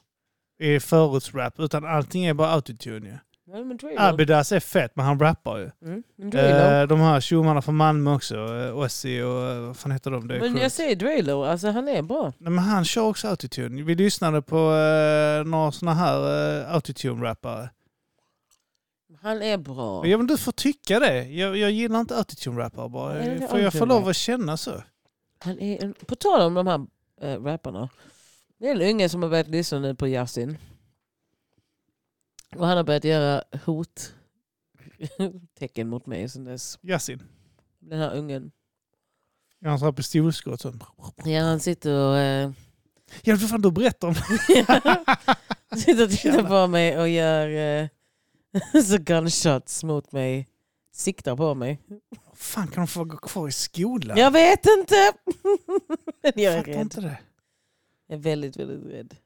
[0.60, 1.54] I förortsrap.
[1.58, 3.20] Utan allting är bara autotune.
[3.46, 3.78] Ja, men.
[3.98, 5.70] Abidas är fett men han rappar ju.
[5.82, 6.02] Mm.
[6.18, 8.34] Eh, de här tjommarna från Malmö också.
[8.34, 10.28] eh, Ossi och eh, vad fan heter de?
[10.28, 12.32] Det Men jag säger Drilo, alltså han är bra.
[12.38, 13.82] Nej, men han kör också autotune.
[13.82, 17.68] Vi lyssnade på uh, några såna här uh, autotune-rappare.
[19.22, 20.06] Han är bra.
[20.06, 21.24] Ja men du får tycka det.
[21.24, 23.14] Jag, jag gillar inte autotune-rappare bara.
[23.14, 23.88] Det Får jag få autotune-rap?
[23.88, 24.82] lov att känna så?
[25.38, 26.86] Han är en, på tal om de här
[27.20, 27.88] äh, rapparna.
[28.58, 30.58] Det är en unge som har börjat lyssna nu på Yasin.
[32.56, 34.14] Och han har börjat göra hot
[35.58, 36.78] tecken mot mig sen dess.
[36.82, 37.22] Yasin.
[37.78, 38.50] Den här ungen.
[39.58, 40.60] Jag har en sån här pistolskott.
[40.60, 40.74] Så.
[41.24, 42.50] Ja, han sitter och, äh,
[43.22, 44.14] Ja, vad fan du berättar om.
[45.78, 47.88] sitter och tittar på mig och gör äh,
[48.84, 50.48] så gunshots mot mig.
[50.92, 51.80] Siktar på mig.
[52.34, 54.16] fan kan de få gå kvar i skolan?
[54.16, 55.12] Jag vet inte!
[56.22, 56.80] Men jag är Fattar rädd.
[56.80, 57.18] inte det.
[58.06, 59.16] Jag är väldigt, väldigt rädd.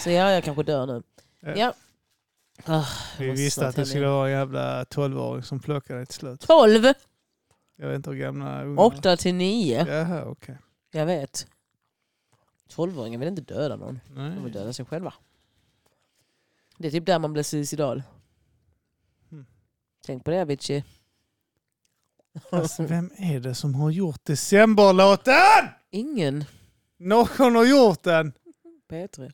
[0.00, 1.02] Så ja, jag kanske dör nu.
[1.40, 1.56] Ja.
[1.56, 1.74] Ja.
[2.66, 2.84] Jag
[3.18, 6.40] Vi visste att det skulle vara en jävla 12-åring som plockade till slut.
[6.40, 6.84] 12!
[7.76, 9.86] Jag vet inte hur gamla ungarna 8 till 9.
[9.86, 10.58] Jaha, okej.
[10.90, 11.46] Jag vet.
[12.74, 14.00] 12-åringar vill inte döda någon.
[14.14, 14.30] Nej.
[14.30, 15.14] De vill döda sig själva.
[16.78, 18.02] Det är typ där man blir suicidal.
[19.32, 19.46] Mm.
[20.06, 20.84] Tänk på det Avicii.
[22.50, 25.34] Alltså, vem är det som har gjort decemberlåten?
[25.90, 26.44] Ingen.
[26.96, 28.32] Någon har gjort den!
[28.90, 29.32] P3.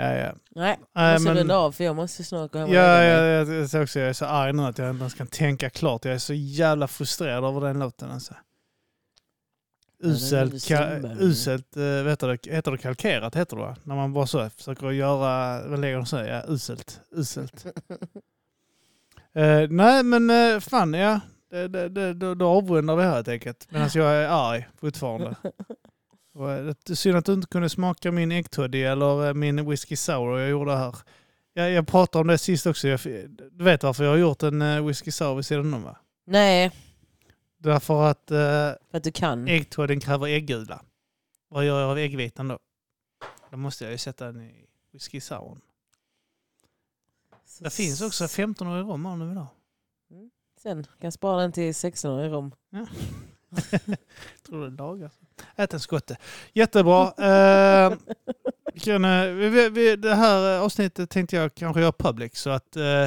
[0.00, 0.32] Ja, ja.
[0.54, 3.20] Nej, jag måste runda av för jag måste snart gå hem och Ja, lägga ja,
[3.20, 3.30] mig.
[3.30, 5.70] jag, jag, jag, också, jag är så arg nu att jag inte ens kan tänka
[5.70, 6.04] klart.
[6.04, 8.10] Jag är så jävla frustrerad över den låten.
[8.10, 8.34] Alltså.
[10.02, 10.84] Uselt, ka,
[11.20, 13.76] uselt äh, vet du, heter det kalkerat heter det va?
[13.82, 16.16] När man bara så försöker göra, vad lägger de så?
[16.16, 17.00] Ja, uselt.
[17.10, 17.66] Uselt.
[19.34, 21.20] Eh, nej men uh, fan ja,
[21.50, 23.66] det, det, det, då, då avrundar vi här helt enkelt.
[23.70, 25.34] Medan jag är arg fortfarande.
[26.38, 30.38] Och, eh, synd att du inte kunde smaka min äggtoddy eller eh, min whisky sour
[30.40, 30.96] jag gjorde här.
[31.52, 32.88] Jag, jag pratade om det sist också.
[32.88, 33.00] Jag,
[33.52, 35.96] du vet varför jag har gjort en uh, whisky sour vid sidan om va?
[36.26, 36.70] Nej,
[37.58, 39.48] Därför att för att du kan.
[39.48, 40.82] äggtodden kräver äggula.
[41.48, 42.58] Vad gör jag av äggvitan då?
[43.50, 45.58] Då måste jag ju sätta den i whisky sour.
[47.60, 49.48] Det finns också 15 år i rom om du vill ha.
[50.62, 52.54] Sen kan jag spara den till 16 år i Rom.
[54.46, 55.10] tror det lagar.
[55.56, 56.16] Ät en skotte.
[56.52, 57.02] Jättebra.
[57.04, 57.92] Eh,
[58.74, 62.36] vi kan, eh, vi, vi- det här avsnittet tänkte jag kanske göra public.
[62.36, 63.04] Så att, eh,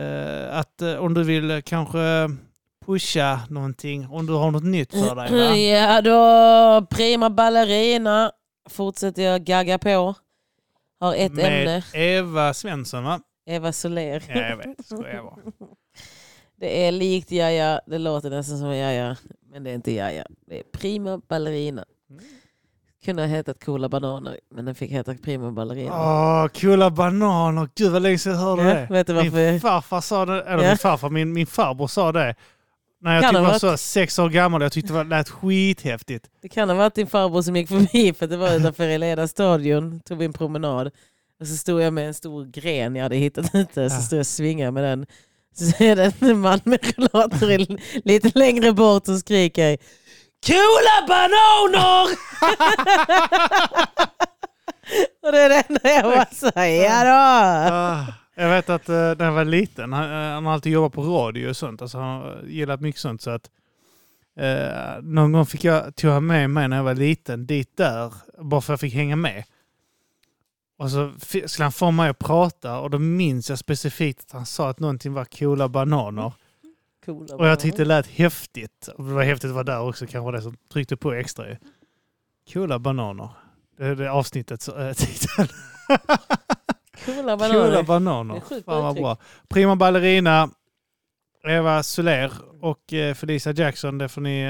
[0.00, 2.30] eh, att eh, om du vill kanske
[2.86, 4.08] pusha någonting.
[4.10, 5.32] Om du har något nytt för dig.
[5.48, 5.56] Va?
[5.56, 8.32] Ja då, prima ballerina.
[8.70, 10.14] Fortsätter jag gagga på.
[11.00, 11.84] Har ett Med ämne.
[11.92, 13.20] Eva Svensson va?
[13.46, 14.22] Eva Soler.
[14.28, 14.86] Ja, jag vet.
[14.86, 15.36] Skojar bara.
[16.60, 17.80] Det är likt Jaja.
[17.86, 19.16] Det låter nästan som Jaja.
[19.52, 20.26] Men det är inte Jaja.
[20.46, 21.84] Det är prima ballerina.
[23.04, 24.40] Kunde ha hetat coola bananer.
[24.54, 25.92] Men den fick heta prima ballerina.
[25.94, 27.68] Åh, coola bananer.
[27.74, 28.86] Gud vad länge sedan jag hörde Ja, det.
[28.90, 29.50] vet du varför?
[29.52, 30.68] Min farfar sa det, eller Ja.
[30.68, 32.34] min farfar, min, min farbror sa det.
[33.00, 34.62] När jag Kan typ var varit- så sex år gammal.
[34.62, 36.30] Jag tyckte det lät skithäftigt.
[36.42, 39.28] Det kan ha varit din farbror som gick förbi för att det var utanför Eleda
[39.28, 40.00] stadion.
[40.00, 40.90] Tog vi en promenad.
[41.40, 43.90] Och så stod jag med en stor gren jag hade hittat ute.
[43.90, 45.06] Så stod jag och svingade med den.
[45.54, 47.66] Så är det en man med rullator
[48.08, 49.78] lite längre bort och skriker
[50.46, 52.04] Coola bananer!
[55.22, 57.10] och det är det enda jag bara säger då.
[57.74, 60.92] Ah, jag vet att eh, när jag var liten, han, eh, han har alltid jobbat
[60.92, 61.82] på radio och sånt.
[61.82, 63.22] Alltså, han har gillat mycket sånt.
[63.22, 63.50] Så att,
[64.40, 68.12] eh, någon gång fick jag, tog han med mig när jag var liten dit där,
[68.38, 69.44] bara för att jag fick hänga med.
[70.76, 71.12] Och så
[71.46, 74.80] skulle han få mig att prata och då minns jag specifikt att han sa att
[74.80, 76.32] någonting var coola bananer.
[77.04, 78.88] Coola Och jag tyckte det lät häftigt.
[78.96, 81.48] Och det var häftigt att vara där också, kanske det som tryckte på extra.
[81.48, 81.56] ju.
[82.52, 83.28] Coola bananer.
[83.78, 85.46] Det är det avsnittets äh, titel.
[87.06, 87.64] Coola bananer.
[87.64, 88.40] Coola bananer.
[88.64, 89.16] Fan vad bra.
[89.48, 90.50] Prima Ballerina,
[91.48, 93.98] Eva Soler och eh, Felicia Jackson.
[93.98, 94.40] Det får ni...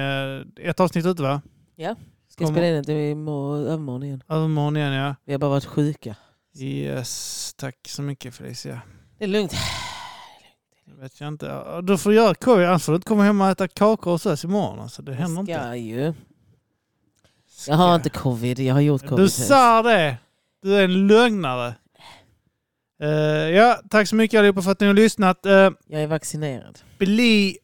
[0.58, 1.42] eh, Ett avsnitt ute va?
[1.76, 1.96] Ja,
[2.34, 4.22] ska Kommer- spela in det i må- övermorgon igen.
[4.28, 5.14] Övermorgon igen ja.
[5.24, 6.16] Vi har bara varit sjuka.
[6.58, 8.80] Yes, tack så mycket Felicia.
[9.18, 9.52] Det är lugnt.
[10.86, 11.80] Det vet jag inte.
[11.82, 14.44] Du får göra covid, annars får du inte komma hem och äta kakor hos oss
[14.44, 14.80] imorgon.
[14.80, 15.88] Alltså, det händer Jag ska inte.
[15.88, 16.14] ju.
[17.68, 19.24] Jag har inte covid, jag har gjort covid.
[19.24, 20.16] Du sa det!
[20.62, 21.74] Du är en lögnare.
[23.02, 23.08] Eh,
[23.50, 25.46] ja, tack så mycket allihopa för att ni har lyssnat.
[25.46, 25.52] Eh,
[25.86, 26.78] Jag är vaccinerad.
[26.98, 27.58] bli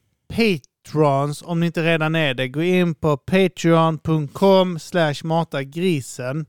[0.85, 2.48] patrons om ni inte redan är det.
[2.48, 6.47] Gå in på patreon.com slash matagrisen.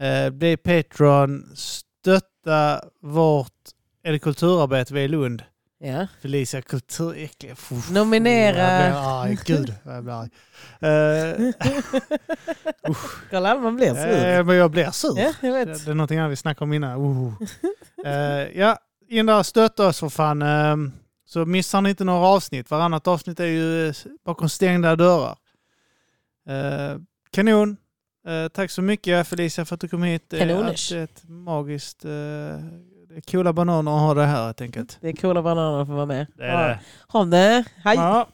[0.00, 1.52] Eh, bli patron.
[1.54, 3.48] Stötta vårt
[4.04, 5.42] är det kulturarbete vi i Lund.
[5.78, 6.06] Ja.
[6.20, 7.54] Felicia kulturäckliga.
[7.54, 7.90] Fuff.
[7.90, 8.58] Nominera.
[8.58, 9.38] Jag blir arg.
[9.46, 10.30] Gud jag blir arg.
[10.80, 11.52] Eh,
[13.30, 14.26] Karl Alman blir sur.
[14.26, 15.18] Eh, men jag blir sur.
[15.18, 15.66] Ja, jag vet.
[15.66, 17.00] Det, det är någonting annat vi snackade om innan.
[17.00, 17.32] Uh.
[18.06, 18.78] Eh, ja,
[19.08, 20.42] in där och stötta oss för fan.
[20.42, 20.76] Eh,
[21.32, 22.70] så missar ni inte några avsnitt.
[22.70, 23.94] Varannat avsnitt är ju eh,
[24.24, 25.36] bakom stängda dörrar.
[26.48, 26.98] Eh,
[27.30, 27.76] kanon.
[28.26, 30.24] Eh, tack så mycket Felicia för att du kom hit.
[30.28, 30.92] Det är Kanoners.
[30.92, 32.04] alltid ett magiskt...
[32.04, 34.98] Eh, det är coola bananer att ha det här helt enkelt.
[35.00, 36.26] Det är coola bananer att få vara med.
[36.36, 36.80] Det är det.
[37.08, 37.64] Ha det.
[37.84, 37.96] Hej!
[37.96, 38.28] Ja.